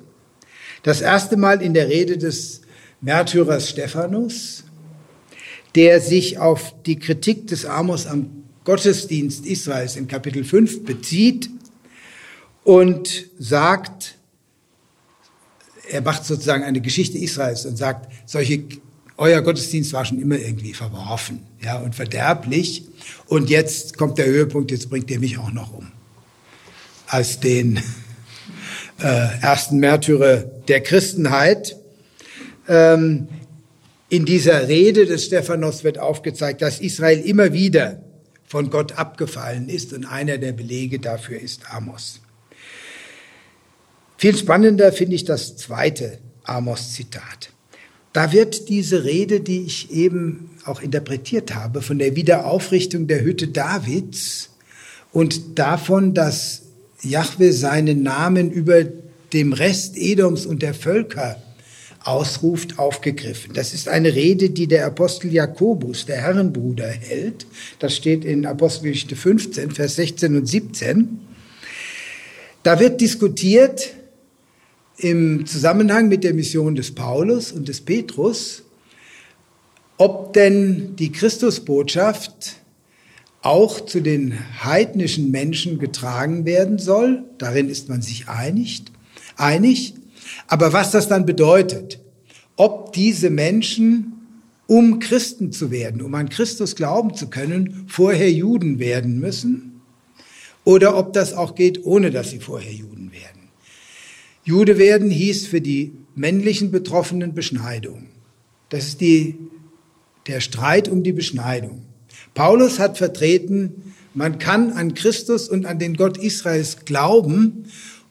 [0.83, 2.61] Das erste Mal in der Rede des
[3.01, 4.65] Märtyrers Stephanus,
[5.75, 11.49] der sich auf die Kritik des Amos am Gottesdienst Israels in Kapitel 5 bezieht
[12.63, 14.18] und sagt,
[15.89, 18.63] er macht sozusagen eine Geschichte Israels und sagt, solche,
[19.17, 22.85] euer Gottesdienst war schon immer irgendwie verworfen, ja, und verderblich.
[23.27, 25.91] Und jetzt kommt der Höhepunkt, jetzt bringt ihr mich auch noch um.
[27.07, 27.77] Als den
[28.99, 30.37] äh, ersten Märtyrer
[30.67, 31.75] der Christenheit.
[32.67, 33.27] Ähm,
[34.09, 38.01] in dieser Rede des Stephanos wird aufgezeigt, dass Israel immer wieder
[38.47, 42.19] von Gott abgefallen ist und einer der Belege dafür ist Amos.
[44.19, 47.53] Viel spannender finde ich das zweite Amos-Zitat.
[48.11, 53.47] Da wird diese Rede, die ich eben auch interpretiert habe, von der Wiederaufrichtung der Hütte
[53.47, 54.49] Davids
[55.13, 56.63] und davon, dass
[57.01, 58.83] Jahwe seinen Namen über
[59.31, 61.41] dem Rest Edoms und der Völker
[62.03, 63.53] ausruft, aufgegriffen.
[63.53, 67.45] Das ist eine Rede, die der Apostel Jakobus, der Herrenbruder, hält.
[67.79, 71.19] Das steht in Apostelgeschichte 15, Vers 16 und 17.
[72.63, 73.93] Da wird diskutiert
[74.99, 78.63] im Zusammenhang mit der Mission des Paulus und des Petrus,
[79.97, 82.57] ob denn die Christusbotschaft
[83.41, 87.23] auch zu den heidnischen Menschen getragen werden soll.
[87.37, 88.83] Darin ist man sich einig.
[89.37, 89.93] einig.
[90.47, 91.99] Aber was das dann bedeutet,
[92.57, 94.13] ob diese Menschen,
[94.67, 99.81] um Christen zu werden, um an Christus glauben zu können, vorher Juden werden müssen,
[100.65, 102.98] oder ob das auch geht, ohne dass sie vorher Juden.
[104.49, 108.07] Jude werden hieß für die männlichen Betroffenen Beschneidung.
[108.69, 109.37] Das ist die,
[110.25, 111.83] der Streit um die Beschneidung.
[112.33, 117.65] Paulus hat vertreten, man kann an Christus und an den Gott Israels glauben,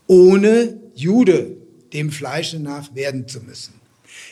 [0.07, 1.57] ohne Jude
[1.93, 3.75] dem Fleische nach werden zu müssen.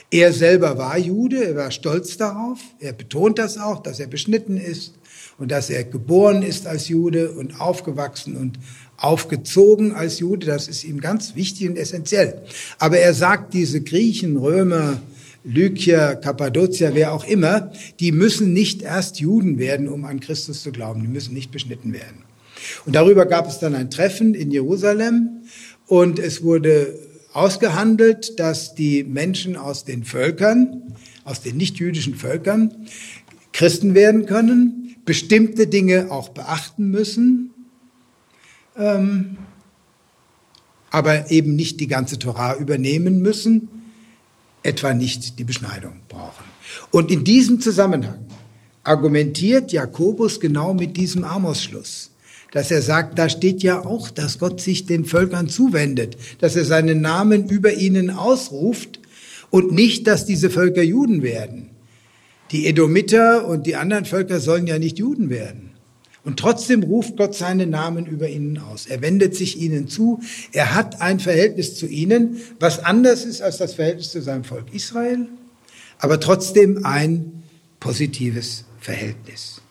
[0.09, 4.59] Er selber war Jude, er war stolz darauf, er betont das auch, dass er beschnitten
[4.59, 4.95] ist
[5.39, 8.61] und dass er geboren ist als Jude und aufgewachsen und
[8.97, 12.43] aufgezogen als Jude, das ist ihm ganz wichtig und essentiell.
[12.79, 15.01] Aber er sagt, diese Griechen, Römer,
[15.45, 20.73] Lykia, Kappadocia, wer auch immer, die müssen nicht erst Juden werden, um an Christus zu
[20.73, 21.03] glauben.
[21.03, 22.25] Die müssen nicht beschnitten werden.
[22.85, 25.43] Und darüber gab es dann ein Treffen in Jerusalem
[25.87, 26.99] und es wurde
[27.33, 30.83] ausgehandelt, dass die Menschen aus den Völkern,
[31.25, 32.87] aus den nichtjüdischen Völkern,
[33.53, 37.53] Christen werden können, bestimmte Dinge auch beachten müssen,
[38.77, 39.39] ähm,
[40.91, 43.69] aber eben nicht die ganze Torah übernehmen müssen
[44.67, 46.45] etwa nicht die Beschneidung brauchen.
[46.91, 48.27] Und in diesem Zusammenhang
[48.83, 52.11] argumentiert Jakobus genau mit diesem Amos-Schluss,
[52.53, 56.65] dass er sagt, da steht ja auch, dass Gott sich den Völkern zuwendet, dass er
[56.65, 59.01] seinen Namen über ihnen ausruft
[59.51, 61.71] und nicht, dass diese Völker Juden werden.
[62.53, 65.66] Die Edomiter und die anderen Völker sollen ja nicht Juden werden.
[66.27, 68.87] Und trotzdem ruft Gott seinen Namen über ihnen aus.
[68.87, 70.21] Er wendet sich ihnen zu.
[70.51, 74.75] Er hat ein Verhältnis zu ihnen, was anders ist als das Verhältnis zu seinem Volk
[74.75, 75.29] Israel,
[75.99, 77.45] aber trotzdem ein
[77.79, 79.63] positives Verhältnis.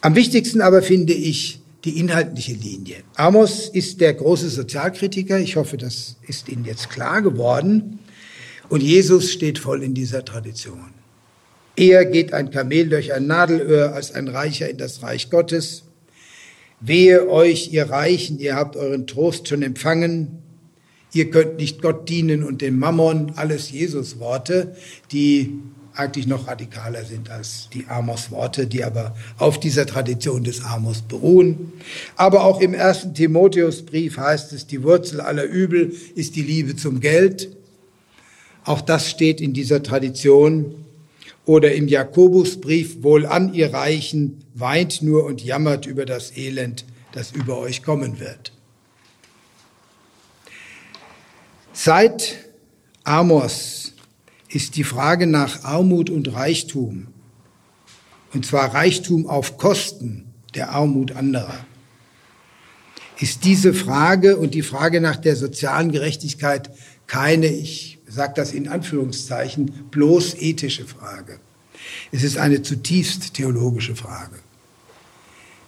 [0.00, 3.02] Am wichtigsten aber finde ich die inhaltliche Linie.
[3.16, 5.38] Amos ist der große Sozialkritiker.
[5.38, 7.98] Ich hoffe, das ist Ihnen jetzt klar geworden.
[8.70, 10.97] Und Jesus steht voll in dieser Tradition.
[11.78, 15.84] Eher geht ein Kamel durch ein Nadelöhr als ein Reicher in das Reich Gottes.
[16.80, 20.42] Wehe euch, ihr Reichen, ihr habt euren Trost schon empfangen.
[21.12, 24.74] Ihr könnt nicht Gott dienen und dem Mammon, alles Jesus-Worte,
[25.12, 25.60] die
[25.94, 31.72] eigentlich noch radikaler sind als die Amos-Worte, die aber auf dieser Tradition des Amos beruhen.
[32.16, 36.98] Aber auch im ersten Timotheusbrief heißt es, die Wurzel aller Übel ist die Liebe zum
[36.98, 37.56] Geld.
[38.64, 40.84] Auch das steht in dieser Tradition.
[41.48, 47.32] Oder im Jakobusbrief, wohl an ihr Reichen, weint nur und jammert über das Elend, das
[47.32, 48.52] über euch kommen wird.
[51.72, 52.36] Seit
[53.02, 53.94] Amos
[54.50, 57.06] ist die Frage nach Armut und Reichtum,
[58.34, 61.64] und zwar Reichtum auf Kosten der Armut anderer,
[63.20, 66.68] ist diese Frage und die Frage nach der sozialen Gerechtigkeit
[67.06, 71.38] keine, ich sage das in Anführungszeichen, bloß ethische Frage.
[72.10, 74.36] Es ist eine zutiefst theologische Frage.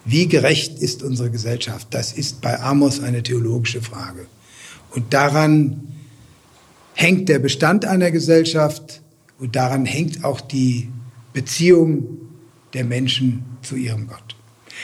[0.04, 1.88] Wie gerecht ist unsere Gesellschaft?
[1.90, 4.26] Das ist bei Amos eine theologische Frage.
[4.90, 5.88] Und daran
[6.94, 9.02] hängt der Bestand einer Gesellschaft
[9.38, 10.88] und daran hängt auch die
[11.32, 12.18] Beziehung
[12.72, 14.29] der Menschen zu ihrem Gott.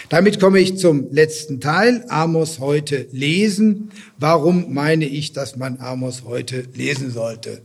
[0.09, 3.91] Damit komme ich zum letzten Teil, Amos heute lesen.
[4.19, 7.61] Warum meine ich, dass man Amos heute lesen sollte?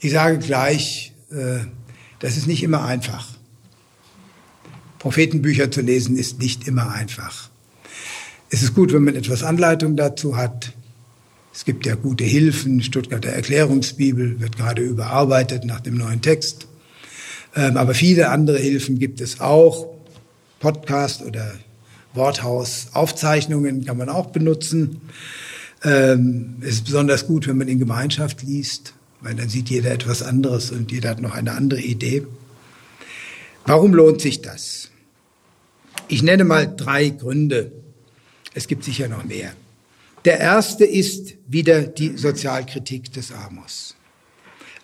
[0.00, 1.60] Ich sage gleich, äh,
[2.18, 3.28] das ist nicht immer einfach.
[4.98, 7.50] Prophetenbücher zu lesen ist nicht immer einfach.
[8.50, 10.72] Es ist gut, wenn man etwas Anleitung dazu hat.
[11.54, 12.82] Es gibt ja gute Hilfen.
[12.82, 16.66] Stuttgarter Erklärungsbibel wird gerade überarbeitet nach dem neuen Text.
[17.54, 19.95] Ähm, aber viele andere Hilfen gibt es auch.
[20.66, 21.52] Podcast oder
[22.14, 25.00] Worthaus-Aufzeichnungen kann man auch benutzen.
[25.84, 30.24] Ähm, es ist besonders gut, wenn man in Gemeinschaft liest, weil dann sieht jeder etwas
[30.24, 32.26] anderes und jeder hat noch eine andere Idee.
[33.64, 34.90] Warum lohnt sich das?
[36.08, 37.70] Ich nenne mal drei Gründe.
[38.52, 39.52] Es gibt sicher noch mehr.
[40.24, 43.94] Der erste ist wieder die Sozialkritik des Amos.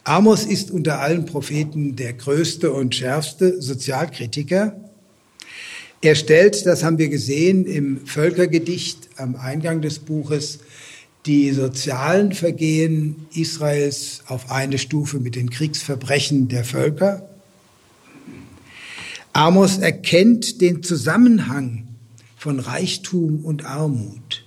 [0.04, 4.76] Amos ist unter allen Propheten der größte und schärfste Sozialkritiker.
[6.04, 10.58] Er stellt, das haben wir gesehen im Völkergedicht am Eingang des Buches,
[11.26, 17.28] die sozialen Vergehen Israels auf eine Stufe mit den Kriegsverbrechen der Völker.
[19.32, 21.86] Amos erkennt den Zusammenhang
[22.36, 24.44] von Reichtum und Armut.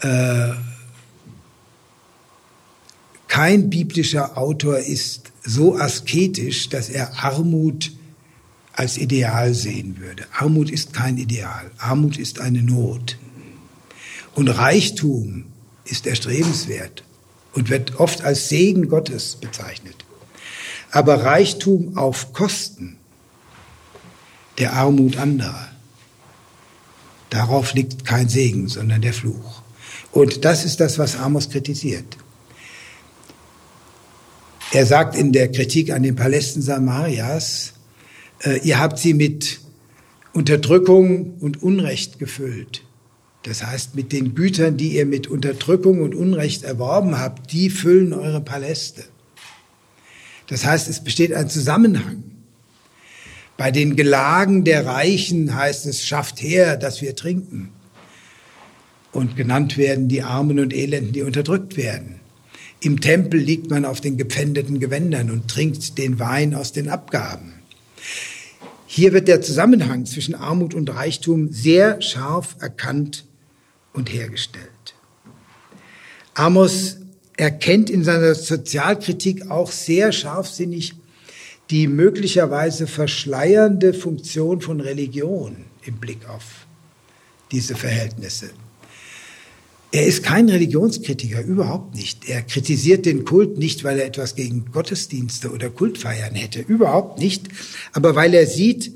[0.00, 0.50] Äh,
[3.26, 7.97] kein biblischer Autor ist so asketisch, dass er Armut
[8.78, 10.24] als Ideal sehen würde.
[10.32, 11.68] Armut ist kein Ideal.
[11.78, 13.18] Armut ist eine Not.
[14.36, 15.46] Und Reichtum
[15.84, 17.02] ist erstrebenswert
[17.54, 20.04] und wird oft als Segen Gottes bezeichnet.
[20.92, 22.98] Aber Reichtum auf Kosten
[24.58, 25.68] der Armut anderer,
[27.30, 29.62] darauf liegt kein Segen, sondern der Fluch.
[30.12, 32.16] Und das ist das, was Amos kritisiert.
[34.70, 37.72] Er sagt in der Kritik an den Palästen Samarias,
[38.62, 39.60] ihr habt sie mit
[40.32, 42.84] Unterdrückung und Unrecht gefüllt.
[43.42, 48.12] Das heißt, mit den Gütern, die ihr mit Unterdrückung und Unrecht erworben habt, die füllen
[48.12, 49.04] eure Paläste.
[50.48, 52.24] Das heißt, es besteht ein Zusammenhang.
[53.56, 57.70] Bei den Gelagen der Reichen heißt es, schafft her, dass wir trinken
[59.12, 62.20] und genannt werden die Armen und Elenden, die unterdrückt werden.
[62.80, 67.54] Im Tempel liegt man auf den gepfändeten Gewändern und trinkt den Wein aus den Abgaben.
[68.86, 73.24] Hier wird der Zusammenhang zwischen Armut und Reichtum sehr scharf erkannt
[73.92, 74.94] und hergestellt.
[76.34, 76.98] Amos
[77.36, 80.94] erkennt in seiner Sozialkritik auch sehr scharfsinnig
[81.70, 86.66] die möglicherweise verschleiernde Funktion von Religion im Blick auf
[87.52, 88.50] diese Verhältnisse.
[89.90, 92.28] Er ist kein Religionskritiker, überhaupt nicht.
[92.28, 97.46] Er kritisiert den Kult nicht, weil er etwas gegen Gottesdienste oder Kultfeiern hätte, überhaupt nicht,
[97.92, 98.92] aber weil er sieht,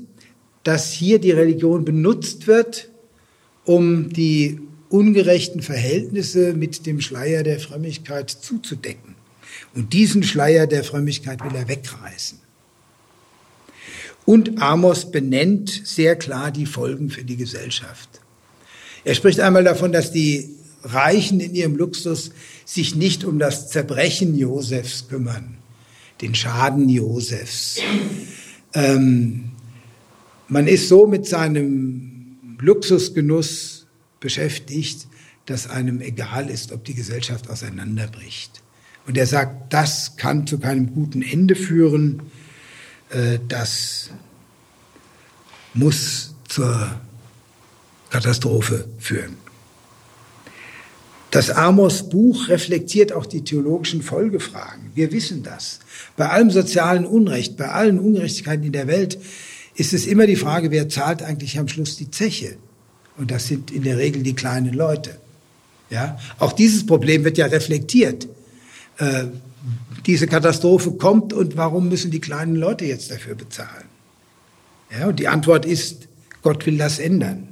[0.63, 2.89] dass hier die Religion benutzt wird,
[3.65, 4.59] um die
[4.89, 9.15] ungerechten Verhältnisse mit dem Schleier der Frömmigkeit zuzudecken.
[9.73, 12.37] Und diesen Schleier der Frömmigkeit will er wegreißen.
[14.25, 18.21] Und Amos benennt sehr klar die Folgen für die Gesellschaft.
[19.03, 20.52] Er spricht einmal davon, dass die
[20.83, 22.31] Reichen in ihrem Luxus
[22.65, 25.57] sich nicht um das Zerbrechen Josefs kümmern,
[26.21, 27.79] den Schaden Josefs.
[28.73, 29.51] Ähm,
[30.47, 33.87] man ist so mit seinem Luxusgenuss
[34.19, 35.07] beschäftigt,
[35.45, 38.61] dass einem egal ist, ob die Gesellschaft auseinanderbricht.
[39.05, 42.21] Und er sagt, das kann zu keinem guten Ende führen,
[43.09, 44.09] äh, das
[45.73, 47.01] muss zur
[48.09, 49.42] Katastrophe führen.
[51.33, 54.91] Das Amos-Buch reflektiert auch die theologischen Folgefragen.
[54.93, 55.79] Wir wissen das.
[56.15, 59.17] Bei allem sozialen Unrecht, bei allen Ungerechtigkeiten in der Welt
[59.73, 62.57] ist es immer die Frage, wer zahlt eigentlich am Schluss die Zeche?
[63.17, 65.17] Und das sind in der Regel die kleinen Leute.
[65.89, 66.19] Ja?
[66.37, 68.27] Auch dieses Problem wird ja reflektiert.
[68.99, 69.23] Äh,
[70.05, 73.85] diese Katastrophe kommt und warum müssen die kleinen Leute jetzt dafür bezahlen?
[74.95, 76.07] Ja, und die Antwort ist,
[76.43, 77.47] Gott will das ändern.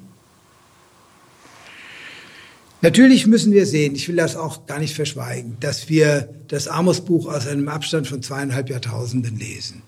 [2.82, 7.32] Natürlich müssen wir sehen, ich will das auch gar nicht verschweigen, dass wir das Amos-Buch
[7.32, 9.84] aus einem Abstand von zweieinhalb Jahrtausenden lesen.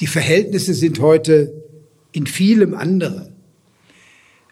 [0.00, 1.52] Die Verhältnisse sind heute
[2.10, 3.32] in vielem andere.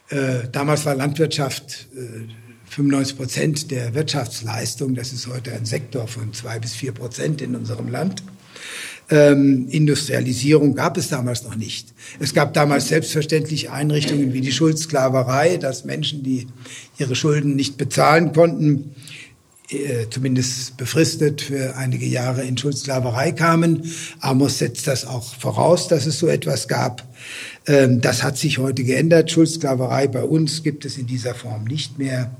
[0.08, 2.28] Äh, damals war Landwirtschaft äh,
[2.70, 4.94] 95 Prozent der Wirtschaftsleistung.
[4.94, 8.22] Das ist heute ein Sektor von zwei bis vier Prozent in unserem Land.
[9.10, 11.92] Ähm, Industrialisierung gab es damals noch nicht.
[12.20, 16.46] Es gab damals selbstverständlich Einrichtungen wie die Schuldsklaverei, dass Menschen, die
[16.98, 18.94] ihre Schulden nicht bezahlen konnten,
[19.72, 23.90] äh, zumindest befristet für einige Jahre in Schuldsklaverei kamen.
[24.20, 27.06] Amos setzt das auch voraus, dass es so etwas gab.
[27.66, 29.30] Ähm, das hat sich heute geändert.
[29.30, 32.30] Schuldsklaverei bei uns gibt es in dieser Form nicht mehr.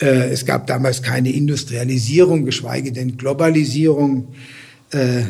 [0.00, 4.34] Äh, es gab damals keine Industrialisierung, geschweige denn Globalisierung.
[4.90, 5.24] Äh,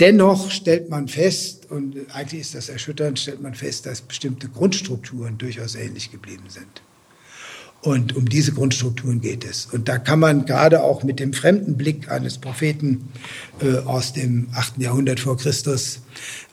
[0.00, 5.38] dennoch stellt man fest, und eigentlich ist das erschütternd, stellt man fest, dass bestimmte Grundstrukturen
[5.38, 6.82] durchaus ähnlich geblieben sind.
[7.82, 9.66] Und um diese Grundstrukturen geht es.
[9.66, 13.10] Und da kann man gerade auch mit dem fremden Blick eines Propheten
[13.60, 14.78] äh, aus dem 8.
[14.78, 16.00] Jahrhundert vor Christus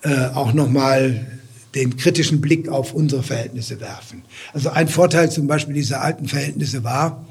[0.03, 1.26] äh, auch nochmal
[1.74, 4.24] den kritischen Blick auf unsere Verhältnisse werfen.
[4.53, 7.26] Also ein Vorteil zum Beispiel dieser alten Verhältnisse war,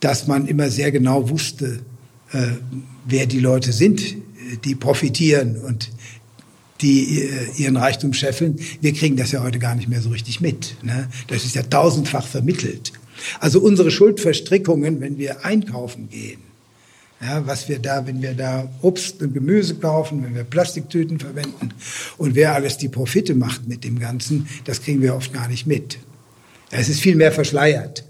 [0.00, 1.80] dass man immer sehr genau wusste,
[2.32, 2.48] äh,
[3.04, 4.16] wer die Leute sind,
[4.64, 5.90] die profitieren und
[6.80, 8.58] die äh, ihren Reichtum scheffeln.
[8.80, 10.76] Wir kriegen das ja heute gar nicht mehr so richtig mit.
[10.82, 11.08] Ne?
[11.28, 12.92] Das ist ja tausendfach vermittelt.
[13.40, 16.40] Also unsere Schuldverstrickungen, wenn wir einkaufen gehen,
[17.20, 21.70] ja, was wir da, wenn wir da Obst und Gemüse kaufen, wenn wir Plastiktüten verwenden
[22.18, 25.66] und wer alles die Profite macht mit dem Ganzen, das kriegen wir oft gar nicht
[25.66, 25.98] mit.
[26.70, 28.04] Es ist viel mehr verschleiert.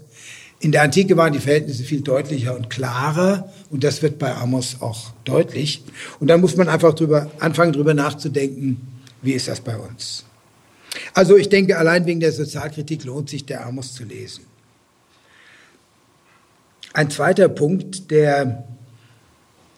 [0.59, 4.77] In der Antike waren die Verhältnisse viel deutlicher und klarer und das wird bei Amos
[4.79, 5.83] auch deutlich.
[6.19, 8.81] Und dann muss man einfach drüber, anfangen, drüber nachzudenken,
[9.21, 10.23] wie ist das bei uns?
[11.13, 14.45] Also ich denke, allein wegen der Sozialkritik lohnt sich der Amos zu lesen.
[16.93, 18.67] Ein zweiter Punkt, der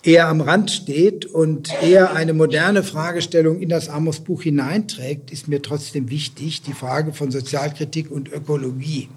[0.04, 5.62] eher am Rand steht und eher eine moderne Fragestellung in das Amos-Buch hineinträgt, ist mir
[5.62, 9.10] trotzdem wichtig, die Frage von Sozialkritik und Ökologie.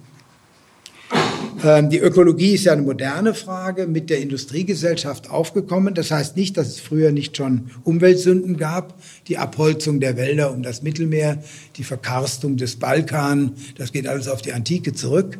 [1.64, 5.94] Ähm, die Ökologie ist ja eine moderne Frage mit der Industriegesellschaft aufgekommen.
[5.94, 8.94] Das heißt nicht, dass es früher nicht schon Umweltsünden gab.
[9.28, 11.42] Die Abholzung der Wälder um das Mittelmeer,
[11.76, 15.38] die Verkarstung des Balkan, das geht alles auf die Antike zurück.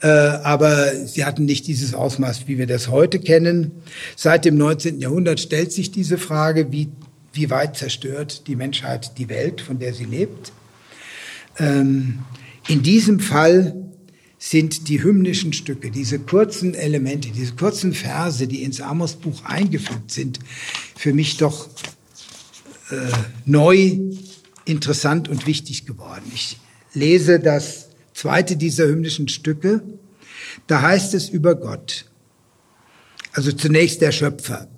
[0.00, 3.72] Äh, aber sie hatten nicht dieses Ausmaß, wie wir das heute kennen.
[4.16, 5.00] Seit dem 19.
[5.00, 6.88] Jahrhundert stellt sich diese Frage, wie,
[7.32, 10.52] wie weit zerstört die Menschheit die Welt, von der sie lebt.
[11.58, 12.20] Ähm,
[12.68, 13.89] in diesem Fall
[14.42, 20.38] sind die hymnischen Stücke, diese kurzen Elemente, diese kurzen Verse, die ins Amos-Buch eingefügt sind,
[20.96, 21.68] für mich doch
[22.90, 22.96] äh,
[23.44, 23.98] neu,
[24.64, 26.24] interessant und wichtig geworden.
[26.34, 26.56] Ich
[26.94, 29.82] lese das zweite dieser hymnischen Stücke.
[30.66, 32.06] Da heißt es über Gott.
[33.32, 34.68] Also zunächst der Schöpfer.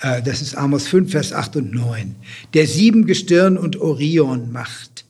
[0.00, 2.16] Äh, das ist Amos 5, Vers 8 und 9.
[2.54, 5.05] Der sieben Gestirn und Orion macht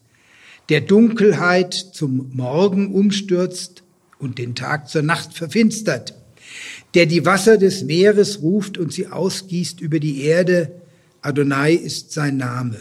[0.68, 3.82] der Dunkelheit zum Morgen umstürzt
[4.18, 6.14] und den Tag zur Nacht verfinstert,
[6.94, 10.72] der die Wasser des Meeres ruft und sie ausgießt über die Erde,
[11.22, 12.80] Adonai ist sein Name,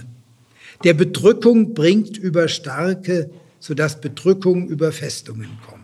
[0.83, 3.29] der Bedrückung bringt über Starke,
[3.59, 5.83] sodass Bedrückung über Festungen kommt.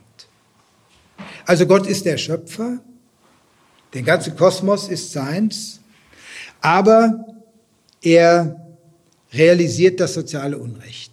[1.45, 2.79] Also Gott ist der Schöpfer,
[3.93, 5.79] der ganze Kosmos ist seins,
[6.61, 7.25] aber
[8.01, 8.77] er
[9.33, 11.10] realisiert das soziale Unrecht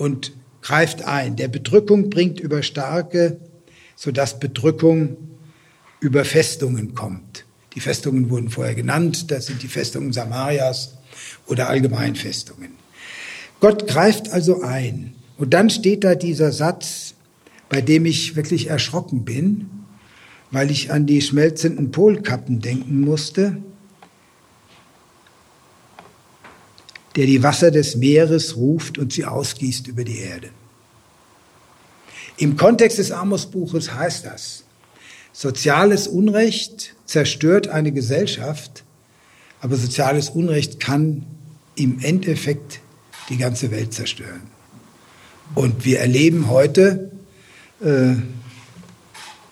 [0.00, 0.32] und
[0.62, 1.36] greift ein.
[1.36, 3.38] Der Bedrückung bringt über Starke,
[3.96, 5.16] sodass Bedrückung
[6.00, 7.44] über Festungen kommt.
[7.74, 10.94] Die Festungen wurden vorher genannt, das sind die Festungen Samarias
[11.46, 12.70] oder allgemein Festungen.
[13.60, 15.14] Gott greift also ein.
[15.36, 17.14] Und dann steht da dieser Satz,
[17.68, 19.70] bei dem ich wirklich erschrocken bin,
[20.50, 23.58] weil ich an die schmelzenden Polkappen denken musste.
[27.16, 30.50] Der die Wasser des Meeres ruft und sie ausgießt über die Erde.
[32.36, 34.64] Im Kontext des Amos-Buches heißt das,
[35.32, 38.84] soziales Unrecht zerstört eine Gesellschaft,
[39.60, 41.26] aber soziales Unrecht kann
[41.74, 42.80] im Endeffekt
[43.28, 44.42] die ganze Welt zerstören.
[45.54, 47.10] Und wir erleben heute,
[47.82, 48.14] äh,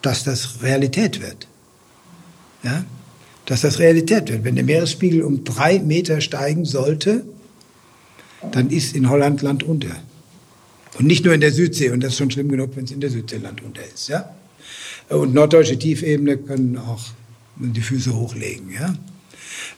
[0.03, 1.49] dass das Realität wird.
[2.63, 2.85] Ja?
[3.47, 4.45] Dass das Realität wird.
[4.45, 7.25] Wenn der Meeresspiegel um drei Meter steigen sollte,
[8.53, 9.97] dann ist in Holland Land unter.
[10.99, 13.01] Und nicht nur in der Südsee, und das ist schon schlimm genug, wenn es in
[13.01, 14.09] der Südsee Land unter ist.
[14.09, 14.35] Ja?
[15.09, 17.05] Und norddeutsche Tiefebene können auch
[17.57, 18.71] die Füße hochlegen.
[18.73, 18.95] Ja?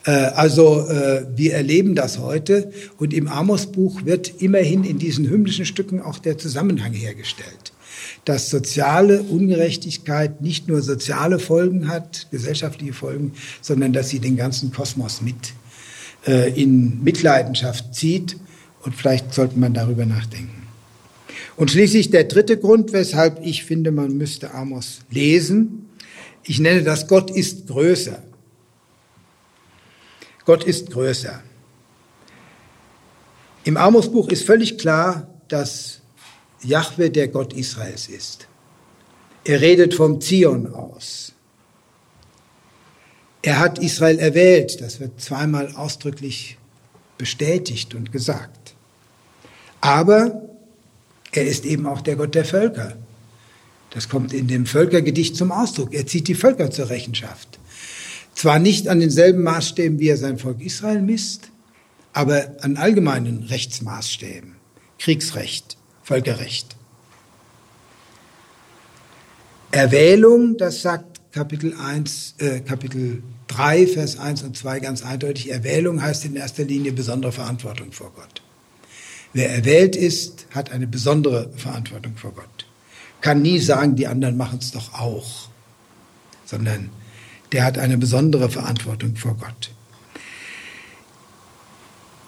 [0.06, 5.66] Äh, also äh, wir erleben das heute und im Amos-Buch wird immerhin in diesen hymnischen
[5.66, 7.72] Stücken auch der Zusammenhang hergestellt,
[8.24, 14.72] dass soziale Ungerechtigkeit nicht nur soziale Folgen hat, gesellschaftliche Folgen, sondern dass sie den ganzen
[14.72, 15.52] Kosmos mit
[16.26, 18.36] äh, in Mitleidenschaft zieht
[18.82, 20.66] und vielleicht sollte man darüber nachdenken.
[21.56, 25.90] Und schließlich der dritte Grund, weshalb ich finde, man müsste Amos lesen.
[26.42, 28.22] Ich nenne das Gott ist größer.
[30.46, 31.42] Gott ist größer.
[33.64, 36.00] Im Amos-Buch ist völlig klar, dass
[36.62, 38.48] Jahwe der Gott Israels ist.
[39.44, 41.32] Er redet vom Zion aus.
[43.42, 46.58] Er hat Israel erwählt, das wird zweimal ausdrücklich
[47.16, 48.59] bestätigt und gesagt.
[49.80, 50.42] Aber
[51.32, 52.96] er ist eben auch der Gott der Völker.
[53.90, 55.92] Das kommt in dem Völkergedicht zum Ausdruck.
[55.92, 57.58] Er zieht die Völker zur Rechenschaft.
[58.34, 61.50] Zwar nicht an denselben Maßstäben, wie er sein Volk Israel misst,
[62.12, 64.54] aber an allgemeinen Rechtsmaßstäben.
[64.98, 66.76] Kriegsrecht, Völkerrecht.
[69.72, 75.50] Erwählung, das sagt Kapitel 1, äh, Kapitel 3, Vers 1 und 2 ganz eindeutig.
[75.50, 78.42] Erwählung heißt in erster Linie besondere Verantwortung vor Gott.
[79.32, 82.66] Wer erwählt ist, hat eine besondere Verantwortung vor Gott.
[83.20, 85.48] Kann nie sagen, die anderen machen es doch auch,
[86.44, 86.90] sondern
[87.52, 89.70] der hat eine besondere Verantwortung vor Gott.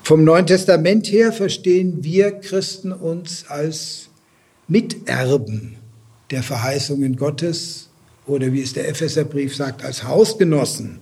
[0.05, 4.09] Vom Neuen Testament her verstehen wir Christen uns als
[4.69, 5.77] Miterben
[6.31, 7.89] der Verheißungen Gottes
[8.27, 10.99] oder wie es der Epheserbrief sagt, als Hausgenossen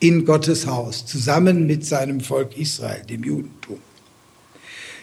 [0.00, 3.78] in Gottes Haus, zusammen mit seinem Volk Israel, dem Judentum.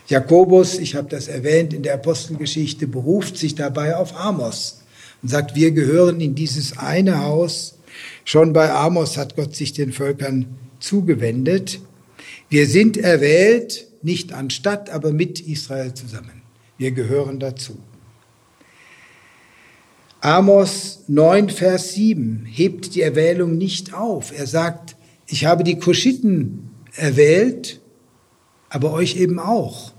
[0.09, 4.81] Jakobus, ich habe das erwähnt in der Apostelgeschichte, beruft sich dabei auf Amos
[5.21, 7.79] und sagt, wir gehören in dieses eine Haus,
[8.25, 10.45] Schon bei Amos hat Gott sich den Völkern
[10.79, 11.79] zugewendet.
[12.49, 16.41] Wir sind erwählt, nicht anstatt, aber mit Israel zusammen.
[16.77, 17.77] Wir gehören dazu.
[20.21, 24.37] Amos 9, Vers 7 hebt die Erwählung nicht auf.
[24.37, 24.95] Er sagt,
[25.27, 27.79] ich habe die Kuschiten erwählt,
[28.69, 29.93] aber euch eben auch.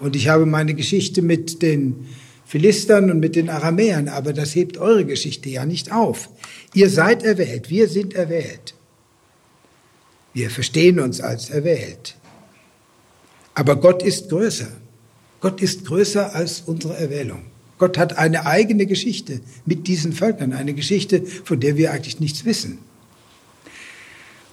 [0.00, 2.06] Und ich habe meine Geschichte mit den
[2.46, 6.30] Philistern und mit den Aramäern, aber das hebt eure Geschichte ja nicht auf.
[6.72, 8.74] Ihr seid erwählt, wir sind erwählt.
[10.32, 12.16] Wir verstehen uns als erwählt.
[13.54, 14.68] Aber Gott ist größer.
[15.40, 17.42] Gott ist größer als unsere Erwählung.
[17.76, 22.44] Gott hat eine eigene Geschichte mit diesen Völkern, eine Geschichte, von der wir eigentlich nichts
[22.44, 22.78] wissen.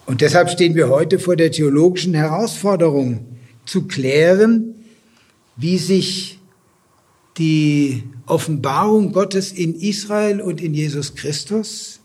[0.05, 3.25] Und deshalb stehen wir heute vor der theologischen Herausforderung,
[3.65, 4.74] zu klären,
[5.55, 6.39] wie sich
[7.37, 11.99] die Offenbarung Gottes in Israel und in Jesus Christus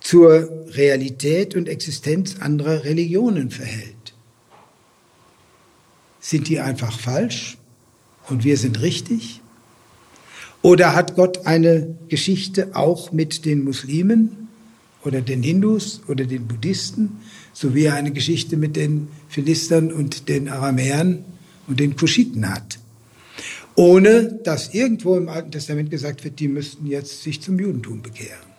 [0.00, 4.14] zur Realität und Existenz anderer Religionen verhält.
[6.20, 7.58] Sind die einfach falsch
[8.28, 9.40] und wir sind richtig?
[10.62, 14.48] Oder hat Gott eine Geschichte auch mit den Muslimen
[15.04, 17.20] oder den Hindus oder den Buddhisten,
[17.52, 21.24] so wie er eine Geschichte mit den Philistern und den Aramäern
[21.66, 22.78] und den Kuschiten hat?
[23.76, 28.54] ohne dass irgendwo im Alten Testament gesagt wird, die müssten jetzt sich zum Judentum bekehren.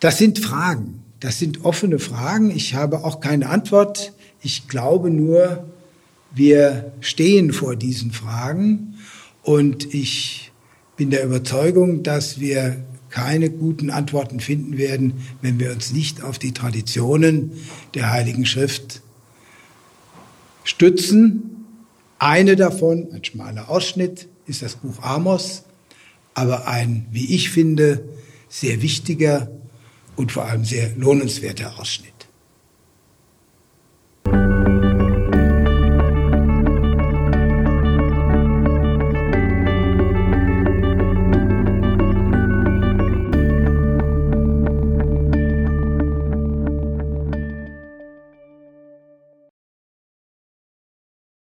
[0.00, 2.50] Das sind Fragen, das sind offene Fragen.
[2.50, 4.12] Ich habe auch keine Antwort.
[4.42, 5.64] Ich glaube nur,
[6.34, 8.94] wir stehen vor diesen Fragen
[9.42, 10.50] und ich
[10.96, 16.38] bin der Überzeugung, dass wir keine guten Antworten finden werden, wenn wir uns nicht auf
[16.38, 17.52] die Traditionen
[17.94, 19.02] der Heiligen Schrift
[20.64, 21.66] stützen
[22.18, 25.64] eine davon, ein schmaler Ausschnitt, ist das Buch Amos,
[26.34, 28.04] aber ein, wie ich finde,
[28.48, 29.50] sehr wichtiger
[30.14, 32.11] und vor allem sehr lohnenswerter Ausschnitt.